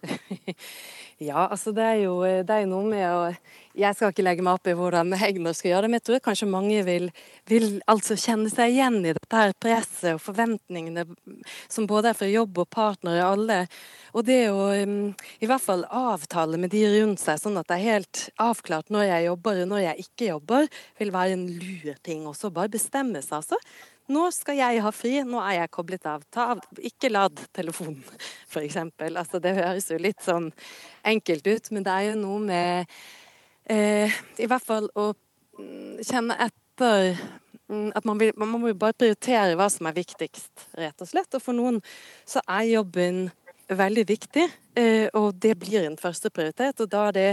Ja, 1.16 1.46
altså 1.48 1.72
det 1.72 1.80
er, 1.80 1.98
jo, 2.02 2.18
det 2.20 2.52
er 2.52 2.66
noe 2.68 2.84
med 2.90 3.04
å 3.08 3.20
Jeg 3.76 3.96
skal 3.96 4.10
ikke 4.12 4.24
legge 4.24 4.44
meg 4.44 4.58
opp 4.58 4.68
i 4.68 4.74
hvordan 4.76 5.14
Hegnar 5.16 5.54
skal 5.56 5.70
gjøre 5.70 5.86
det, 5.86 5.88
men 5.88 6.00
jeg 6.00 6.04
tror 6.08 6.20
kanskje 6.26 6.48
mange 6.48 6.82
vil, 6.84 7.06
vil 7.48 7.64
altså 7.88 8.18
kjenne 8.20 8.50
seg 8.52 8.74
igjen 8.74 8.98
i 9.00 9.14
dette 9.16 9.40
her 9.40 9.54
presset 9.56 10.10
og 10.18 10.20
forventningene 10.20 11.06
som 11.72 11.88
både 11.88 12.12
er 12.12 12.18
fra 12.20 12.28
jobb 12.28 12.60
og 12.60 12.68
partnere, 12.68 13.24
alle. 13.24 13.58
Og 14.12 14.28
det 14.28 14.38
å 14.52 14.68
um, 14.76 15.10
i 15.40 15.48
hvert 15.48 15.64
fall 15.64 15.86
avtale 15.88 16.60
med 16.60 16.72
de 16.76 16.84
rundt 16.98 17.24
seg, 17.24 17.40
sånn 17.40 17.56
at 17.60 17.68
det 17.72 17.78
er 17.78 17.96
helt 17.96 18.22
avklart 18.40 18.92
når 18.92 19.08
jeg 19.08 19.28
jobber 19.30 19.64
og 19.64 19.72
når 19.72 19.84
jeg 19.86 20.08
ikke 20.08 20.30
jobber, 20.34 20.72
vil 21.00 21.16
være 21.16 21.36
en 21.38 21.48
lur 21.56 22.00
ting. 22.04 22.28
også. 22.28 22.52
bare 22.52 22.76
bestemme 22.76 23.24
seg, 23.24 23.40
altså. 23.40 23.60
Nå 24.06 24.28
skal 24.30 24.60
jeg 24.60 24.82
ha 24.84 24.90
fri, 24.94 25.16
nå 25.26 25.40
er 25.42 25.56
jeg 25.60 25.70
koblet 25.74 26.04
av. 26.06 26.24
Av. 26.38 26.60
Ikke 26.78 27.10
lad 27.10 27.40
telefonen, 27.56 28.04
f.eks. 28.46 28.76
Altså, 29.08 29.40
det 29.42 29.56
høres 29.56 29.88
jo 29.90 29.98
litt 29.98 30.20
sånn 30.22 30.52
enkelt 31.06 31.48
ut, 31.48 31.70
men 31.74 31.86
det 31.86 31.94
er 31.94 32.04
jo 32.12 32.18
noe 32.20 32.42
med 32.44 32.92
eh, 33.72 34.12
I 34.38 34.46
hvert 34.46 34.62
fall 34.66 34.86
å 34.94 35.08
mm, 35.10 36.04
kjenne 36.06 36.36
etter 36.44 37.16
mm, 37.66 37.96
at 37.98 38.06
man, 38.06 38.20
vil, 38.20 38.30
man 38.38 38.52
må 38.54 38.70
bare 38.78 38.94
prioritere 38.94 39.56
hva 39.58 39.66
som 39.74 39.88
er 39.90 39.96
viktigst, 39.96 40.68
rett 40.78 41.02
og 41.02 41.10
slett. 41.10 41.34
Og 41.34 41.42
for 41.42 41.58
noen 41.58 41.80
så 42.22 42.44
er 42.46 42.76
jobben 42.76 43.24
veldig 43.66 44.04
viktig, 44.06 44.44
eh, 44.78 45.08
og 45.18 45.34
det 45.42 45.56
blir 45.58 45.88
en 45.88 45.98
første 45.98 46.30
prioritet. 46.30 46.78
Og 46.78 46.92
da 46.92 47.08
er 47.08 47.16
det 47.16 47.32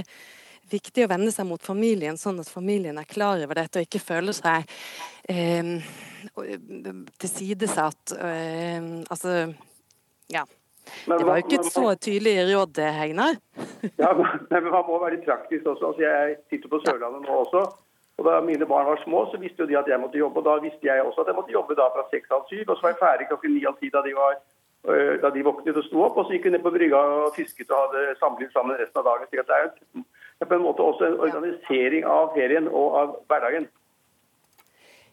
viktig 0.74 1.06
å 1.06 1.12
vende 1.12 1.30
seg 1.30 1.46
mot 1.46 1.62
familien, 1.62 2.18
sånn 2.18 2.42
at 2.42 2.50
familien 2.50 2.98
er 2.98 3.06
klar 3.06 3.38
over 3.46 3.62
dette 3.62 3.78
og 3.78 3.86
ikke 3.86 4.02
føler 4.02 4.34
seg 4.34 4.66
eh, 5.30 5.78
tilsidesatt. 7.20 8.16
Eh, 8.18 8.82
altså, 9.10 9.54
ja. 10.34 10.44
Men 11.08 11.18
Det 11.18 11.26
var 11.26 11.38
jo 11.38 11.44
ikke 11.46 11.60
et 11.62 11.72
så 11.72 11.86
tydelig 11.96 12.36
råd, 12.50 12.84
Hegnar. 13.00 13.40
Ja, 14.04 14.12
men 14.16 14.64
man 14.72 14.86
må 14.88 15.00
være 15.00 15.18
litt 15.18 15.26
praktisk 15.28 15.66
også. 15.68 15.92
Altså, 15.92 16.02
jeg 16.04 16.38
sitter 16.50 16.72
på 16.72 16.80
Sørlandet 16.84 17.26
nå 17.28 17.40
også. 17.46 17.64
Og 18.18 18.26
Da 18.26 18.42
mine 18.42 18.66
barn 18.66 18.86
var 18.86 19.00
små, 19.04 19.26
så 19.32 19.38
visste 19.42 19.64
jo 19.64 19.70
de 19.70 19.78
at 19.78 19.88
jeg 19.90 20.00
måtte 20.00 20.18
jobbe. 20.18 20.40
og 20.40 20.46
Da 20.46 20.56
visste 20.64 20.88
jeg 20.88 21.04
også 21.04 21.22
at 21.22 21.28
jeg 21.28 21.36
måtte 21.36 21.56
jobbe 21.56 21.76
da 21.76 21.88
fra 21.96 22.04
seks 22.12 22.28
til 22.30 22.44
syv. 22.50 22.66
Og 22.70 22.76
så 22.76 22.82
var 22.86 22.94
jeg 22.94 23.04
ferdig 23.06 23.28
klokken 23.28 23.56
ni 23.56 23.64
av 23.66 23.78
ti 23.80 23.90
da 23.94 24.02
de 24.06 24.14
var 24.16 24.34
øh, 24.88 25.16
da 25.24 25.30
de 25.36 25.46
våknet 25.48 25.80
og 25.82 25.88
sto 25.88 26.04
opp. 26.06 26.18
Og 26.18 26.26
så 26.26 26.36
gikk 26.36 26.46
vi 26.48 26.54
ned 26.54 26.64
på 26.66 26.76
brygga 26.78 27.00
og 27.20 27.36
fisket 27.36 27.72
og 27.72 27.80
hadde 27.84 28.20
samliv 28.22 28.52
sammen 28.54 28.80
resten 28.80 29.02
av 29.02 29.08
dagen. 29.10 29.28
Så 29.30 29.36
det 30.38 30.46
er 30.46 30.52
på 30.52 30.60
en 30.60 30.68
måte 30.68 30.86
også 30.86 31.08
en 31.08 31.20
organisering 31.28 32.06
av 32.06 32.36
ferien 32.38 32.68
og 32.68 33.00
av 33.02 33.16
hverdagen. 33.32 33.68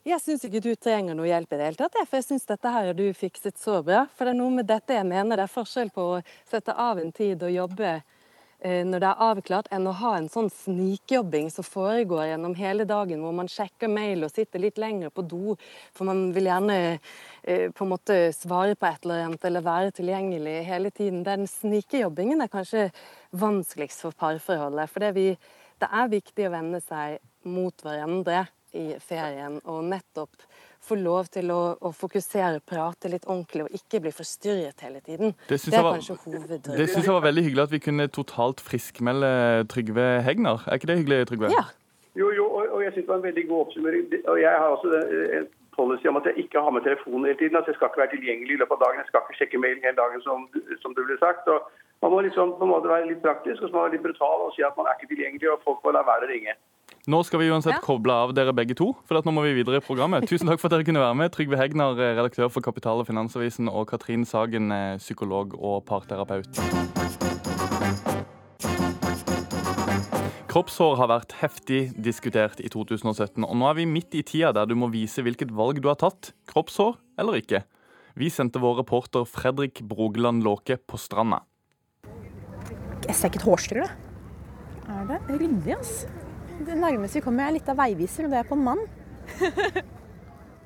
Jeg 0.00 0.16
syns 0.24 0.46
ikke 0.46 0.62
du 0.64 0.70
trenger 0.80 1.12
noe 1.12 1.28
hjelp 1.28 1.50
i 1.52 1.56
det 1.60 1.64
hele 1.66 1.76
tatt, 1.76 1.96
for 2.08 2.16
jeg 2.16 2.24
syns 2.24 2.46
dette 2.48 2.70
her 2.72 2.86
har 2.88 2.96
du 2.96 3.10
fikset 3.12 3.58
så 3.60 3.82
bra. 3.84 4.06
For 4.16 4.24
det 4.24 4.32
er 4.32 4.38
noe 4.38 4.54
med 4.54 4.64
dette 4.70 4.94
jeg 4.96 5.04
mener 5.04 5.36
det 5.36 5.44
er 5.44 5.52
forskjell 5.52 5.90
på 5.92 6.04
å 6.14 6.20
sette 6.48 6.72
av 6.72 6.96
en 7.02 7.10
tid 7.12 7.42
og 7.44 7.50
jobbe 7.52 7.90
eh, 7.92 8.80
når 8.88 9.02
det 9.02 9.10
er 9.10 9.24
avklart, 9.26 9.66
enn 9.68 9.90
å 9.90 9.92
ha 9.98 10.14
en 10.16 10.30
sånn 10.32 10.48
snikjobbing 10.54 11.50
som 11.52 11.66
foregår 11.68 12.30
gjennom 12.30 12.54
hele 12.56 12.86
dagen, 12.88 13.20
hvor 13.20 13.34
man 13.36 13.50
sjekker 13.52 13.92
mail 13.92 14.24
og 14.24 14.32
sitter 14.32 14.62
litt 14.64 14.80
lenger 14.80 15.12
på 15.12 15.26
do, 15.28 15.58
for 15.92 16.08
man 16.08 16.30
vil 16.32 16.48
gjerne 16.48 16.78
eh, 16.86 17.66
på 17.68 17.84
en 17.84 17.92
måte 17.92 18.16
svare 18.38 18.78
på 18.80 18.88
et 18.88 19.04
eller 19.04 19.26
annet 19.26 19.44
eller 19.50 19.66
være 19.66 19.92
tilgjengelig 19.98 20.54
hele 20.70 20.94
tiden. 20.96 21.26
Den 21.28 21.44
snikejobbingen 21.44 22.40
er 22.40 22.48
kanskje 22.54 22.86
vanskeligst 23.36 24.06
for 24.06 24.16
parforholdet. 24.16 24.88
For 24.94 25.04
det, 25.04 25.36
det 25.84 25.90
er 25.92 26.14
viktig 26.16 26.48
å 26.48 26.54
vende 26.56 26.80
seg 26.86 27.20
mot 27.44 27.84
hverandre 27.84 28.46
i 28.74 28.94
ferien 29.02 29.60
og 29.64 29.84
nettopp 29.84 30.44
få 30.80 30.96
lov 30.96 31.28
til 31.32 31.50
å, 31.52 31.76
å 31.80 31.90
fokusere, 31.92 32.60
prate 32.64 33.10
litt 33.12 33.26
ordentlig 33.28 33.66
og 33.66 33.74
ikke 33.76 34.00
bli 34.00 34.12
forstyrret 34.16 34.80
hele 34.86 35.00
tiden. 35.04 35.34
Det 35.48 35.58
det 35.60 35.74
er 35.74 35.82
var- 35.82 35.98
kanskje 35.98 36.16
hoveddrømmen. 36.24 36.78
det 36.78 36.88
synes 36.90 37.04
jeg 37.04 37.14
var 37.14 37.26
veldig 37.26 37.44
hyggelig 37.44 37.62
at 37.62 37.70
vi 37.74 37.78
kunne 37.84 38.08
totalt 38.08 38.60
friskmelde 38.60 39.68
Trygve 39.68 40.22
Hegnar. 40.24 40.64
Er 40.66 40.78
ikke 40.80 40.86
det 40.90 40.98
hyggelig, 41.02 41.26
Trygve? 41.28 41.50
Ja. 41.52 41.64
Jo, 42.16 42.30
jo, 42.34 42.44
og, 42.50 42.64
og 42.74 42.82
jeg 42.82 42.92
synes 42.92 43.06
det 43.06 43.12
var 43.12 43.20
en 43.22 43.28
veldig 43.30 43.48
god 43.48 43.60
oppsummering. 43.66 44.04
Og 44.28 44.36
jeg 44.40 44.50
har 44.50 44.68
også 44.74 44.88
den, 44.94 45.04
en 45.38 45.46
policy 45.76 46.06
om 46.10 46.16
at 46.18 46.26
jeg 46.26 46.36
ikke 46.44 46.58
har 46.64 46.70
med 46.74 46.82
telefonen 46.82 47.24
hele 47.28 47.38
tiden. 47.38 47.56
At 47.60 47.68
jeg 47.70 47.76
skal 47.76 47.86
ikke 47.90 48.02
være 48.02 48.14
tilgjengelig 48.16 48.52
i 48.56 48.60
løpet 48.62 48.74
av 48.76 48.82
dagen. 48.84 48.98
Jeg 49.02 49.08
skal 49.10 49.22
ikke 49.22 49.38
sjekke 49.38 49.60
mailen 49.62 49.84
hele 49.86 49.98
dagen, 50.02 50.20
som, 50.26 50.38
som 50.82 50.96
det 50.96 51.06
ble 51.06 51.16
sagt. 51.22 51.46
Og 51.54 51.60
man 52.02 52.10
må 52.10 52.18
liksom 52.26 52.56
på 52.58 52.64
en 52.66 52.72
måte 52.74 52.90
være 52.90 53.06
litt 53.12 53.22
praktisk 53.22 53.62
og 53.62 53.68
så 53.68 53.72
må 53.72 53.78
man 53.78 53.86
være 53.86 53.96
litt 53.98 54.06
brutal 54.08 54.46
og 54.48 54.52
si 54.56 54.64
at 54.66 54.74
man 54.80 54.88
er 54.90 54.98
ikke 54.98 55.12
tilgjengelig, 55.14 55.48
og 55.54 55.62
folk 55.68 55.78
må 55.86 55.94
la 55.94 56.02
være 56.10 56.26
å 56.26 56.32
ringe. 56.34 56.54
Nå 57.10 57.24
skal 57.26 57.40
vi 57.42 57.48
uansett 57.50 57.80
koble 57.82 58.14
av 58.14 58.30
dere 58.36 58.52
begge 58.54 58.76
to, 58.78 58.92
for 59.08 59.18
at 59.18 59.26
nå 59.26 59.32
må 59.34 59.42
vi 59.42 59.56
videre 59.56 59.80
i 59.80 59.82
programmet. 59.82 60.28
Tusen 60.30 60.46
takk 60.46 60.60
for 60.60 60.68
at 60.68 60.76
dere 60.76 60.86
kunne 60.86 61.00
være 61.02 61.16
med. 61.18 61.32
Trygve 61.34 61.58
Hegnar, 61.58 61.98
eh, 61.98 62.12
redaktør 62.14 62.50
for 62.52 62.62
Kapital 62.62 63.02
og 63.02 63.08
Finansavisen, 63.08 63.66
og 63.66 63.88
Katrin 63.90 64.22
Sagen, 64.24 64.70
eh, 64.70 64.98
psykolog 64.98 65.56
og 65.58 65.82
parterapeut. 65.86 66.46
Kroppshår 70.46 70.96
har 70.98 71.08
vært 71.08 71.34
heftig 71.40 71.80
diskutert 72.00 72.60
i 72.60 72.68
2017, 72.68 73.42
og 73.42 73.56
nå 73.56 73.70
er 73.70 73.74
vi 73.74 73.86
midt 73.86 74.14
i 74.14 74.22
tida 74.22 74.52
der 74.52 74.66
du 74.66 74.76
må 74.76 74.90
vise 74.92 75.18
hvilket 75.18 75.50
valg 75.50 75.82
du 75.82 75.88
har 75.88 75.96
tatt, 75.96 76.32
kroppshår 76.46 76.96
eller 77.18 77.42
ikke. 77.42 77.64
Vi 78.14 78.30
sendte 78.30 78.60
vår 78.60 78.84
reporter 78.84 79.26
Fredrik 79.26 79.82
Brogeland 79.82 80.44
Låke 80.44 80.78
på 80.78 80.98
stranda. 80.98 81.42
Jeg 83.06 83.14
ser 83.14 83.30
ikke 83.30 83.42
et 83.42 83.50
hårstrø. 83.50 83.90
Er 84.90 85.06
det 85.06 85.22
ryddig, 85.28 85.78
ass? 85.78 86.06
Det 86.60 86.76
nærmeste 86.76 87.20
vi 87.20 87.24
kommer 87.24 87.48
er 87.48 87.56
litt 87.56 87.68
av 87.72 87.78
veiviser, 87.80 88.26
og 88.26 88.34
det 88.34 88.42
er 88.42 88.48
på 88.48 88.58
en 88.58 88.66
mann. 88.70 88.84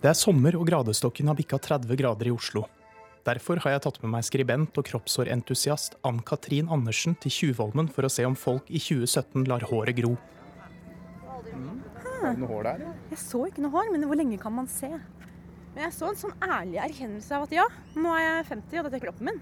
Det 0.05 0.11
er 0.11 0.17
sommer 0.21 0.53
og 0.59 0.67
gradestokken 0.69 1.31
har 1.31 1.37
bikka 1.39 1.57
30 1.65 1.97
grader 1.97 2.29
i 2.29 2.33
Oslo. 2.35 2.67
Derfor 3.25 3.57
har 3.65 3.73
jeg 3.73 3.83
tatt 3.87 4.03
med 4.03 4.11
meg 4.13 4.27
skribent 4.27 4.77
og 4.77 4.85
kroppshårentusiast 4.85 5.97
Ann-Katrin 6.05 6.69
Andersen 6.69 7.15
til 7.23 7.33
Tjuvholmen 7.33 7.89
for 7.89 8.05
å 8.05 8.11
se 8.13 8.27
om 8.29 8.37
folk 8.37 8.69
i 8.69 8.83
2017 8.85 9.47
lar 9.49 9.65
håret 9.71 9.97
gro. 9.97 10.13
Du 11.49 11.55
noe 12.37 12.51
hår 12.51 12.69
der? 12.69 12.85
Jeg 13.15 13.21
så 13.23 13.47
ikke 13.49 13.65
noe 13.65 13.73
hår, 13.73 13.89
men 13.95 14.05
hvor 14.11 14.21
lenge 14.21 14.37
kan 14.43 14.53
man 14.53 14.69
se? 14.69 14.91
Men 15.73 15.87
jeg 15.87 15.97
så 15.97 16.11
en 16.11 16.21
sånn 16.21 16.37
ærlig 16.45 16.83
erkjennelse 16.85 17.39
av 17.39 17.49
at 17.49 17.57
ja, 17.57 17.65
nå 17.97 18.13
er 18.19 18.27
jeg 18.27 18.47
50, 18.53 18.77
og 18.83 18.87
dette 18.87 19.01
er 19.01 19.07
kroppen 19.07 19.31
min. 19.31 19.41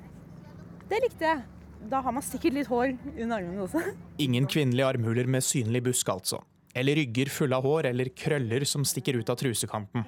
Det 0.91 1.03
likte 1.03 1.27
jeg. 1.27 1.43
Da 1.91 2.01
har 2.05 2.15
man 2.15 2.25
sikkert 2.25 2.57
litt 2.57 2.71
hår 2.71 2.95
under 2.95 3.37
armene 3.39 3.65
også. 3.67 3.83
Ingen 4.23 4.47
kvinnelige 4.51 4.87
armhuler 4.95 5.29
med 5.31 5.45
synlig 5.45 5.83
busk, 5.89 6.09
altså. 6.13 6.41
Eller 6.75 6.97
rygger 6.97 7.29
fulle 7.33 7.59
av 7.59 7.67
hår, 7.69 7.91
eller 7.91 8.13
krøller 8.17 8.65
som 8.69 8.85
stikker 8.89 9.19
ut 9.21 9.33
av 9.33 9.37
trusekanten. 9.41 10.07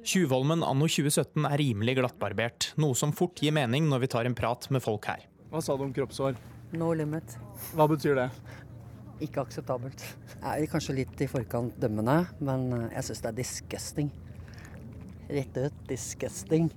Tjuvholmen 0.00 0.64
anno 0.64 0.88
2017 0.88 1.44
er 1.44 1.60
rimelig 1.60 1.98
glattbarbert, 1.98 2.70
noe 2.80 2.96
som 2.96 3.12
fort 3.12 3.42
gir 3.44 3.52
mening 3.54 3.84
når 3.90 4.06
vi 4.06 4.08
tar 4.14 4.26
en 4.26 4.34
prat 4.38 4.66
med 4.72 4.82
folk 4.82 5.06
her. 5.10 5.26
Hva 5.52 5.60
sa 5.62 5.76
du 5.76 5.84
om 5.84 5.92
kroppshår? 5.94 6.38
No 6.80 6.92
limit. 6.96 7.36
Hva 7.76 7.86
betyr 7.90 8.16
det? 8.16 8.28
Ikke 9.20 9.42
akseptabelt. 9.44 10.00
Jeg 10.40 10.64
er 10.64 10.70
kanskje 10.72 10.96
litt 11.02 11.20
i 11.20 11.28
forkant 11.28 11.76
dømmende, 11.82 12.22
men 12.40 12.70
eh, 12.72 12.86
jeg 12.96 13.10
syns 13.10 13.22
det 13.26 13.30
er 13.30 13.38
disgusting. 13.42 14.10
Rett 15.30 15.58
ut 15.60 15.82
disgusting. 15.90 16.70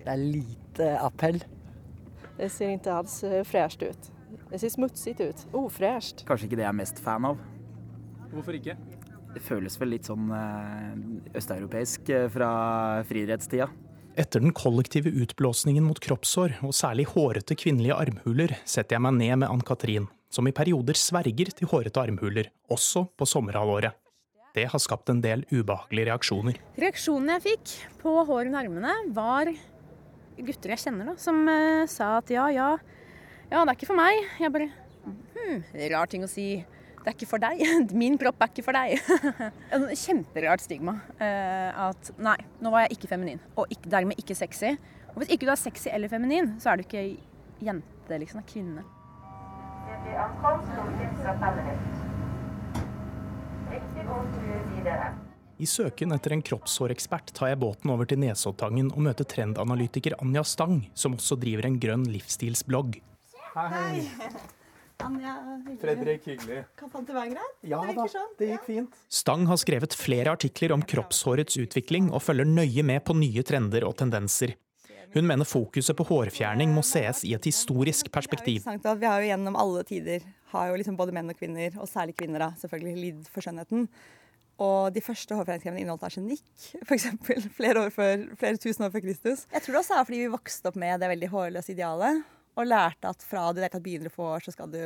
Det 0.00 0.10
er 0.10 0.20
lite 0.20 0.88
appell. 0.98 1.38
Det 2.38 2.50
ser 2.50 2.74
ikke 2.74 2.98
alls 2.98 3.20
fresht 3.46 3.84
ut. 3.84 4.10
Det 4.50 4.60
ser 4.62 4.72
smutsig 4.74 5.16
ut. 5.20 5.46
Ufresht. 5.54 6.24
Kanskje 6.28 6.48
ikke 6.48 6.58
det 6.60 6.66
jeg 6.66 6.72
er 6.72 6.78
mest 6.78 7.00
fan 7.02 7.26
av. 7.26 7.40
Hvorfor 8.34 8.56
ikke? 8.58 8.76
Det 9.34 9.42
føles 9.42 9.74
vel 9.80 9.94
litt 9.96 10.06
sånn 10.06 10.28
eh, 10.34 10.92
østeuropeisk 11.38 12.10
eh, 12.14 12.28
fra 12.30 12.50
friidrettstida. 13.08 13.66
Etter 14.14 14.44
den 14.44 14.54
kollektive 14.54 15.10
utblåsningen 15.24 15.82
mot 15.82 15.98
kroppssår, 15.98 16.60
og 16.62 16.74
særlig 16.76 17.08
hårete 17.10 17.56
kvinnelige 17.58 17.96
armhuler, 17.98 18.54
setter 18.62 18.94
jeg 18.94 19.02
meg 19.02 19.16
ned 19.18 19.40
med 19.42 19.50
Ann-Katrin, 19.50 20.06
som 20.30 20.46
i 20.46 20.54
perioder 20.54 20.98
sverger 20.98 21.50
til 21.50 21.70
hårete 21.70 21.98
armhuler, 21.98 22.52
også 22.70 23.08
på 23.18 23.26
sommerhalvåret. 23.26 23.98
Det 24.54 24.68
har 24.70 24.78
skapt 24.78 25.10
en 25.10 25.18
del 25.18 25.42
ubehagelige 25.50 26.12
reaksjoner. 26.12 26.60
Reaksjonen 26.78 27.32
jeg 27.34 27.46
fikk 27.48 27.72
på 28.04 28.14
hår 28.22 28.52
under 28.52 28.60
armene, 28.62 28.94
var 29.16 29.50
gutter 30.38 30.74
jeg 30.74 30.82
kjenner, 30.86 31.12
da, 31.12 31.14
som 31.20 31.42
uh, 31.46 31.84
sa 31.90 32.16
at 32.18 32.30
ja, 32.32 32.48
ja, 32.54 32.70
ja, 33.50 33.60
det 33.60 33.68
er 33.68 33.76
ikke 33.76 33.90
for 33.90 33.98
meg. 33.98 34.22
Jeg 34.40 34.54
bare 34.54 34.70
hm, 35.04 35.60
rar 35.92 36.10
ting 36.10 36.24
å 36.26 36.30
si. 36.30 36.48
Det 37.04 37.10
er 37.10 37.16
ikke 37.18 37.28
for 37.28 37.42
deg. 37.42 37.60
Min 38.00 38.16
kropp 38.20 38.40
er 38.42 38.50
ikke 38.50 38.64
for 38.64 38.76
deg. 38.76 38.96
Kjemperart 40.04 40.64
stigma. 40.64 40.96
Uh, 41.20 41.90
at 41.90 42.14
nei, 42.16 42.38
nå 42.64 42.72
var 42.74 42.86
jeg 42.86 42.96
ikke 42.98 43.12
feminin, 43.12 43.42
og 43.54 43.68
ikke, 43.70 43.92
dermed 43.92 44.20
ikke 44.20 44.38
sexy. 44.38 44.74
Og 45.12 45.22
hvis 45.22 45.34
ikke 45.36 45.46
du 45.46 45.52
er 45.52 45.60
sexy 45.60 45.92
eller 45.92 46.10
feminin, 46.10 46.56
så 46.58 46.72
er 46.72 46.80
du 46.80 46.86
ikke 46.86 47.04
jente, 47.62 48.18
liksom. 48.18 48.40
Det 48.40 48.48
er 48.48 48.50
kvinne. 48.50 48.82
I 55.62 55.66
søken 55.70 56.10
etter 56.14 56.34
en 56.34 56.42
kroppshårekspert 56.42 57.30
tar 57.36 57.52
jeg 57.52 57.60
båten 57.62 57.92
over 57.94 58.08
til 58.10 58.18
Nesoddtangen 58.18 58.88
og 58.90 59.04
møter 59.06 59.26
trendanalytiker 59.28 60.16
Anja 60.18 60.42
Stang, 60.42 60.80
som 60.98 61.14
også 61.14 61.38
driver 61.38 61.68
en 61.68 61.78
grønn 61.78 62.08
livsstilsblogg. 62.10 62.98
Hei. 63.54 64.02
Anja, 65.04 65.34
hyggelig. 65.68 66.18
hyggelig. 66.26 66.58
Kan 66.78 66.90
fant 66.90 67.06
det 67.06 67.14
være 67.14 67.34
greit? 67.34 67.56
Ja 67.66 67.80
det 67.86 67.94
da, 67.98 68.06
sånn. 68.10 68.34
det 68.38 68.50
gikk 68.50 68.66
fint. 68.66 69.00
Stang 69.10 69.46
har 69.50 69.58
skrevet 69.62 69.94
flere 69.98 70.34
artikler 70.34 70.74
om 70.74 70.82
kroppshårets 70.82 71.58
utvikling 71.62 72.10
og 72.10 72.22
følger 72.22 72.50
nøye 72.50 72.86
med 72.86 73.04
på 73.06 73.14
nye 73.18 73.46
trender 73.46 73.86
og 73.86 73.94
tendenser. 74.02 74.56
Hun 75.14 75.26
mener 75.28 75.46
fokuset 75.46 75.94
på 75.94 76.06
hårfjerning 76.08 76.72
må 76.74 76.82
sees 76.82 77.22
i 77.26 77.36
et 77.36 77.46
historisk 77.46 78.10
perspektiv. 78.10 78.66
At 78.66 78.82
Vi 78.98 79.06
har 79.06 79.22
jo 79.22 79.30
gjennom 79.30 79.58
alle 79.58 79.84
tider 79.86 80.26
har 80.54 80.70
jo 80.70 80.78
liksom 80.78 80.98
både 80.98 81.14
menn 81.14 81.30
og 81.30 81.38
kvinner, 81.38 81.74
og 81.82 81.90
særlig 81.90 82.16
kvinner, 82.18 82.46
da, 82.46 82.52
selvfølgelig 82.60 82.94
lidd 83.00 83.30
for 83.30 83.44
skjønnheten. 83.44 83.88
Og 84.62 84.92
de 84.94 85.02
første 85.02 85.34
hårfjerningskremene 85.34 85.82
inneholdt 85.82 86.04
arsenikk, 86.06 86.44
f.eks. 86.84 87.08
Flere, 87.58 87.86
år 87.86 87.94
før, 87.94 88.28
flere 88.38 88.60
tusen 88.62 88.86
år 88.86 88.92
før 88.94 89.02
Kristus. 89.02 89.46
Jeg 89.50 89.64
tror 89.64 89.74
det 89.74 89.80
også 89.80 89.96
er 89.98 90.06
fordi 90.06 90.20
vi 90.22 90.34
vokste 90.34 90.70
opp 90.70 90.78
med 90.78 91.02
det 91.02 91.10
veldig 91.10 91.30
hårløse 91.32 91.74
idealet, 91.74 92.20
og 92.54 92.68
lærte 92.70 93.10
at 93.10 93.24
fra 93.26 93.48
du 93.50 93.58
tatt 93.64 93.82
begynner 93.82 94.12
å 94.12 94.14
få 94.14 94.28
hår, 94.30 94.44
så 94.46 94.54
skal 94.54 94.70
du 94.70 94.78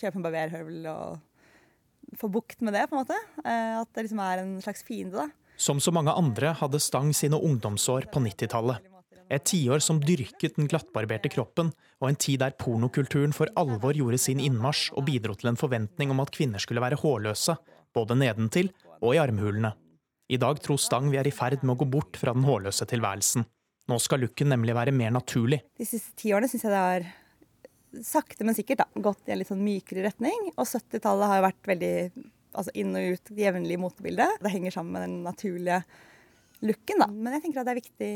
kjøpe 0.00 0.16
en 0.16 0.24
barberhøvel 0.24 0.88
og 0.88 2.16
få 2.20 2.30
bukt 2.32 2.64
med 2.64 2.74
det, 2.74 2.86
på 2.88 2.96
en 2.96 3.02
måte. 3.02 3.18
Eh, 3.44 3.76
At 3.82 3.92
det 3.92 4.06
liksom 4.06 4.22
er 4.24 4.40
en 4.42 4.56
slags 4.64 4.86
fiende, 4.86 5.26
da. 5.26 5.28
Som 5.60 5.82
så 5.84 5.92
mange 5.92 6.14
andre 6.16 6.54
hadde 6.56 6.80
Stang 6.80 7.12
sine 7.12 7.36
ungdomsår 7.36 8.08
på 8.14 8.22
90-tallet. 8.24 8.86
Et 9.30 9.44
tiår 9.46 9.82
som 9.84 10.00
dyrket 10.02 10.56
den 10.56 10.66
glattbarberte 10.66 11.30
kroppen, 11.30 11.74
og 12.00 12.08
en 12.08 12.18
tid 12.18 12.40
der 12.40 12.56
pornokulturen 12.58 13.36
for 13.36 13.52
alvor 13.60 13.94
gjorde 13.94 14.18
sin 14.18 14.40
innmarsj 14.42 14.88
og 14.96 15.04
bidro 15.06 15.36
til 15.38 15.52
en 15.52 15.60
forventning 15.60 16.10
om 16.10 16.24
at 16.24 16.32
kvinner 16.34 16.62
skulle 16.62 16.82
være 16.82 16.98
hårløse, 16.98 17.54
både 17.94 18.16
nedentil 18.18 18.72
og 19.00 19.14
i 19.16 19.20
armhulene. 19.22 19.72
I 20.30 20.38
dag 20.38 20.60
tror 20.62 20.78
Stang 20.78 21.08
vi 21.10 21.18
er 21.18 21.26
i 21.26 21.34
ferd 21.34 21.64
med 21.64 21.74
å 21.74 21.80
gå 21.80 21.88
bort 21.90 22.18
fra 22.20 22.34
den 22.36 22.46
hårløse 22.46 22.86
tilværelsen. 22.86 23.46
Nå 23.90 23.96
skal 23.98 24.22
looken 24.22 24.52
nemlig 24.52 24.76
være 24.76 24.94
mer 24.94 25.10
naturlig. 25.14 25.58
De 25.80 25.86
siste 25.88 26.14
ti 26.18 26.30
årene 26.34 26.50
syns 26.50 26.66
jeg 26.66 26.74
det 26.74 26.82
har 26.84 27.08
sakte, 28.06 28.44
men 28.46 28.54
sikkert 28.54 28.84
da, 28.84 28.86
gått 29.02 29.26
i 29.26 29.34
en 29.34 29.40
litt 29.40 29.50
sånn 29.50 29.64
mykere 29.64 30.04
retning. 30.06 30.52
Og 30.54 30.68
70-tallet 30.68 31.32
har 31.32 31.40
jo 31.40 31.46
vært 31.48 31.72
veldig 31.72 31.94
altså 32.50 32.74
inn 32.78 32.94
og 32.98 33.16
ut 33.16 33.32
jevnlig 33.38 33.78
motebilde. 33.82 34.26
Det 34.42 34.52
henger 34.52 34.74
sammen 34.74 34.94
med 34.94 35.06
den 35.06 35.18
naturlige 35.26 35.80
looken, 36.66 37.02
da. 37.02 37.08
Men 37.10 37.36
jeg 37.36 37.46
tenker 37.46 37.62
at 37.62 37.68
det 37.68 37.74
er 37.74 37.80
viktig, 37.80 38.14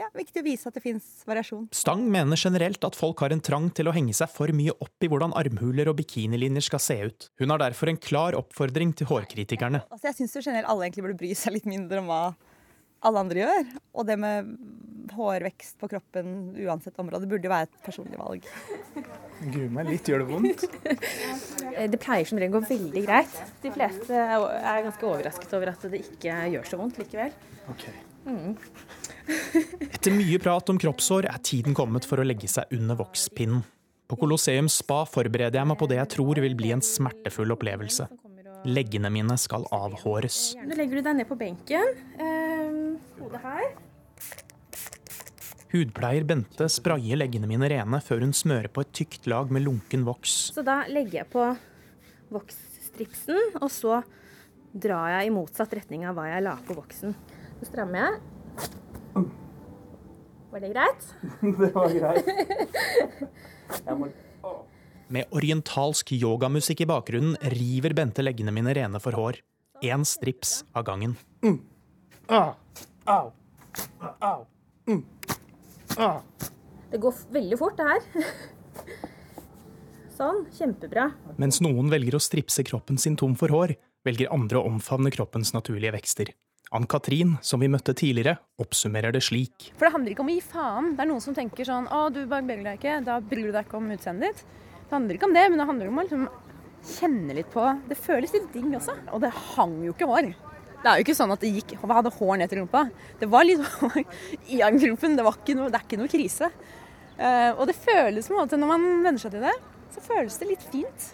ja, 0.00 0.08
viktig 0.16 0.42
å 0.42 0.46
vise 0.46 0.68
at 0.70 0.74
det 0.78 0.82
fins 0.84 1.06
variasjon. 1.28 1.68
Stang 1.74 2.04
mener 2.10 2.38
generelt 2.40 2.82
at 2.86 2.96
folk 2.98 3.20
har 3.24 3.34
en 3.34 3.42
trang 3.44 3.68
til 3.74 3.90
å 3.90 3.94
henge 3.94 4.14
seg 4.16 4.30
for 4.32 4.50
mye 4.56 4.74
opp 4.82 5.06
i 5.06 5.10
hvordan 5.10 5.34
armhuler 5.38 5.90
og 5.92 5.98
bikinilinjer 6.00 6.66
skal 6.66 6.82
se 6.82 6.96
ut. 7.06 7.28
Hun 7.40 7.54
har 7.54 7.62
derfor 7.62 7.92
en 7.92 8.00
klar 8.00 8.36
oppfordring 8.38 8.94
til 8.98 9.10
hårkritikerne. 9.10 9.84
Altså, 9.90 10.10
jeg 10.10 10.18
syns 10.22 10.40
generelt 10.42 10.70
alle 10.70 10.88
egentlig 10.88 11.06
burde 11.06 11.20
bry 11.22 11.30
seg 11.38 11.56
litt 11.58 11.70
mindre 11.70 12.02
om 12.02 12.10
hva 12.10 12.24
alle 13.04 13.20
andre 13.20 13.42
gjør. 13.44 13.70
Og 13.94 14.06
det 14.08 14.16
med 14.20 14.54
hårvekst 15.14 15.76
på 15.78 15.88
kroppen 15.92 16.30
uansett 16.64 16.96
område 16.98 17.28
burde 17.28 17.44
jo 17.46 17.52
være 17.52 17.68
et 17.68 17.82
personlig 17.84 18.16
valg. 18.18 18.46
Gruer 19.44 19.68
meg 19.76 19.90
litt, 19.92 20.08
gjør 20.08 20.24
det 20.24 20.28
vondt? 20.30 20.64
Eh, 21.74 21.86
Det 21.90 22.00
pleier 22.00 22.26
som 22.28 22.38
regel 22.40 22.54
å 22.54 22.60
gå 22.62 22.68
veldig 22.70 23.02
greit. 23.04 23.36
De 23.62 23.72
fleste 23.74 24.14
er 24.16 24.84
ganske 24.86 25.06
overrasket 25.08 25.54
over 25.58 25.72
at 25.74 25.86
det 25.92 26.00
ikke 26.06 26.36
gjør 26.54 26.68
så 26.70 26.80
vondt 26.80 27.00
likevel. 27.02 27.34
Mm. 28.24 28.54
Etter 29.26 30.12
mye 30.14 30.38
prat 30.42 30.68
om 30.72 30.78
kroppshår 30.80 31.28
er 31.30 31.40
tiden 31.46 31.76
kommet 31.76 32.04
for 32.08 32.20
å 32.20 32.26
legge 32.26 32.48
seg 32.50 32.72
under 32.76 32.98
vokspinnen. 32.98 33.62
På 34.04 34.18
Colosseum 34.20 34.68
spa 34.68 35.02
forbereder 35.08 35.62
jeg 35.62 35.68
meg 35.70 35.78
på 35.80 35.88
det 35.88 35.96
jeg 35.96 36.10
tror 36.18 36.40
vil 36.44 36.56
bli 36.58 36.74
en 36.74 36.84
smertefull 36.84 37.54
opplevelse. 37.54 38.06
Leggene 38.68 39.10
mine 39.12 39.36
skal 39.40 39.64
avhåres. 39.72 40.54
Nå 40.60 40.76
legger 40.76 41.00
du 41.00 41.06
deg 41.08 41.18
ned 41.20 41.28
på 41.28 41.38
benken. 41.40 41.96
Eh, 42.20 42.76
Hodet 43.20 43.40
her. 43.44 43.64
Hudpleier 45.74 46.24
Bente 46.28 46.68
sprayer 46.70 47.18
leggene 47.18 47.48
mine 47.50 47.68
rene 47.72 47.98
før 48.04 48.22
hun 48.22 48.36
smører 48.36 48.70
på 48.70 48.84
et 48.84 48.92
tykt 48.94 49.26
lag 49.30 49.50
med 49.50 49.64
lunken 49.64 50.04
voks. 50.06 50.36
Så 50.54 50.62
da 50.66 50.82
legger 50.86 51.22
jeg 51.22 51.30
på 51.32 51.48
voksstripsen, 52.34 53.56
og 53.58 53.72
så 53.74 53.98
drar 54.70 55.16
jeg 55.16 55.28
i 55.28 55.34
motsatt 55.34 55.74
retning 55.74 56.06
av 56.06 56.16
hva 56.18 56.28
jeg 56.30 56.46
la 56.46 56.54
på 56.66 56.76
voksen. 56.78 57.16
Så 57.58 57.72
strammer 57.72 58.04
jeg. 58.04 58.74
Var 59.14 60.60
det 60.62 60.70
greit? 60.74 61.08
Det 61.58 61.70
var 61.74 61.88
greit. 61.90 62.26
Med 65.08 65.24
orientalsk 65.30 66.12
yogamusikk 66.16 66.80
i 66.84 66.86
bakgrunnen 66.88 67.36
river 67.54 67.94
Bente 67.94 68.22
leggene 68.24 68.54
mine 68.54 68.74
rene 68.74 69.00
for 69.02 69.16
hår. 69.18 69.40
Én 69.84 70.04
strips 70.08 70.64
av 70.72 70.86
gangen. 70.86 71.16
Ah. 72.26 72.54
Au. 73.04 73.32
Au. 74.20 74.46
Mm. 74.86 75.02
Ah. 75.98 76.20
Det 76.90 76.98
går 77.02 77.14
veldig 77.34 77.58
fort, 77.58 77.76
det 77.76 77.84
her. 77.90 78.00
Sånn. 80.14 80.44
Kjempebra. 80.54 81.10
Mens 81.42 81.60
noen 81.64 81.90
velger 81.90 82.14
å 82.16 82.22
stripse 82.22 82.62
kroppen 82.66 82.98
sin 83.02 83.18
tom 83.18 83.34
for 83.38 83.50
hår, 83.50 83.74
velger 84.06 84.30
andre 84.32 84.60
å 84.60 84.68
omfavne 84.70 85.10
kroppens 85.14 85.50
naturlige 85.56 85.96
vekster. 85.96 86.30
Ann-Katrin, 86.74 87.36
som 87.44 87.62
vi 87.62 87.68
møtte 87.70 87.94
tidligere, 87.94 88.40
oppsummerer 88.58 89.14
det 89.14 89.22
slik. 89.22 89.68
For 89.78 89.86
det 89.86 89.92
handler 89.94 90.14
ikke 90.14 90.24
om 90.24 90.30
å 90.32 90.34
gi 90.34 90.42
faen. 90.42 90.88
Det 90.96 91.04
er 91.04 91.10
noen 91.10 91.22
som 91.22 91.36
tenker 91.36 91.68
sånn 91.68 91.86
Å, 91.86 92.08
du 92.10 92.24
barberer 92.30 92.64
deg 92.66 92.80
ikke, 92.80 92.96
da 93.06 93.20
bryr 93.22 93.48
du 93.48 93.54
deg 93.54 93.68
ikke 93.68 93.78
om 93.78 93.92
utseendet 93.94 94.32
ditt. 94.32 94.64
Det 94.80 94.96
handler 94.96 95.18
ikke 95.18 95.28
om 95.28 95.36
det, 95.36 95.44
men 95.50 95.62
det 95.62 95.68
handler 95.68 95.92
om 95.92 96.00
å 96.00 96.04
liksom 96.06 96.24
kjenne 96.84 97.36
litt 97.38 97.48
på 97.52 97.62
Det 97.88 97.96
føles 97.96 98.34
litt 98.34 98.50
digg 98.52 98.74
også. 98.76 98.96
Og 99.14 99.22
det 99.22 99.30
hang 99.54 99.78
jo 99.86 99.94
ikke 99.94 100.10
hår. 100.10 100.32
Det 100.82 100.90
er 100.90 100.98
jo 100.98 101.06
ikke 101.06 101.16
sånn 101.16 101.32
at 101.32 101.40
det 101.40 101.52
gikk, 101.54 101.76
hadde 101.80 102.12
hår 102.18 102.40
ned 102.42 102.50
til 102.52 102.60
rumpa. 102.60 102.84
Det 103.22 103.30
var 103.32 103.46
litt 103.46 103.62
hår 103.78 104.00
i 104.52 104.60
armgropen. 104.66 105.14
Det, 105.16 105.24
noe, 105.56 105.70
det 105.70 105.78
er 105.78 105.86
ikke 105.86 106.00
noe 106.02 106.12
krise. 106.12 106.50
Uh, 107.14 107.54
og 107.54 107.68
det 107.70 107.78
føles 107.78 108.26
på 108.26 108.34
en 108.34 108.42
måte, 108.42 108.58
når 108.58 108.74
man 108.74 108.88
venner 109.06 109.22
seg 109.22 109.36
til 109.36 109.46
det, 109.46 109.54
så 109.94 110.02
føles 110.02 110.42
det 110.42 110.50
litt 110.50 110.66
fint. 110.74 111.12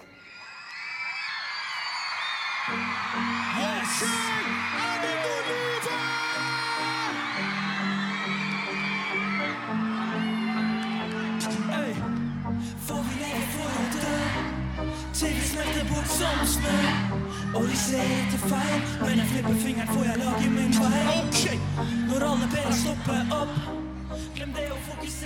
Ey, 3.61 4.40
snø. 16.47 16.79
Og 17.55 17.67
de 17.67 17.77
ser 17.77 18.13
etter 18.17 18.43
feil. 18.47 18.81
Men 19.03 19.23
jeg 19.23 19.29
flipper 19.33 19.61
fingeren 19.65 19.93
får 19.95 20.05
jeg 20.09 20.19
lage 20.25 20.51
min 20.55 20.75
vei. 20.81 21.59
Når 22.11 22.27
alle 22.33 22.51
ber 22.55 22.75
stopper 22.83 23.37
opp. 23.41 23.55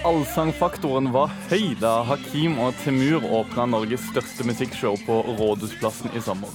Allsangfaktoren 0.04 1.08
var 1.14 1.32
høy 1.48 1.72
da 1.80 1.94
Hakim 2.04 2.58
og 2.60 2.76
Temur 2.82 3.24
åpna 3.38 3.64
Norges 3.70 4.04
største 4.10 4.44
musikkshow 4.44 4.98
på 5.06 5.20
Rådhusplassen 5.38 6.12
i 6.12 6.20
sommer. 6.24 6.52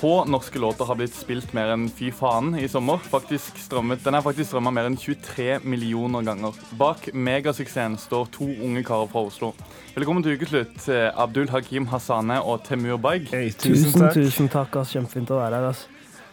Få 0.00 0.24
norske 0.24 0.58
låter 0.58 0.84
har 0.84 0.96
blitt 0.96 1.12
spilt 1.12 1.50
mer 1.52 1.74
enn 1.74 1.82
Fy 1.92 2.06
faen 2.16 2.54
i 2.56 2.64
sommer. 2.72 3.02
Faktisk 3.12 3.58
strømmet, 3.60 4.00
den 4.00 4.16
er 4.16 4.22
faktisk 4.24 4.48
strømma 4.48 4.70
mer 4.72 4.88
enn 4.88 4.96
23 4.96 5.58
millioner 5.68 6.24
ganger. 6.24 6.56
Bak 6.80 7.10
megasuksessen 7.12 7.98
står 8.00 8.30
to 8.32 8.48
unge 8.48 8.80
karer 8.88 9.10
fra 9.12 9.26
Oslo. 9.28 9.50
Velkommen 9.92 10.24
til 10.24 10.40
ukeslutt, 10.40 10.88
eh, 10.88 11.10
Abdul 11.12 11.52
Hakim 11.52 11.90
Hassane 11.92 12.40
og 12.40 12.64
Temur 12.64 12.96
Baig. 12.96 13.28
Tusen, 13.60 14.08
tusen 14.16 14.48
takk. 14.48 14.80
ass. 14.80 14.96
Kjempefint 14.96 15.36
å 15.36 15.42
være 15.42 15.60
her. 15.60 15.68
ass. 15.74 15.86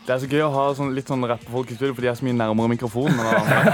Det 0.08 0.16
er 0.16 0.20
så 0.24 0.32
gøy 0.32 0.48
å 0.48 0.52
ha 0.54 0.74
sånn, 0.74 0.96
litt 0.96 1.08
sånn 1.12 1.28
rappefolk 1.28 1.70
i 1.70 1.76
studio, 1.76 1.94
for 1.94 2.02
de 2.02 2.08
er 2.08 2.16
så 2.16 2.24
mye 2.24 2.40
nærmere 2.40 2.72
mikrofonen. 2.72 3.20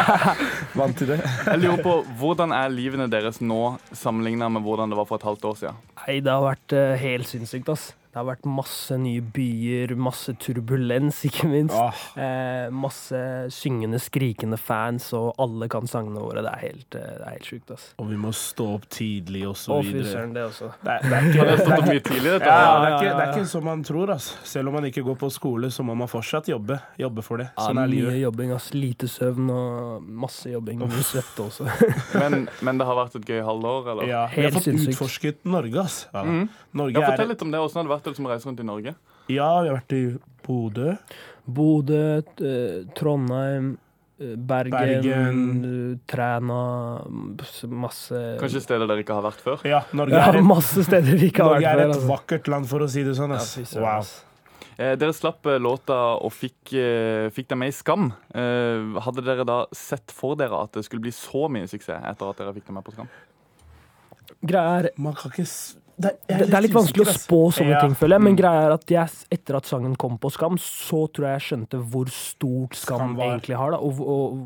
Vant 0.73 0.97
til 0.97 1.05
det. 1.13 1.21
Jeg 1.21 1.59
lurer 1.61 1.83
på, 1.85 1.99
Hvordan 2.17 2.51
er 2.51 2.73
livene 2.73 3.05
deres 3.07 3.43
nå 3.45 3.77
sammenligna 3.93 4.49
med 4.49 4.63
hvordan 4.65 4.89
det 4.89 4.97
var 4.97 5.05
for 5.05 5.21
et 5.21 5.29
halvt 5.29 5.45
år 5.45 5.59
siden? 5.61 5.75
Nei, 6.07 6.17
det 6.25 6.33
har 6.33 6.41
vært 6.41 6.73
uh, 6.73 6.95
helt 6.97 7.29
sinnssykt, 7.29 7.69
ass. 7.69 7.93
Det 8.13 8.19
har 8.21 8.27
vært 8.27 8.43
masse 8.45 8.93
nye 9.01 9.23
byer, 9.33 9.95
masse 9.97 10.35
turbulens, 10.37 11.23
ikke 11.27 11.47
minst. 11.49 11.73
Eh, 12.13 12.67
masse 12.69 13.17
syngende, 13.49 13.97
skrikende 13.97 14.59
fans, 14.61 15.07
og 15.17 15.31
alle 15.41 15.65
kan 15.73 15.87
sangene 15.89 16.21
våre. 16.21 16.43
Det 16.45 16.51
er 16.51 16.61
helt, 16.67 16.97
eh, 16.99 17.07
det 17.17 17.25
er 17.25 17.31
helt 17.31 17.47
sjukt, 17.49 17.71
ass. 17.73 17.87
Og 17.97 18.11
vi 18.11 18.19
må 18.21 18.29
stå 18.37 18.67
opp 18.75 18.85
tidlig 18.93 19.41
og 19.49 19.55
så 19.57 19.79
Å, 19.79 19.81
fy 19.87 20.03
søren, 20.05 20.35
det 20.35 20.43
også. 20.45 20.69
Det 20.83 20.93
er, 20.93 21.07
det 21.09 21.17
er 21.17 21.29
ikke, 21.31 21.39
Har 21.41 21.49
dere 21.49 21.57
stått 21.63 21.73
opp 21.73 21.87
det 21.87 21.95
er 21.95 21.99
ikke- 22.03 22.11
tidlig, 22.11 22.35
dette? 22.35 22.51
Ja, 22.53 22.59
Ja, 22.63 22.75
det, 22.83 22.91
er 22.91 22.93
ikke, 22.99 23.15
det 23.17 23.25
er 23.25 23.33
ikke 23.33 23.49
som 23.55 23.65
man 23.71 23.83
tror. 23.89 24.13
ass. 24.13 24.27
Selv 24.53 24.69
om 24.69 24.77
man 24.77 24.87
ikke 24.91 25.03
går 25.09 25.17
på 25.23 25.31
skole, 25.33 25.71
så 25.73 25.85
må 25.89 25.95
man 25.97 26.11
fortsatt 26.13 26.51
jobbe. 26.53 26.77
Jobbe 27.01 27.25
for 27.25 27.41
det. 27.41 27.49
Ja, 27.57 27.67
det 27.73 27.87
er 27.87 27.93
mye 27.95 28.19
jobbing, 28.21 28.53
ass. 28.59 28.69
Lite 28.77 29.09
søvn 29.09 29.49
og 29.57 30.05
masse 30.05 30.53
jobbing. 30.53 30.85
Mye 30.85 31.01
svette 31.09 31.47
også. 31.49 31.65
Men, 32.21 32.45
men 32.61 32.77
det 32.77 32.85
har 32.85 32.95
vært 33.01 33.17
et 33.17 33.25
gøy 33.25 33.41
halvår, 33.41 33.89
eller? 33.95 34.05
Ja, 34.13 34.27
vi 34.29 34.45
har 34.45 34.53
fått 34.53 34.69
utforsket 34.69 35.41
Norge, 35.49 35.81
ass. 35.81 36.03
Ja. 36.13 36.21
Mhm. 36.29 36.45
Norge 36.73 36.97
ja, 36.97 37.03
er 37.05 37.11
fortell 37.13 37.29
litt 37.33 37.41
om 37.45 37.51
det. 37.53 37.59
Hvordan 37.61 37.79
har 37.79 37.87
det 37.87 37.93
vært 37.93 38.07
å 38.09 38.13
liksom 38.15 38.27
reise 38.31 38.49
rundt 38.49 38.59
i 38.63 38.67
Norge? 38.67 38.95
Ja, 39.31 39.49
vi 39.61 39.69
har 39.69 39.77
vært 39.77 39.93
i 39.97 40.03
Bodø. 40.43 40.95
Bodø, 41.45 42.01
eh, 42.19 42.83
Trondheim, 42.97 43.77
eh, 44.19 44.33
Bergen, 44.35 44.73
Bergen. 44.73 45.39
eh, 45.67 45.97
Træna 46.07 46.59
Masse 47.69 48.19
Kanskje 48.41 48.61
steder 48.65 48.87
dere 48.87 49.03
ikke 49.03 49.15
har 49.17 49.25
vært 49.27 49.41
før? 49.43 49.63
Ja, 49.67 49.83
Norge 49.93 50.15
Ja, 50.17 50.27
er 50.31 50.39
et, 50.41 50.43
masse 50.47 50.83
steder 50.87 51.17
vi 51.19 51.29
ikke 51.31 51.43
har 51.45 51.55
Norge 51.55 51.63
vært 51.65 51.73
er 51.73 51.81
før, 51.83 51.89
et 51.89 51.95
altså. 51.97 52.11
vakkert 52.11 52.47
land, 52.51 52.67
for 52.71 52.79
å 52.79 52.89
si 52.89 53.03
det 53.03 53.15
sånn. 53.19 53.31
Ass. 53.35 53.57
Ja, 53.75 53.81
wow. 53.81 54.13
Eh, 54.73 54.95
dere 54.97 55.13
slapp 55.13 55.45
låta 55.61 55.99
og 56.17 56.31
fikk, 56.33 56.73
eh, 56.73 57.27
fikk 57.29 57.47
den 57.51 57.59
med 57.61 57.69
i 57.69 57.75
Skam. 57.77 58.07
Eh, 58.33 58.99
hadde 59.05 59.21
dere 59.23 59.45
da 59.45 59.65
sett 59.71 60.09
for 60.11 60.35
dere 60.35 60.63
at 60.63 60.71
det 60.73 60.83
skulle 60.87 61.03
bli 61.05 61.11
så 61.13 61.45
mye 61.47 61.67
suksess 61.69 62.01
etter 62.09 62.29
at 62.31 62.37
dere 62.41 62.53
fikk 62.55 62.65
den 62.65 62.75
med 62.79 62.83
på 62.87 62.91
Skam? 62.95 63.07
Greia 64.43 64.79
er 64.83 64.89
Man 64.97 65.13
kan 65.13 65.31
ikke 65.31 65.45
det, 65.95 66.09
er 66.27 66.39
litt, 66.39 66.49
det 66.49 66.57
er 66.57 66.63
litt 66.65 66.75
vanskelig 66.75 67.05
å 67.05 67.13
spå 67.13 67.39
sånne 67.53 67.75
Ja. 67.75 67.81
ting, 67.83 67.93
føler 67.97 68.17
jeg. 68.17 68.21
Mm. 68.23 68.27
Men 68.27 68.37
greia 68.39 68.61
er 68.65 68.73
at 68.73 68.93
jeg, 68.93 69.19
etter 69.35 69.57
at 69.59 69.69
sangen 69.69 69.95
kom 69.99 70.17
på 70.17 70.31
Skam, 70.33 70.57
så 70.57 71.03
tror 71.13 71.27
jeg 71.27 71.37
jeg 71.37 71.45
skjønte 71.47 71.81
hvor 71.93 72.11
stort 72.13 72.77
Skam, 72.79 73.13
Skam 73.13 73.21
egentlig 73.27 73.59
har, 73.59 73.75
da. 73.75 73.79
Og, 73.79 74.01
og 74.01 74.37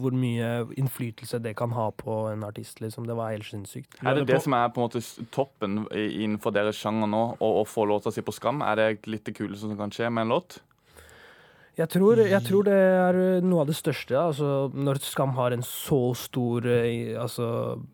hvor 0.00 0.16
mye 0.16 0.50
innflytelse 0.80 1.42
det 1.44 1.54
kan 1.60 1.74
ha 1.76 1.90
på 1.92 2.18
en 2.32 2.44
artist, 2.48 2.80
liksom. 2.80 3.08
Det 3.08 3.16
var 3.18 3.34
helt 3.34 3.48
sinnssykt. 3.48 4.00
Er 4.02 4.20
det 4.20 4.28
det 4.32 4.42
som 4.42 4.56
er 4.56 4.68
på 4.72 4.80
en 4.80 4.88
måte 4.88 5.04
toppen 5.34 5.82
innenfor 5.92 6.54
deres 6.56 6.80
sjanger 6.80 7.10
nå, 7.10 7.24
å, 7.38 7.50
å 7.60 7.64
få 7.68 7.84
låta 7.90 8.12
si 8.14 8.24
på 8.24 8.34
Skam? 8.34 8.64
Er 8.64 8.80
det 8.80 9.10
litt 9.10 9.26
det 9.28 9.36
kuleste 9.36 9.68
som 9.68 9.76
kan 9.78 9.92
skje 9.92 10.08
med 10.10 10.26
en 10.26 10.38
låt? 10.38 10.60
Jeg 11.74 11.90
tror, 11.90 12.20
jeg 12.22 12.38
tror 12.46 12.66
det 12.68 12.74
er 12.74 13.16
eh, 13.18 13.44
noe 13.44 13.64
av 13.64 13.70
det 13.70 13.74
største. 13.74 14.14
Altså, 14.14 14.48
når 14.70 15.00
Skam 15.02 15.32
har 15.34 15.56
en 15.56 15.64
så 15.66 16.00
stor 16.18 16.68
eh, 16.70 17.16
altså, 17.18 17.48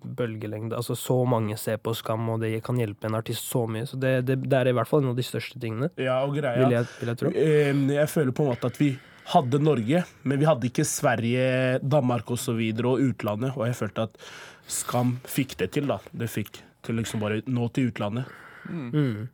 bølgelengde, 0.04 0.76
altså 0.76 0.96
så 0.98 1.16
mange 1.24 1.56
ser 1.60 1.80
på 1.80 1.94
Skam, 1.96 2.28
og 2.34 2.44
det 2.44 2.58
kan 2.66 2.80
hjelpe 2.80 3.08
en 3.08 3.16
artist 3.16 3.48
så 3.48 3.64
mye. 3.64 3.86
Så 3.88 3.96
det, 4.00 4.18
det, 4.28 4.36
det 4.44 4.58
er 4.58 4.68
i 4.68 4.76
hvert 4.76 4.90
fall 4.90 5.04
en 5.04 5.14
av 5.14 5.16
de 5.16 5.24
største 5.24 5.56
tingene. 5.62 5.88
Ja, 5.96 6.20
og 6.26 6.36
greia 6.36 6.60
Vil 6.60 6.76
jeg, 6.76 6.90
vil 7.00 7.12
jeg 7.14 7.22
tro. 7.22 7.32
Jeg 7.32 8.12
føler 8.12 8.36
på 8.36 8.44
en 8.44 8.52
måte 8.52 8.68
at 8.68 8.80
vi 8.82 8.92
hadde 9.30 9.62
Norge, 9.62 10.04
men 10.28 10.40
vi 10.40 10.48
hadde 10.48 10.68
ikke 10.68 10.84
Sverige, 10.88 11.44
Danmark 11.80 12.28
osv. 12.28 12.36
Og, 12.36 12.44
så 12.44 12.56
videre, 12.60 12.92
og 12.92 13.10
utlandet. 13.10 13.56
Og 13.56 13.64
jeg 13.70 13.80
følte 13.80 14.08
at 14.10 14.24
Skam 14.70 15.16
fikk 15.26 15.56
det 15.62 15.72
til, 15.74 15.88
da. 15.90 15.98
Det 16.12 16.28
fikk 16.30 16.60
til 16.84 17.00
liksom 17.00 17.24
bare 17.24 17.40
nå 17.48 17.72
til 17.74 17.88
utlandet. 17.90 18.28
Mm. 18.68 19.30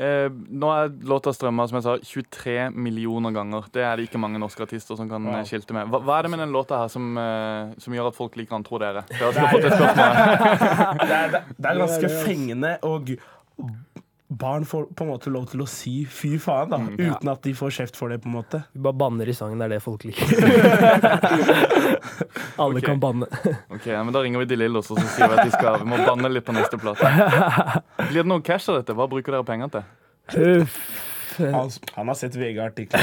Eh, 0.00 0.30
nå 0.32 0.68
er 0.72 0.92
låta 1.04 1.32
strømma 1.36 1.66
som 1.68 1.76
jeg 1.76 1.84
sa, 1.84 1.94
23 2.08 2.70
millioner 2.72 3.34
ganger. 3.36 3.66
Det 3.74 3.82
er 3.84 3.98
det 4.00 4.06
ikke 4.08 4.20
mange 4.22 4.40
norske 4.40 4.64
artister 4.64 4.96
som 4.96 5.10
kan 5.10 5.26
Wow. 5.28 5.34
eh, 5.42 5.44
skilte 5.44 5.76
med. 5.76 5.90
Hva, 5.92 6.00
hva 6.06 6.18
er 6.18 6.22
det 6.24 6.30
med 6.32 6.40
den 6.40 6.54
låta 6.54 6.78
her 6.80 6.88
som, 6.88 7.10
eh, 7.20 7.74
som 7.84 7.92
gjør 7.92 8.08
at 8.08 8.16
folk 8.16 8.38
liker 8.40 8.56
den, 8.56 8.64
tror 8.64 8.80
dere? 8.80 9.02
Det, 9.10 9.20
er, 9.20 9.34
det, 11.34 11.42
det 11.58 11.68
er 11.74 11.82
ganske 11.84 12.08
fengende, 12.24 12.78
og 12.88 13.12
barn 14.30 14.64
får 14.64 14.84
på 14.94 15.04
en 15.04 15.10
måte 15.10 15.30
lov 15.34 15.48
til 15.50 15.60
å 15.64 15.66
si 15.68 16.04
fy 16.06 16.36
faen, 16.38 16.70
da, 16.70 16.78
Mm. 16.78 16.94
uten 16.98 17.28
at 17.32 17.42
de 17.42 17.52
får 17.54 17.70
kjeft 17.74 17.96
for 17.98 18.08
det, 18.08 18.20
på 18.22 18.28
en 18.30 18.36
måte. 18.38 18.62
Vi 18.72 18.80
bare 18.80 18.94
banner 18.94 19.26
i 19.28 19.34
sangen, 19.34 19.58
det 19.58 19.64
er 19.66 19.68
det 19.74 19.82
folk 19.82 20.04
liker. 20.06 20.26
Alle 22.62 22.78
okay. 22.78 22.86
kan 22.86 23.00
banne. 23.02 23.26
Ok, 23.70 23.86
ja, 23.90 24.02
men 24.04 24.12
Da 24.14 24.22
ringer 24.22 24.38
vi 24.38 24.44
De 24.52 24.56
Lille 24.56 24.78
også, 24.78 24.94
så 24.98 25.06
sier 25.16 25.28
vi 25.28 25.34
at 25.40 25.44
de 25.48 25.54
skal, 25.54 25.80
vi 25.82 25.88
må 25.90 25.98
banne 26.06 26.30
litt 26.30 26.46
på 26.46 26.54
neste 26.54 26.78
plate. 26.78 27.10
Blir 28.10 28.22
det 28.22 28.28
noe 28.30 28.40
cash 28.46 28.70
av 28.70 28.80
dette? 28.80 28.94
Hva 28.94 29.08
bruker 29.10 29.32
dere 29.34 29.44
penger 29.48 29.68
til? 29.74 29.82
Han, 30.30 30.66
han 31.96 32.06
har 32.10 32.14
sett 32.14 32.34
VG-artikler. 32.36 33.00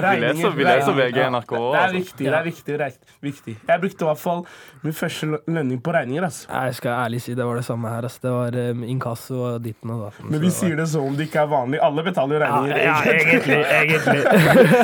Vi 0.00 0.20
leser- 0.20 0.50
vi 0.56 0.64
leser 0.64 0.92
VG, 0.92 1.18
NRK 1.30 1.52
også, 1.52 1.72
Det 1.72 1.78
er 1.78 1.82
altså. 1.82 1.96
viktig. 1.96 2.26
det 2.26 2.34
er 2.34 2.44
viktig, 2.44 2.78
viktig. 3.22 3.56
Jeg 3.68 3.80
brukte 3.80 4.04
i 4.04 4.08
hvert 4.08 4.18
fall 4.22 4.44
min 4.82 4.92
første 4.92 5.26
lønning 5.48 5.80
på 5.82 5.92
regninger. 5.94 6.24
Altså. 6.24 6.48
Jeg 6.52 6.74
skal 6.74 6.90
ærlig 7.04 7.20
si 7.22 7.34
det 7.34 7.44
var 7.46 7.54
det 7.60 7.64
samme 7.64 7.88
her. 7.88 8.02
Altså. 8.02 8.18
Det 8.22 8.30
var 8.30 8.70
um, 8.70 8.84
inkasso 8.84 9.34
og 9.54 9.62
ditten 9.64 9.90
og 9.90 10.04
datten. 10.06 10.30
Men 10.30 10.40
vi 10.40 10.50
sier 10.50 10.76
det 10.76 10.88
som 10.88 11.04
om 11.10 11.16
det 11.16 11.28
ikke 11.28 11.40
er 11.44 11.50
vanlig. 11.50 11.80
Alle 11.82 12.02
betaler 12.06 12.38
jo 12.38 12.42
regninger. 12.44 12.76
Ja, 12.76 12.84
ja, 12.84 13.12
egentlig, 13.12 13.60
egentlig. 13.80 14.20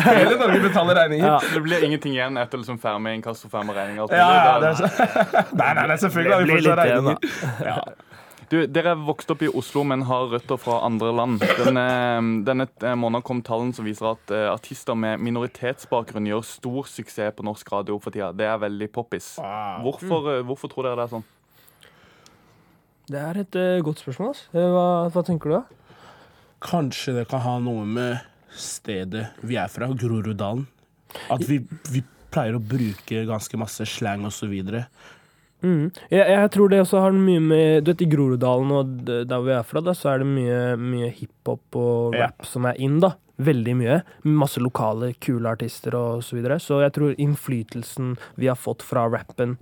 Hele 0.06 0.38
Norge 0.42 0.60
betaler 0.68 0.94
regninger. 1.02 1.38
Det 1.54 1.62
blir 1.62 1.84
ingenting 1.86 2.12
igjen 2.16 2.36
etter 2.42 2.58
liksom 2.62 2.78
ferme 2.82 3.14
inkasso, 3.16 3.48
ferme 3.52 3.72
regninger. 3.76 4.06
Ja, 4.10 4.28
ja, 4.34 4.58
det 4.60 4.68
er 4.68 4.74
så... 4.74 4.86
Nei, 5.60 5.72
nei, 5.74 5.86
nei, 5.86 5.96
selvfølgelig 5.96 6.34
har 6.34 6.42
vi 6.42 6.50
fortsatt 6.56 6.78
regninger. 6.78 7.16
Ja. 7.66 7.78
Du, 8.46 8.60
Dere 8.70 8.92
er 8.94 9.00
vokst 9.02 9.30
opp 9.32 9.40
i 9.42 9.48
Oslo, 9.50 9.82
men 9.88 10.04
har 10.06 10.28
røtter 10.30 10.58
fra 10.60 10.78
andre 10.86 11.10
land. 11.14 11.42
Denne, 11.58 11.86
denne 12.46 12.66
eh, 12.78 12.94
måneden 12.94 13.24
kom 13.26 13.40
tallene 13.46 13.74
som 13.74 13.86
viser 13.88 14.12
at 14.12 14.30
uh, 14.30 14.52
artister 14.52 14.94
med 14.98 15.22
minoritetsbakgrunn 15.26 16.28
gjør 16.30 16.44
stor 16.46 16.86
suksess 16.90 17.34
på 17.34 17.46
norsk 17.46 17.72
radio 17.74 17.98
for 18.02 18.14
tida. 18.14 18.30
Det 18.36 18.46
er 18.46 18.60
veldig 18.62 18.88
poppis. 18.94 19.32
Hvorfor, 19.82 20.30
uh, 20.30 20.44
hvorfor 20.46 20.70
tror 20.70 20.86
dere 20.86 21.00
det 21.00 21.08
er 21.08 21.14
sånn? 21.16 21.26
Det 23.10 23.22
er 23.22 23.42
et 23.42 23.58
uh, 23.58 23.82
godt 23.86 24.04
spørsmål. 24.04 24.38
Hva, 24.54 24.86
hva 25.10 25.26
tenker 25.26 25.50
du, 25.50 25.58
da? 25.58 25.98
Kanskje 26.66 27.18
det 27.18 27.26
kan 27.32 27.42
ha 27.42 27.58
noe 27.62 27.82
med 27.88 28.22
stedet 28.56 29.26
vi 29.42 29.58
er 29.58 29.72
fra, 29.72 29.90
Groruddalen. 29.90 30.68
At 31.32 31.42
vi, 31.48 31.58
vi 31.90 32.04
pleier 32.30 32.58
å 32.58 32.62
bruke 32.62 33.26
ganske 33.28 33.58
masse 33.58 33.86
slang 33.88 34.26
og 34.28 34.34
så 34.34 34.48
videre. 34.50 34.86
Mm. 35.62 35.90
Jeg, 36.10 36.26
jeg 36.28 36.50
tror 36.52 36.68
det 36.68 36.80
også 36.82 37.00
har 37.00 37.12
mye 37.16 37.40
med 37.40 37.84
Du 37.84 37.90
vet, 37.90 38.02
I 38.02 38.10
Groruddalen 38.12 38.70
og 38.76 38.90
der 39.06 39.24
der 39.24 39.40
vi 39.40 39.50
er 39.56 39.62
fra, 39.64 39.80
da, 39.80 39.92
så 39.96 40.10
er 40.14 40.18
det 40.18 40.26
mye, 40.26 40.76
mye 40.76 41.08
hiphop 41.10 41.74
og 41.80 42.14
Ja. 42.14 42.26
rap 42.26 42.44
som 42.44 42.66
er 42.66 42.74
in. 42.78 43.00
da 43.00 43.14
Veldig 43.38 43.74
mye. 43.76 44.02
Masse 44.24 44.60
lokale, 44.60 45.14
kule 45.20 45.48
artister 45.48 45.94
og 45.94 46.22
så 46.24 46.36
videre. 46.36 46.58
Så 46.58 46.80
jeg 46.82 46.92
tror 46.92 47.14
innflytelsen 47.18 48.16
vi 48.36 48.46
har 48.48 48.56
fått 48.56 48.82
fra 48.82 49.06
rappen 49.08 49.56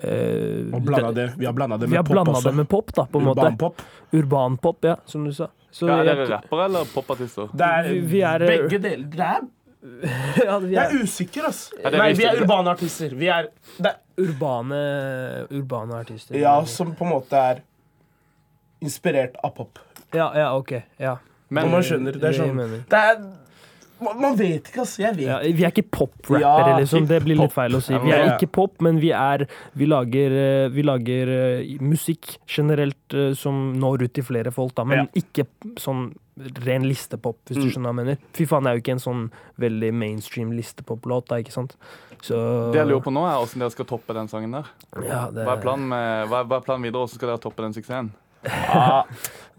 eh, 0.00 0.66
Og 0.74 0.82
blanda 0.86 1.12
det, 1.12 1.28
vi 1.38 1.46
har 1.46 1.52
blanda 1.56 1.76
det 1.78 1.86
Vi 1.88 1.94
med 1.94 1.98
har 1.98 2.04
pop 2.04 2.12
blanda 2.14 2.32
også. 2.36 2.50
det 2.50 2.56
med 2.56 2.68
pop, 2.68 2.92
da, 2.94 3.06
på 3.06 3.18
en 3.20 3.24
måte. 3.26 3.40
Urbanpop. 3.40 3.82
Urbanpop, 4.12 4.84
ja, 4.84 4.96
som 5.06 5.24
du 5.24 5.32
sa. 5.32 5.48
Så 5.70 5.86
Ja, 5.86 6.00
er 6.02 6.04
det 6.16 6.28
rappere 6.30 6.64
eller 6.66 6.84
popartister? 6.94 7.48
Det 7.54 7.66
er 7.66 7.82
Vi- 7.92 8.00
vi 8.00 8.20
er- 8.22 8.38
begge 8.46 8.78
deler. 8.82 9.06
Det 9.10 9.20
er 9.20 9.40
ja, 10.44 10.58
vi 10.60 10.74
Jeg 10.74 10.82
er 10.84 11.02
usikker, 11.02 11.48
ass. 11.48 11.70
Er 11.80 11.96
Nei, 11.96 12.12
vi 12.18 12.26
er 12.28 12.40
urbane 12.42 12.72
artister. 12.74 13.14
Vi 13.16 13.30
er 13.32 13.48
det, 13.78 13.94
er- 13.94 13.98
Urbane, 14.20 14.78
urbane 15.56 15.96
artister. 15.96 16.36
Ja, 16.36 16.58
som 16.68 16.92
på 16.92 17.06
en 17.06 17.14
måte 17.14 17.40
er 17.40 17.62
inspirert 18.84 19.38
av 19.44 19.54
pop. 19.56 19.80
Ja, 20.12 20.30
ja, 20.36 20.50
ok. 20.56 20.74
Ja. 21.00 21.16
Men, 21.48 21.70
man 21.72 21.84
skjønner. 21.86 22.18
Det 22.20 22.28
er 22.30 22.36
sånn 22.36 22.60
det 22.90 22.98
er, 22.98 23.22
man, 24.00 24.36
vet 24.38 24.68
ikke, 24.70 24.84
ass. 24.84 24.94
Jeg 25.00 25.16
vet 25.16 25.26
Ja, 25.26 25.38
vi 25.42 25.64
er 25.66 25.72
ikke 25.72 25.86
pop-rappere, 25.92 26.78
liksom. 26.80 27.06
Det 27.08 27.20
blir 27.24 27.40
litt 27.40 27.54
feil 27.54 27.76
å 27.76 27.82
si. 27.84 27.96
Vi 28.04 28.12
er 28.14 28.34
ikke 28.34 28.50
pop, 28.60 28.76
men 28.84 29.00
vi 29.02 29.12
er 29.16 29.46
Vi 29.76 29.88
lager, 29.88 30.36
eh, 30.40 30.68
vi 30.72 30.84
lager 30.86 31.32
eh, 31.34 31.76
musikk 31.84 32.36
generelt 32.48 33.16
eh, 33.16 33.32
som 33.38 33.70
når 33.80 34.06
ut 34.06 34.14
til 34.16 34.26
flere 34.26 34.52
folk, 34.54 34.74
da. 34.78 34.86
Men 34.88 35.10
ikke 35.16 35.48
sånn 35.80 36.10
ren 36.66 36.82
listepop, 36.88 37.38
hvis 37.46 37.56
du 37.58 37.64
Mm. 37.66 37.70
skjønner 37.70 37.88
hva 37.90 37.94
jeg 37.94 38.00
mener. 38.04 38.16
Fy 38.34 38.46
faen, 38.46 38.62
det 38.64 38.70
er 38.70 38.76
jo 38.78 38.82
ikke 38.82 38.92
en 38.96 39.04
sånn 39.06 39.30
veldig 39.58 39.92
mainstream 39.94 40.50
listepop-låt, 40.52 41.28
da, 41.28 41.36
ikke 41.36 41.52
sant? 41.52 41.76
Så 42.22 42.72
Det 42.72 42.80
jeg 42.80 42.86
lurer 42.88 43.02
på 43.04 43.12
nå, 43.12 43.22
er 43.26 43.36
hvordan 43.40 43.58
dere 43.64 43.70
skal 43.70 43.84
toppe 43.86 44.14
den 44.14 44.28
sangen 44.28 44.52
der. 44.52 44.64
Ja, 45.06 45.30
det- 45.30 45.46
Hva 45.46 45.56
er 45.56 45.62
planen, 45.62 45.88
med, 45.88 46.28
hva 46.28 46.40
er, 46.40 46.44
hva 46.44 46.56
er 46.56 46.60
planen 46.66 46.82
videre? 46.82 47.00
Hvordan 47.04 47.14
skal 47.14 47.28
dere 47.28 47.38
toppe 47.38 47.62
den 47.62 47.72
suksessen? 47.72 48.10
Ja, 48.44 49.02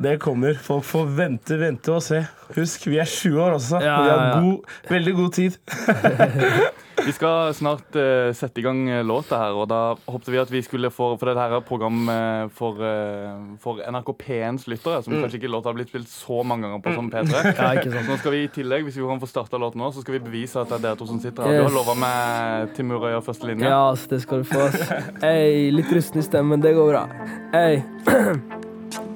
det 0.02 0.20
kommer. 0.20 0.56
Folk 0.58 0.84
får 0.84 1.16
vente, 1.16 1.58
vente 1.60 1.90
og 1.94 2.02
se. 2.02 2.28
Husk, 2.56 2.86
vi 2.90 2.98
er 2.98 3.06
20 3.06 3.38
år 3.38 3.54
også. 3.60 3.80
Ja, 3.82 4.02
Vi 4.02 4.08
ja, 4.10 4.18
har 4.18 4.26
ja. 4.26 4.42
god, 4.42 4.66
veldig 4.90 5.16
god 5.16 5.34
tid. 5.34 5.58
Vi 7.06 7.12
skal 7.16 7.54
snart 7.58 7.96
uh, 7.98 8.30
sette 8.38 8.62
i 8.62 8.64
gang 8.66 8.82
eh, 8.90 9.02
låta 9.06 9.38
her, 9.42 9.56
og 9.58 9.68
da 9.72 9.80
håpte 10.12 10.32
vi 10.34 10.38
at 10.42 10.52
vi 10.54 10.62
skulle 10.62 10.92
få 10.94 11.12
For 11.18 11.30
dette 11.32 11.42
her 11.42 11.56
er 11.58 11.64
program 11.66 12.02
eh, 12.14 12.44
for, 12.58 12.78
uh, 12.78 13.56
for 13.64 13.80
NRK 13.82 14.12
P1s 14.22 14.68
lyttere, 14.70 15.02
som 15.04 15.14
Mm. 15.16 15.24
kanskje 15.24 15.40
ikke 15.42 15.50
låta 15.52 15.70
har 15.72 15.76
blitt 15.78 15.90
spilt 15.90 16.08
så 16.12 16.44
mange 16.46 16.68
ganger 16.68 16.82
på 16.86 16.94
som 16.96 17.10
P3. 17.12 17.32
Ja. 17.62 17.72
Så 17.82 18.04
nå 18.08 18.18
skal 18.22 18.32
vi 18.36 18.44
i 18.44 18.52
tillegg, 18.54 18.84
hvis 18.86 18.98
vi 19.00 19.08
kan 19.08 19.20
få 19.24 19.28
starta 19.30 19.58
låten 19.60 19.82
nå, 19.82 19.90
så 19.96 20.02
skal 20.06 20.18
vi 20.20 20.24
bevise 20.28 20.62
at 20.62 20.70
det 20.70 20.78
er 20.80 20.86
dere 20.90 21.00
to 21.02 21.08
som 21.10 21.20
sitter 21.20 21.44
her. 21.44 21.58
Du 21.58 21.64
har 21.64 21.72
Yes. 21.72 21.78
lova 21.80 21.96
meg 21.98 22.76
Timur 22.78 23.08
Øya 23.10 23.22
første 23.26 23.48
linje. 23.50 23.66
Ja, 23.68 23.82
ass, 23.92 24.06
det 24.08 24.22
skal 24.24 24.44
du 24.44 24.50
få. 24.52 24.70
Ei, 25.26 25.72
litt 25.72 25.92
rusten 25.92 26.22
i 26.22 26.26
stemmen, 26.26 26.62
det 26.62 26.76
går 26.78 26.92
bra. 26.94 27.04
Ei. 27.54 27.82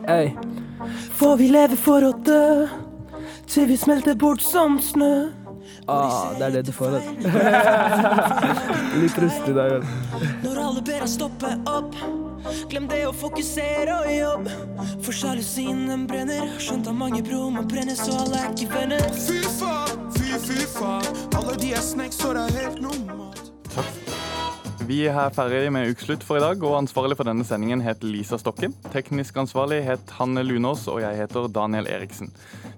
Ei. 0.09 0.33
Får 1.19 1.37
vi 1.39 1.47
leve 1.49 1.77
for 1.79 2.03
å 2.05 2.11
dø, 2.25 2.67
til 3.47 3.67
vi 3.71 3.77
smelter 3.79 4.15
bort 4.19 4.41
som 4.43 4.77
snø. 4.83 5.29
Ah, 5.87 6.31
det 6.37 6.45
er 6.45 6.51
det 6.55 6.61
du 6.65 6.71
får. 6.73 6.95
altså. 6.97 7.11
litt 9.03 9.17
rustig 9.21 9.51
i 9.51 9.57
dag. 9.57 9.73
vel. 9.75 9.83
Når 10.43 10.61
alle 10.63 10.81
ber 10.81 11.03
deg 11.03 11.11
stoppe 11.11 11.51
opp, 11.69 11.97
glem 12.71 12.87
det 12.89 13.03
å 13.05 13.13
fokusere 13.13 13.99
og 13.99 14.09
jobb. 14.09 14.49
For 15.05 15.13
sjalusien 15.13 15.85
den 15.91 16.07
brenner, 16.09 16.55
skjønt 16.57 16.89
at 16.89 16.97
mange 16.97 17.21
bror 17.25 17.51
må 17.53 17.65
brenne, 17.69 17.95
så 17.99 18.17
alle 18.23 18.41
er 18.41 18.55
ikke 18.55 18.71
venner. 18.73 19.05
Fy 19.27 19.41
faen, 19.59 20.09
fy, 20.17 20.33
fy 20.47 20.65
faen. 20.73 21.23
Alle 21.37 21.57
de 21.61 21.75
er 21.77 21.85
snacks, 21.85 22.17
så 22.21 22.33
det 22.37 22.47
er 22.49 22.61
helt 22.63 22.81
normalt. 22.87 23.53
Vi 24.85 24.99
er 25.09 25.15
her 25.15 25.31
ferdig 25.33 25.71
med 25.73 25.89
Ukeslutt 25.89 26.21
for 26.21 26.37
i 26.37 26.41
dag, 26.43 26.61
og 26.61 26.75
ansvarlig 26.77 27.15
for 27.17 27.25
denne 27.25 27.41
sendingen 27.47 27.81
het 27.81 28.03
Lisa 28.05 28.37
Stokke. 28.37 28.67
Teknisk 28.93 29.37
ansvarlig 29.41 29.79
het 29.81 30.11
Hanne 30.19 30.43
Lunås, 30.45 30.83
og 30.93 30.99
jeg 31.01 31.17
heter 31.23 31.47
Daniel 31.49 31.87
Eriksen. 31.89 32.29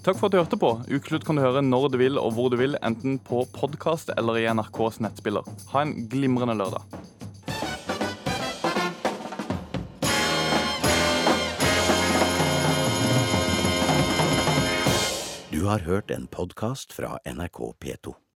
Takk 0.05 0.15
for 0.15 0.29
at 0.29 0.31
du 0.31 0.37
hørte 0.39 0.59
på. 0.61 0.69
Ukeslutt 0.87 1.25
kan 1.27 1.35
du 1.35 1.43
høre 1.43 1.59
når 1.65 1.89
du 1.91 1.97
vil 1.99 2.15
og 2.21 2.31
hvor 2.37 2.47
du 2.53 2.55
vil, 2.61 2.77
enten 2.79 3.17
på 3.19 3.41
podkast 3.51 4.13
eller 4.15 4.39
i 4.39 4.47
NRKs 4.47 5.01
nettspiller. 5.03 5.43
Ha 5.73 5.83
en 5.83 6.07
glimrende 6.07 6.55
lørdag. 6.55 6.87
Du 15.51 15.67
har 15.67 15.83
hørt 15.83 16.15
en 16.15 16.31
podkast 16.31 16.95
fra 16.95 17.17
NRK 17.27 17.59
P2. 17.83 18.15